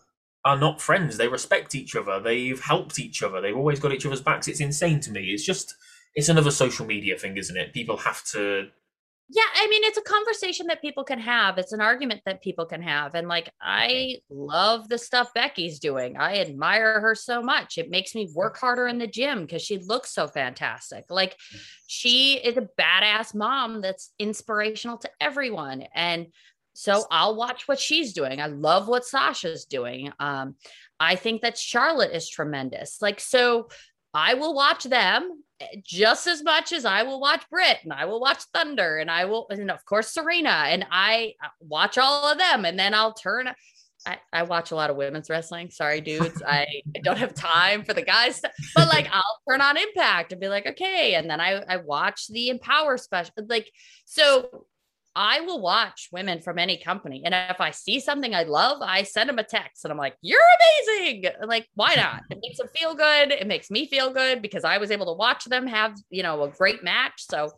are 0.46 0.58
not 0.58 0.82
friends. 0.82 1.18
They 1.18 1.28
respect 1.28 1.76
each 1.76 1.96
other. 1.96 2.20
They've 2.22 2.60
helped 2.60 3.00
each 3.00 3.22
other. 3.22 3.42
They've 3.42 3.56
always 3.56 3.80
got 3.80 3.94
each 3.94 4.06
other's 4.06 4.22
backs. 4.22 4.48
It's 4.48 4.60
insane 4.60 5.02
to 5.02 5.12
me. 5.12 5.26
It's 5.28 5.46
just 5.46 5.76
it's 6.16 6.30
another 6.30 6.52
social 6.52 6.86
media 6.86 7.18
thing, 7.18 7.36
isn't 7.36 7.58
it? 7.58 7.74
People 7.74 7.98
have 7.98 8.24
to 8.32 8.68
yeah 9.30 9.44
i 9.56 9.68
mean 9.68 9.84
it's 9.84 9.98
a 9.98 10.02
conversation 10.02 10.68
that 10.68 10.82
people 10.82 11.04
can 11.04 11.20
have 11.20 11.58
it's 11.58 11.72
an 11.72 11.82
argument 11.82 12.22
that 12.26 12.42
people 12.42 12.66
can 12.66 12.82
have 12.82 13.16
and 13.16 13.28
like 13.28 13.50
i 13.62 14.18
love 14.30 14.90
the 14.90 14.98
stuff 14.98 15.34
becky's 15.34 15.80
doing 15.80 16.18
i 16.18 16.40
admire 16.40 17.00
her 17.00 17.16
so 17.16 17.42
much 17.42 17.78
it 17.78 17.90
makes 17.90 18.14
me 18.16 18.30
work 18.36 18.58
harder 18.58 18.88
in 18.88 18.98
the 18.98 19.08
gym 19.08 19.42
because 19.42 19.62
she 19.62 19.78
looks 19.78 20.14
so 20.14 20.28
fantastic 20.28 21.06
like 21.10 21.38
she 21.88 22.34
is 22.34 22.58
a 22.58 22.68
badass 22.80 23.34
mom 23.34 23.82
that's 23.82 24.14
inspirational 24.20 24.98
to 24.98 25.10
everyone 25.22 25.84
and 25.96 26.28
so 26.74 27.06
i'll 27.10 27.36
watch 27.36 27.68
what 27.68 27.80
she's 27.80 28.14
doing 28.14 28.42
i 28.42 28.48
love 28.48 28.88
what 28.88 29.06
sasha's 29.06 29.66
doing 29.66 30.12
um 30.20 30.56
i 31.00 31.16
think 31.16 31.42
that 31.42 31.58
charlotte 31.58 32.12
is 32.14 32.30
tremendous 32.30 33.02
like 33.02 33.20
so 33.20 33.68
I 34.14 34.36
will 34.36 34.54
watch 34.54 34.84
them 34.84 35.44
just 35.84 36.28
as 36.28 36.44
much 36.44 36.72
as 36.72 36.86
I 36.86 37.04
will 37.04 37.20
watch 37.20 37.44
Britt 37.50 37.80
and 37.84 37.94
I 37.94 38.06
will 38.06 38.20
watch 38.20 38.44
Thunder 38.54 38.98
and 38.98 39.10
I 39.10 39.26
will, 39.26 39.48
and 39.50 39.72
of 39.72 39.84
course, 39.86 40.14
Serena. 40.14 40.66
And 40.68 40.86
I 40.92 41.34
uh, 41.44 41.50
watch 41.60 41.98
all 41.98 42.32
of 42.32 42.38
them. 42.38 42.66
And 42.66 42.78
then 42.78 42.94
I'll 42.94 43.14
turn. 43.14 43.50
I, 44.06 44.18
I 44.32 44.44
watch 44.44 44.72
a 44.72 44.76
lot 44.76 44.90
of 44.90 44.98
women's 44.98 45.30
wrestling. 45.30 45.70
Sorry, 45.70 46.02
dudes. 46.02 46.42
I, 46.46 46.68
I 46.96 47.00
don't 47.04 47.18
have 47.18 47.34
time 47.34 47.84
for 47.84 47.94
the 47.94 48.02
guys, 48.02 48.42
but 48.76 48.88
like 48.88 49.08
I'll 49.12 49.40
turn 49.50 49.62
on 49.62 49.78
Impact 49.78 50.32
and 50.32 50.42
be 50.42 50.50
like, 50.50 50.68
okay. 50.68 51.16
And 51.16 51.30
then 51.30 51.40
I, 51.40 51.64
I 51.68 51.78
watch 51.78 52.28
the 52.28 52.50
Empower 52.50 52.98
special. 52.98 53.34
Like, 53.48 53.70
so 54.06 54.66
I 55.16 55.42
will 55.42 55.62
watch 55.62 56.10
women 56.12 56.42
from 56.42 56.58
any 56.58 56.78
company. 56.78 57.22
And 57.24 57.36
if 57.36 57.62
I 57.62 57.72
see 57.72 58.00
something 58.00 58.34
I 58.34 58.44
love, 58.44 58.82
I 58.82 59.04
send 59.04 59.30
them 59.30 59.40
a 59.40 59.44
text 59.44 59.86
and 59.86 59.92
I'm 59.92 59.98
like, 59.98 60.16
you're 60.22 60.40
amazing. 60.88 61.26
like, 61.46 61.68
why 61.76 61.94
not? 61.96 62.24
It 62.30 62.40
makes 62.42 62.58
them 62.58 62.68
feel 62.76 62.96
good. 62.96 63.32
It 63.32 63.48
makes 63.48 63.70
me 63.70 63.88
feel 63.88 64.12
good 64.12 64.42
because 64.42 64.64
I 64.64 64.78
was 64.78 64.92
able 64.92 65.06
to 65.08 65.14
watch 65.14 65.46
them 65.46 65.68
have, 65.68 65.96
you 66.10 66.24
know, 66.24 66.44
a 66.44 66.50
great 66.50 66.84
match. 66.84 67.26
So 67.30 67.52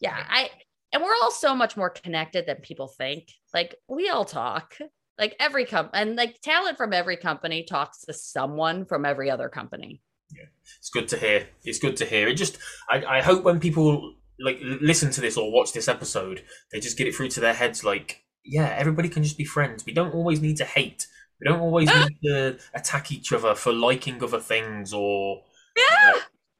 yeah, 0.00 0.24
I, 0.28 0.50
and 0.92 1.02
we're 1.02 1.14
all 1.22 1.30
so 1.30 1.54
much 1.54 1.76
more 1.76 1.90
connected 1.90 2.46
than 2.46 2.56
people 2.56 2.88
think. 2.88 3.28
Like 3.54 3.74
we 3.88 4.08
all 4.08 4.24
talk. 4.24 4.76
Like 5.18 5.36
every 5.38 5.66
company 5.66 6.02
and 6.02 6.16
like 6.16 6.40
talent 6.40 6.78
from 6.78 6.94
every 6.94 7.18
company 7.18 7.64
talks 7.64 8.06
to 8.06 8.14
someone 8.14 8.86
from 8.86 9.04
every 9.04 9.30
other 9.30 9.50
company. 9.50 10.00
Yeah, 10.34 10.46
it's 10.78 10.90
good 10.90 11.08
to 11.08 11.18
hear. 11.18 11.46
It's 11.62 11.78
good 11.78 11.96
to 11.98 12.06
hear. 12.06 12.28
It 12.28 12.34
just, 12.34 12.56
I, 12.88 13.04
I 13.04 13.20
hope 13.20 13.44
when 13.44 13.60
people 13.60 14.14
like 14.40 14.58
listen 14.62 15.10
to 15.12 15.20
this 15.20 15.36
or 15.36 15.52
watch 15.52 15.72
this 15.72 15.88
episode, 15.88 16.42
they 16.72 16.80
just 16.80 16.96
get 16.96 17.06
it 17.06 17.14
through 17.14 17.28
to 17.28 17.40
their 17.40 17.54
heads 17.54 17.84
like, 17.84 18.22
yeah, 18.44 18.74
everybody 18.78 19.08
can 19.08 19.22
just 19.22 19.38
be 19.38 19.44
friends. 19.44 19.84
We 19.84 19.92
don't 19.92 20.14
always 20.14 20.40
need 20.40 20.56
to 20.58 20.64
hate. 20.64 21.06
We 21.40 21.48
don't 21.48 21.60
always 21.60 21.88
ah! 21.90 22.06
need 22.08 22.28
to 22.28 22.58
attack 22.74 23.12
each 23.12 23.32
other 23.32 23.54
for 23.54 23.72
liking 23.72 24.22
other 24.22 24.40
things 24.40 24.92
or 24.92 25.42
yeah. 25.76 26.12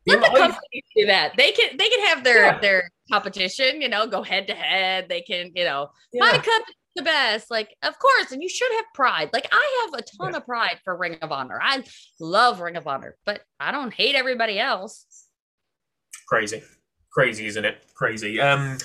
Let 0.06 0.20
the 0.20 0.38
companies 0.38 0.84
do 0.96 1.06
that. 1.06 1.36
They 1.36 1.52
can 1.52 1.76
they 1.76 1.88
can 1.88 2.06
have 2.06 2.24
their 2.24 2.44
yeah. 2.44 2.60
their 2.60 2.90
competition, 3.10 3.82
you 3.82 3.88
know, 3.88 4.06
go 4.06 4.22
head 4.22 4.46
to 4.46 4.54
head. 4.54 5.08
They 5.08 5.20
can, 5.20 5.52
you 5.54 5.64
know, 5.64 5.90
yeah. 6.12 6.20
my 6.20 6.32
company 6.32 6.74
the 6.96 7.02
best. 7.02 7.50
Like, 7.50 7.74
of 7.82 7.98
course, 7.98 8.32
and 8.32 8.42
you 8.42 8.48
should 8.48 8.72
have 8.72 8.84
pride. 8.94 9.30
Like, 9.32 9.46
I 9.52 9.84
have 9.84 10.00
a 10.00 10.02
ton 10.02 10.32
yeah. 10.32 10.38
of 10.38 10.46
pride 10.46 10.78
for 10.84 10.96
Ring 10.96 11.18
of 11.22 11.32
Honor. 11.32 11.58
I 11.62 11.84
love 12.18 12.60
Ring 12.60 12.76
of 12.76 12.86
Honor, 12.86 13.16
but 13.24 13.42
I 13.58 13.72
don't 13.72 13.92
hate 13.92 14.14
everybody 14.14 14.58
else. 14.58 15.06
Crazy. 16.28 16.62
Crazy, 17.12 17.46
isn't 17.46 17.64
it? 17.64 17.84
Crazy. 17.94 18.40
Um, 18.40 18.78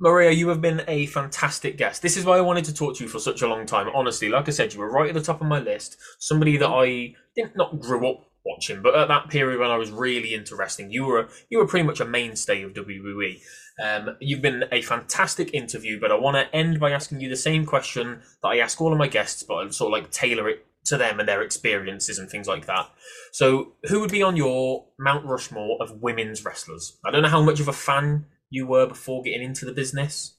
Maria, 0.00 0.30
you 0.30 0.48
have 0.48 0.60
been 0.60 0.82
a 0.86 1.06
fantastic 1.06 1.76
guest. 1.76 2.02
This 2.02 2.16
is 2.16 2.24
why 2.24 2.36
I 2.36 2.40
wanted 2.40 2.64
to 2.66 2.74
talk 2.74 2.96
to 2.96 3.04
you 3.04 3.08
for 3.08 3.18
such 3.18 3.42
a 3.42 3.48
long 3.48 3.66
time. 3.66 3.88
Honestly, 3.94 4.28
like 4.28 4.46
I 4.46 4.52
said, 4.52 4.72
you 4.72 4.80
were 4.80 4.90
right 4.90 5.08
at 5.08 5.14
the 5.14 5.20
top 5.20 5.40
of 5.40 5.46
my 5.48 5.58
list. 5.58 5.96
Somebody 6.18 6.56
that 6.58 6.68
I 6.68 7.14
didn't 7.34 7.56
not 7.56 7.80
grew 7.80 8.08
up 8.08 8.28
watching, 8.46 8.80
but 8.80 8.94
at 8.94 9.08
that 9.08 9.28
period 9.28 9.58
when 9.58 9.70
I 9.70 9.76
was 9.76 9.90
really 9.90 10.34
interesting, 10.34 10.92
you 10.92 11.04
were 11.04 11.28
you 11.50 11.58
were 11.58 11.66
pretty 11.66 11.86
much 11.86 12.00
a 12.00 12.04
mainstay 12.04 12.62
of 12.62 12.74
WWE. 12.74 13.40
Um, 13.82 14.16
you've 14.20 14.42
been 14.42 14.64
a 14.70 14.82
fantastic 14.82 15.52
interview, 15.52 16.00
but 16.00 16.12
I 16.12 16.16
want 16.16 16.36
to 16.36 16.54
end 16.56 16.78
by 16.78 16.92
asking 16.92 17.20
you 17.20 17.28
the 17.28 17.36
same 17.36 17.66
question 17.66 18.22
that 18.42 18.48
I 18.48 18.58
ask 18.58 18.80
all 18.80 18.92
of 18.92 18.98
my 18.98 19.08
guests, 19.08 19.42
but 19.42 19.54
I 19.54 19.68
sort 19.70 19.88
of 19.88 20.00
like 20.00 20.10
tailor 20.12 20.48
it 20.48 20.64
to 20.88 20.96
them 20.96 21.20
and 21.20 21.28
their 21.28 21.42
experiences 21.42 22.18
and 22.18 22.28
things 22.28 22.46
like 22.46 22.66
that. 22.66 22.90
So, 23.32 23.74
who 23.84 24.00
would 24.00 24.10
be 24.10 24.22
on 24.22 24.36
your 24.36 24.86
Mount 24.98 25.24
Rushmore 25.24 25.78
of 25.80 26.02
women's 26.02 26.44
wrestlers? 26.44 26.98
I 27.04 27.10
don't 27.10 27.22
know 27.22 27.28
how 27.28 27.42
much 27.42 27.60
of 27.60 27.68
a 27.68 27.72
fan 27.72 28.26
you 28.50 28.66
were 28.66 28.86
before 28.86 29.22
getting 29.22 29.42
into 29.42 29.64
the 29.64 29.72
business. 29.72 30.34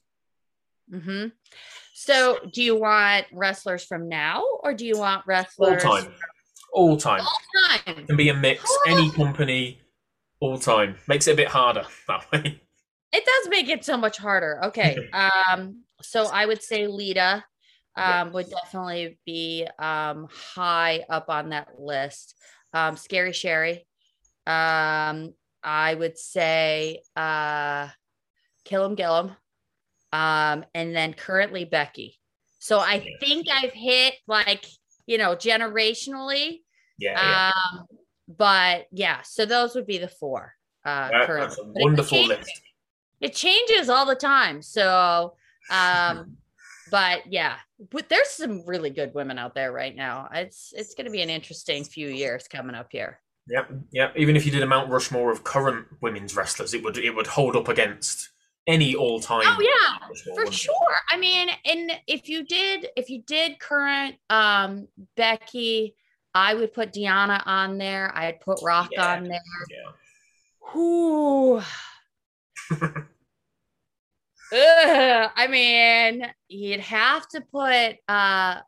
Hmm. 0.91 1.27
So, 1.93 2.39
do 2.51 2.63
you 2.63 2.75
want 2.75 3.27
wrestlers 3.31 3.83
from 3.83 4.09
now, 4.09 4.43
or 4.63 4.73
do 4.73 4.85
you 4.85 4.97
want 4.97 5.25
wrestlers 5.27 5.83
All 5.83 5.97
time. 5.97 6.13
All 6.73 6.97
time. 6.97 7.21
all 7.21 7.77
time? 7.77 8.05
Can 8.05 8.15
be 8.15 8.29
a 8.29 8.33
mix, 8.33 8.63
any 8.87 9.11
company, 9.11 9.79
all 10.39 10.57
time. 10.57 10.95
Makes 11.07 11.27
it 11.27 11.33
a 11.33 11.35
bit 11.35 11.47
harder 11.47 11.85
that 12.07 12.31
way. 12.31 12.61
It 13.11 13.25
does 13.25 13.49
make 13.49 13.69
it 13.69 13.83
so 13.83 13.97
much 13.97 14.17
harder. 14.17 14.63
Okay. 14.65 15.09
um, 15.13 15.83
so 16.01 16.27
I 16.27 16.45
would 16.45 16.63
say 16.63 16.87
Lita 16.87 17.43
Yeah. 17.99 18.21
um 18.21 18.33
would 18.33 18.49
definitely 18.49 19.19
be 19.25 19.67
um 19.77 20.27
high 20.31 21.05
up 21.09 21.29
on 21.29 21.49
that 21.49 21.79
list. 21.79 22.35
Um, 22.73 22.95
Scary 22.97 23.33
Sherri. 23.33 23.85
Um, 24.47 25.33
I 25.63 25.95
would 25.97 26.17
say 26.17 27.01
uh 27.15 27.89
Kill 28.65 28.85
'em 28.85 28.95
Gillum. 28.95 29.35
Um, 30.11 30.65
and 30.73 30.95
then 30.95 31.13
currently 31.13 31.65
Becky. 31.65 32.19
So 32.59 32.79
I 32.79 32.95
Yeah. 32.95 33.17
think 33.19 33.47
I've 33.51 33.73
hit 33.73 34.15
like, 34.27 34.65
you 35.05 35.17
know, 35.17 35.35
generationally. 35.35 36.61
Yeah, 36.97 37.13
yeah. 37.13 37.51
Um, 37.73 37.85
but 38.27 38.87
yeah, 38.91 39.21
so 39.23 39.45
those 39.45 39.75
would 39.75 39.85
be 39.87 39.97
the 39.97 40.07
four 40.07 40.53
uh 40.85 41.09
That- 41.09 41.27
currently. 41.27 41.55
that's 41.55 41.59
a 41.59 41.63
But 41.95 41.99
it 41.99 42.09
changes- 42.09 42.37
list. 42.37 42.61
it 43.21 43.35
changes 43.35 43.89
all 43.89 44.05
the 44.05 44.15
time. 44.15 44.61
So, 44.61 45.35
um, 45.71 46.37
but 46.91 47.31
yeah, 47.31 47.55
but 47.91 48.09
there's 48.09 48.29
some 48.29 48.65
really 48.65 48.89
good 48.89 49.13
women 49.13 49.37
out 49.37 49.55
there 49.55 49.71
right 49.71 49.95
now. 49.95 50.29
It's 50.33 50.73
it's 50.75 50.95
going 50.95 51.05
to 51.05 51.11
be 51.11 51.21
an 51.21 51.29
interesting 51.29 51.83
few 51.83 52.07
years 52.09 52.47
coming 52.47 52.75
up 52.75 52.87
here. 52.91 53.19
Yeah, 53.47 53.65
yeah. 53.91 54.11
Even 54.15 54.35
if 54.35 54.45
you 54.45 54.51
did 54.51 54.61
a 54.61 54.67
Mount 54.67 54.89
Rushmore 54.91 55.31
of 55.31 55.43
current 55.43 55.87
women's 56.01 56.35
wrestlers, 56.35 56.73
it 56.73 56.83
would 56.83 56.97
it 56.97 57.15
would 57.15 57.27
hold 57.27 57.55
up 57.55 57.67
against 57.67 58.29
any 58.67 58.93
all 58.95 59.19
time. 59.19 59.41
Oh 59.45 59.59
yeah, 59.61 60.07
for 60.35 60.43
it? 60.43 60.53
sure. 60.53 60.75
I 61.09 61.17
mean, 61.17 61.49
and 61.65 61.91
if 62.07 62.29
you 62.29 62.45
did 62.45 62.87
if 62.95 63.09
you 63.09 63.23
did 63.25 63.59
current 63.59 64.15
um 64.29 64.87
Becky, 65.17 65.95
I 66.35 66.53
would 66.53 66.73
put 66.73 66.93
Deanna 66.93 67.41
on 67.45 67.77
there. 67.79 68.15
I'd 68.15 68.39
put 68.41 68.59
Rock 68.63 68.89
Yeah. 68.91 69.15
on 69.15 69.23
there. 69.23 69.41
Yeah. 69.69 69.91
Whew. 70.71 71.61
Ugh, 74.51 75.31
I 75.35 75.47
mean, 75.47 76.25
you'd 76.47 76.79
have 76.79 77.27
to 77.29 77.41
put 77.41 77.97
uh 78.07 78.61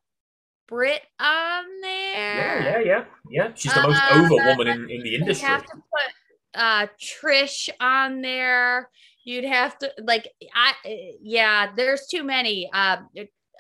Britt 0.68 1.02
on 1.20 1.66
there. 1.82 2.62
Yeah, 2.62 2.64
yeah, 2.64 2.80
yeah, 2.80 3.06
yeah. 3.30 3.52
She's 3.56 3.74
the 3.74 3.82
most 3.82 4.02
Uh, 4.02 4.22
over 4.24 4.48
woman 4.48 4.68
in, 4.68 4.90
in 4.90 5.04
the 5.04 5.16
industry. 5.16 5.48
You'd 5.48 5.54
have 5.54 5.66
to 5.66 5.76
put 5.76 6.14
uh 6.54 6.88
Trish 7.00 7.70
on 7.80 8.22
there. 8.22 8.90
You'd 9.24 9.46
have 9.46 9.78
to 9.80 9.92
like 10.04 10.28
I 10.54 10.74
yeah, 11.22 11.72
there's 11.76 12.08
too 12.08 12.24
many. 12.24 12.70
Uh 12.74 12.98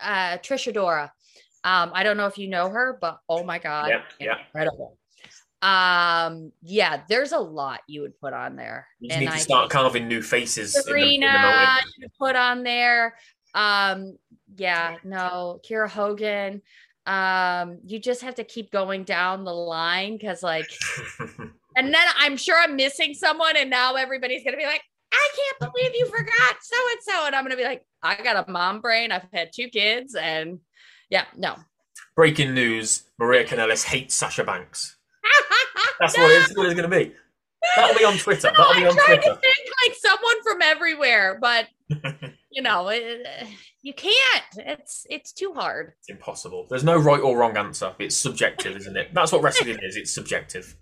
uh 0.02 0.38
Trish 0.38 0.72
Adora. 0.72 1.12
Um, 1.64 1.92
I 1.94 2.02
don't 2.04 2.18
know 2.18 2.26
if 2.26 2.38
you 2.38 2.48
know 2.48 2.70
her, 2.70 2.98
but 3.00 3.20
oh 3.30 3.44
my 3.44 3.60
god, 3.60 3.90
Yeah, 3.90 4.02
yeah. 4.20 4.38
incredible. 4.46 4.98
Um, 5.62 6.52
yeah, 6.64 7.02
there's 7.08 7.34
a 7.34 7.40
lot 7.40 7.82
you 7.88 8.02
would 8.02 8.20
put 8.20 8.34
on 8.34 8.56
there. 8.56 8.88
You 9.00 9.10
just 9.10 9.18
and 9.18 9.26
need 9.26 9.32
to 9.32 9.38
I 9.38 9.40
start 9.40 9.70
carving 9.70 10.08
new 10.08 10.22
faces. 10.22 10.76
in 10.76 10.84
the- 10.86 10.88
in 11.98 12.02
the 12.02 12.10
put 12.18 12.36
on 12.36 12.64
there. 12.64 13.16
Um, 13.54 14.18
yeah, 14.56 14.98
no, 15.04 15.60
Kiera 15.68 15.90
Hogan. 15.90 16.62
Um, 17.06 17.80
you 17.86 18.00
just 18.00 18.22
have 18.22 18.36
to 18.36 18.44
keep 18.44 18.72
going 18.72 19.04
down 19.04 19.44
the 19.44 19.54
line 19.54 20.18
because, 20.18 20.44
like, 20.44 20.70
and 21.76 21.94
then 21.94 22.08
I'm 22.18 22.38
sure 22.38 22.58
I'm 22.60 22.76
missing 22.76 23.14
someone, 23.14 23.58
and 23.58 23.70
now 23.70 23.96
everybody's 23.96 24.44
gonna 24.44 24.58
be 24.58 24.66
like, 24.66 24.84
I 25.12 25.30
can't 25.36 25.74
believe 25.74 25.92
you 25.94 26.06
forgot 26.08 26.56
so 26.62 26.78
and 26.92 27.00
so, 27.02 27.26
and 27.28 27.36
I'm 27.36 27.44
gonna 27.44 27.58
be 27.58 27.64
like, 27.64 27.86
I 28.02 28.16
got 28.22 28.48
a 28.48 28.52
mom 28.52 28.82
brain. 28.82 29.12
I've 29.12 29.28
had 29.34 29.52
two 29.54 29.68
kids, 29.68 30.16
and 30.16 30.60
yeah, 31.10 31.26
no. 31.36 31.56
Breaking 32.16 32.54
news: 32.54 33.04
Maria 33.18 33.46
Kanellis 33.46 33.84
hates 33.84 34.16
Sasha 34.16 34.44
Banks. 34.44 34.98
That's 36.00 36.18
what 36.18 36.32
it's, 36.32 36.56
what 36.56 36.66
it's 36.66 36.80
going 36.80 36.90
to 36.90 36.98
be. 36.98 37.14
That'll 37.76 37.98
be 37.98 38.04
on 38.06 38.18
Twitter. 38.18 38.52
No, 38.58 38.58
That'll 38.58 38.82
be 38.82 38.82
I'm 38.82 38.90
on 38.90 38.96
trying 38.96 39.18
Twitter. 39.22 39.36
to 39.36 39.40
think 39.40 39.58
like 39.86 39.96
someone 39.98 40.44
from 40.44 40.62
everywhere, 40.64 41.38
but 41.40 41.68
you 42.52 42.62
know, 42.62 42.88
it, 42.90 43.28
you 43.82 43.94
can't. 43.94 44.44
It's 44.58 45.06
it's 45.10 45.32
too 45.32 45.54
hard. 45.54 45.94
It's 46.00 46.10
impossible. 46.10 46.66
There's 46.70 46.84
no 46.84 46.98
right 46.98 47.22
or 47.22 47.38
wrong 47.38 47.56
answer. 47.58 47.94
It's 48.00 48.16
subjective, 48.16 48.76
isn't 48.78 48.98
it? 48.98 49.14
That's 49.14 49.32
what 49.32 49.44
wrestling 49.44 49.78
is. 49.82 49.96
It's 49.96 50.12
subjective. 50.12 50.76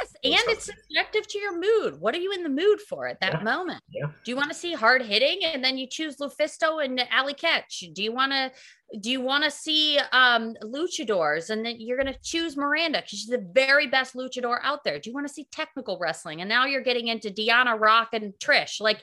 Yes, 0.00 0.14
and 0.24 0.34
it's 0.48 0.64
subjective 0.66 1.26
to 1.28 1.38
your 1.38 1.58
mood. 1.58 2.00
What 2.00 2.14
are 2.14 2.18
you 2.18 2.32
in 2.32 2.42
the 2.42 2.48
mood 2.48 2.80
for 2.80 3.06
at 3.06 3.20
that 3.20 3.34
Yeah, 3.34 3.42
moment? 3.42 3.82
yeah. 3.90 4.06
Do 4.24 4.30
you 4.30 4.36
want 4.36 4.50
to 4.50 4.54
see 4.56 4.72
hard 4.72 5.02
hitting 5.02 5.44
and 5.44 5.62
then 5.62 5.76
you 5.78 5.86
choose 5.86 6.16
Lufisto 6.16 6.84
and 6.84 7.02
Ali 7.12 7.34
Ketch? 7.34 7.84
Do 7.92 8.02
you 8.02 8.12
want 8.12 8.32
to 8.32 8.50
do 9.00 9.10
you 9.10 9.20
want 9.20 9.44
to 9.44 9.50
see 9.50 9.98
um 10.12 10.54
luchadors 10.62 11.50
and 11.50 11.64
then 11.64 11.76
you're 11.80 11.96
going 12.00 12.12
to 12.12 12.18
choose 12.22 12.56
Miranda 12.56 12.98
because 12.98 13.18
she's 13.18 13.26
the 13.26 13.46
very 13.52 13.86
best 13.86 14.14
luchador 14.14 14.58
out 14.62 14.84
there? 14.84 14.98
Do 14.98 15.10
you 15.10 15.14
want 15.14 15.26
to 15.26 15.32
see 15.32 15.46
technical 15.52 15.98
wrestling? 16.00 16.40
And 16.40 16.48
now 16.48 16.66
you're 16.66 16.82
getting 16.82 17.08
into 17.08 17.30
Deanna 17.30 17.78
Rock 17.78 18.10
and 18.12 18.32
Trish. 18.42 18.80
Like 18.80 19.02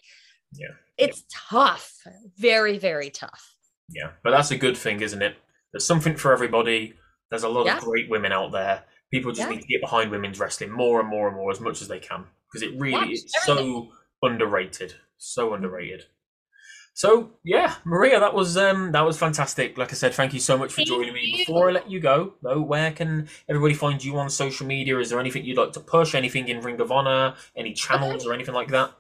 Yeah. 0.54 0.70
it's 0.98 1.24
tough. 1.32 1.94
Very 2.38 2.78
very 2.78 3.10
tough. 3.10 3.56
Yeah, 3.90 4.12
but 4.24 4.32
that's 4.32 4.52
a 4.52 4.58
good 4.58 4.78
thing, 4.78 5.02
isn't 5.02 5.22
it? 5.22 5.36
There's 5.74 5.86
something 5.86 6.16
for 6.16 6.32
everybody. 6.32 6.94
There's 7.30 7.44
a 7.44 7.50
lot 7.50 7.66
Yeah. 7.66 7.78
of 7.78 7.84
great 7.84 8.10
women 8.10 8.32
out 8.32 8.52
there. 8.52 8.84
People 9.12 9.32
just 9.32 9.42
Yeah. 9.50 9.56
need 9.56 9.62
to 9.62 9.68
get 9.68 9.82
behind 9.82 10.10
women's 10.12 10.40
wrestling 10.40 10.72
more 10.72 11.00
and 11.00 11.10
more 11.10 11.28
and 11.28 11.36
more 11.36 11.52
as 11.52 11.60
much 11.60 11.82
as 11.82 11.88
they 11.88 12.00
can 12.00 12.26
because 12.48 12.62
it 12.62 12.80
really 12.80 12.94
Watch 12.94 13.10
is 13.12 13.34
so 13.44 13.92
underrated, 14.24 14.96
so 15.18 15.54
underrated. 15.54 16.06
So 16.94 17.32
yeah, 17.44 17.76
Maria, 17.86 18.20
that 18.20 18.34
was 18.34 18.58
um 18.58 18.92
that 18.92 19.02
was 19.02 19.18
fantastic. 19.18 19.78
Like 19.78 19.92
I 19.92 19.96
said, 19.96 20.14
thank 20.14 20.34
you 20.34 20.40
so 20.40 20.58
much 20.58 20.72
for 20.72 20.78
Thank 20.78 20.90
joining 20.90 21.14
me. 21.14 21.22
you. 21.24 21.38
Before 21.46 21.70
I 21.70 21.72
let 21.72 21.90
you 21.90 22.00
go, 22.00 22.34
though, 22.42 22.62
where 22.62 22.92
can 22.92 23.30
everybody 23.50 23.74
find 23.74 24.04
you 24.04 24.18
on 24.18 24.30
social 24.30 24.68
media? 24.68 24.98
Is 25.00 25.10
there 25.10 25.20
anything 25.20 25.46
you'd 25.46 25.58
like 25.58 25.72
to 25.74 25.80
push? 25.80 26.14
Anything 26.16 26.48
in 26.50 26.60
Ring 26.62 26.80
of 26.82 26.92
Honor? 26.92 27.36
Any 27.56 27.74
channels 27.74 28.26
or 28.28 28.34
anything 28.34 28.54
like 28.54 28.68
that? 28.70 28.92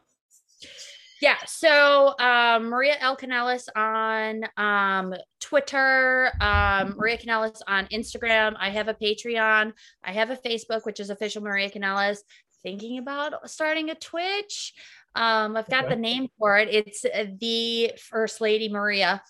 Yeah. 1.22 1.38
So 1.45 2.15
um, 2.19 2.69
Maria 2.69 2.95
L 2.99 3.15
Kanellis 3.15 3.67
on 3.76 4.43
um, 4.57 5.13
Twitter, 5.39 6.32
um, 6.41 6.95
Maria 6.97 7.17
Kanellis 7.17 7.61
on 7.67 7.86
Instagram. 7.88 8.55
I 8.59 8.69
have 8.72 8.88
a 8.88 8.95
Patreon. 8.95 9.72
I 10.03 10.11
have 10.11 10.32
a 10.32 10.36
Facebook, 10.36 10.84
which 10.86 10.99
is 10.99 11.11
official 11.11 11.43
Maria 11.43 11.69
Kanellis. 11.69 12.17
Thinking 12.63 12.97
about 12.97 13.49
starting 13.49 13.89
a 13.91 13.95
Twitch. 13.95 14.74
Um, 15.15 15.55
I've 15.57 15.69
got 15.69 15.86
Okay. 15.86 15.95
the 15.95 16.01
name 16.01 16.28
for 16.39 16.57
it. 16.57 16.69
It's 16.69 17.05
uh, 17.05 17.26
the 17.39 17.93
First 17.99 18.41
Lady 18.41 18.69
Maria. 18.69 19.22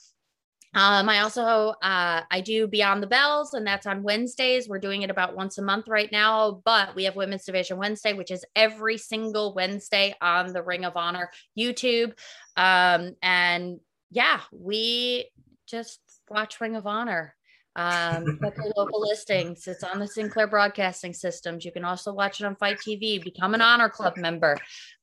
Um, 0.74 1.09
I 1.09 1.19
also 1.19 1.41
uh, 1.82 2.22
I 2.32 2.41
do 2.41 2.67
Beyond 2.67 3.03
the 3.03 3.07
Bells, 3.07 3.53
and 3.53 3.67
that's 3.67 3.86
on 3.86 4.03
Wednesdays. 4.03 4.69
We're 4.69 4.80
doing 4.80 5.01
it 5.01 5.09
about 5.09 5.36
once 5.36 5.57
a 5.57 5.61
month 5.61 5.89
right 5.89 6.09
now, 6.11 6.61
but 6.63 6.95
we 6.95 7.03
have 7.03 7.15
Women's 7.15 7.43
Division 7.43 7.78
Wednesday, 7.78 8.13
which 8.13 8.32
is 8.32 8.45
every 8.55 8.97
single 8.97 9.53
Wednesday 9.53 10.15
on 10.22 10.53
the 10.53 10.63
Ring 10.63 10.86
of 10.86 10.95
Honor 10.95 11.30
YouTube. 11.59 12.13
Um, 12.55 13.15
and 13.22 13.80
yeah, 14.11 14.41
we 14.53 15.30
just 15.67 15.99
watch 16.30 16.61
Ring 16.61 16.78
of 16.78 16.88
Honor. 16.88 17.36
Um, 17.76 18.39
check 18.43 18.57
your 18.57 18.74
local 18.78 19.01
listings. 19.01 19.67
It's 19.67 19.84
on 19.84 19.99
the 19.99 20.07
Sinclair 20.07 20.47
Broadcasting 20.47 21.13
Systems. 21.13 21.65
You 21.65 21.74
can 21.74 21.84
also 21.84 22.13
watch 22.13 22.39
it 22.39 22.45
on 22.45 22.55
FITE 22.55 22.78
TV. 22.78 23.22
Become 23.22 23.55
an 23.55 23.61
Honor 23.61 23.89
Club 23.89 24.15
member. 24.15 24.57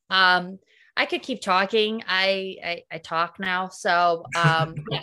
Um, 0.09 0.59
I 0.97 1.05
could 1.05 1.23
keep 1.23 1.43
talking. 1.43 2.03
I 2.09 2.57
I, 2.64 2.83
I 2.91 2.99
talk 2.99 3.39
now, 3.39 3.69
so 3.69 4.25
um, 4.35 4.75
yeah. 4.91 5.03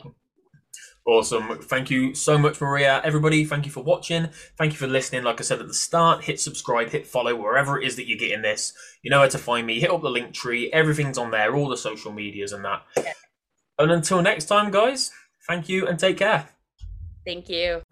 Awesome. 1.08 1.60
Thank 1.60 1.92
you 1.92 2.16
so 2.16 2.36
much, 2.36 2.60
Maria. 2.60 3.00
Everybody, 3.04 3.46
thank 3.46 3.66
you 3.66 3.72
for 3.72 3.84
watching. 3.84 4.30
Thank 4.58 4.72
you 4.72 4.80
for 4.80 4.88
listening. 4.88 5.24
Like 5.24 5.40
I 5.40 5.44
said 5.44 5.60
at 5.60 5.68
the 5.68 5.74
start, 5.74 6.24
hit 6.24 6.40
subscribe, 6.40 6.90
hit 6.90 7.06
follow 7.06 7.36
wherever 7.36 7.80
it 7.80 7.86
is 7.86 7.96
that 7.98 8.08
you're 8.08 8.18
getting 8.18 8.42
this. 8.42 8.74
You 9.04 9.12
know 9.12 9.20
where 9.20 9.30
to 9.30 9.38
find 9.38 9.68
me. 9.68 9.80
Hit 9.80 9.92
up 9.92 10.02
the 10.02 10.10
link 10.10 10.34
tree. 10.34 10.72
Everything's 10.74 11.20
on 11.20 11.30
there, 11.30 11.56
all 11.56 11.70
the 11.70 11.78
social 11.78 12.12
medias 12.12 12.54
and 12.54 12.66
that. 12.66 12.82
And 13.78 13.92
until 13.92 14.22
next 14.24 14.46
time, 14.46 14.72
guys, 14.72 15.12
thank 15.48 15.70
you 15.70 15.88
and 15.88 16.00
take 16.00 16.18
care. 16.18 16.50
Thank 17.24 17.50
you. 17.50 17.84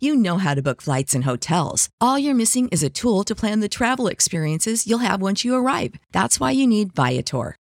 You 0.00 0.14
know 0.14 0.38
how 0.38 0.54
to 0.54 0.62
book 0.62 0.80
flights 0.80 1.12
and 1.12 1.24
hotels. 1.24 1.90
All 2.00 2.18
you're 2.18 2.32
missing 2.32 2.68
is 2.68 2.84
a 2.84 2.88
tool 2.88 3.24
to 3.24 3.34
plan 3.34 3.58
the 3.60 3.68
travel 3.68 4.06
experiences 4.06 4.86
you'll 4.86 5.00
have 5.00 5.20
once 5.20 5.44
you 5.44 5.56
arrive. 5.56 5.94
That's 6.12 6.38
why 6.38 6.52
you 6.52 6.68
need 6.68 6.94
Viator. 6.94 7.56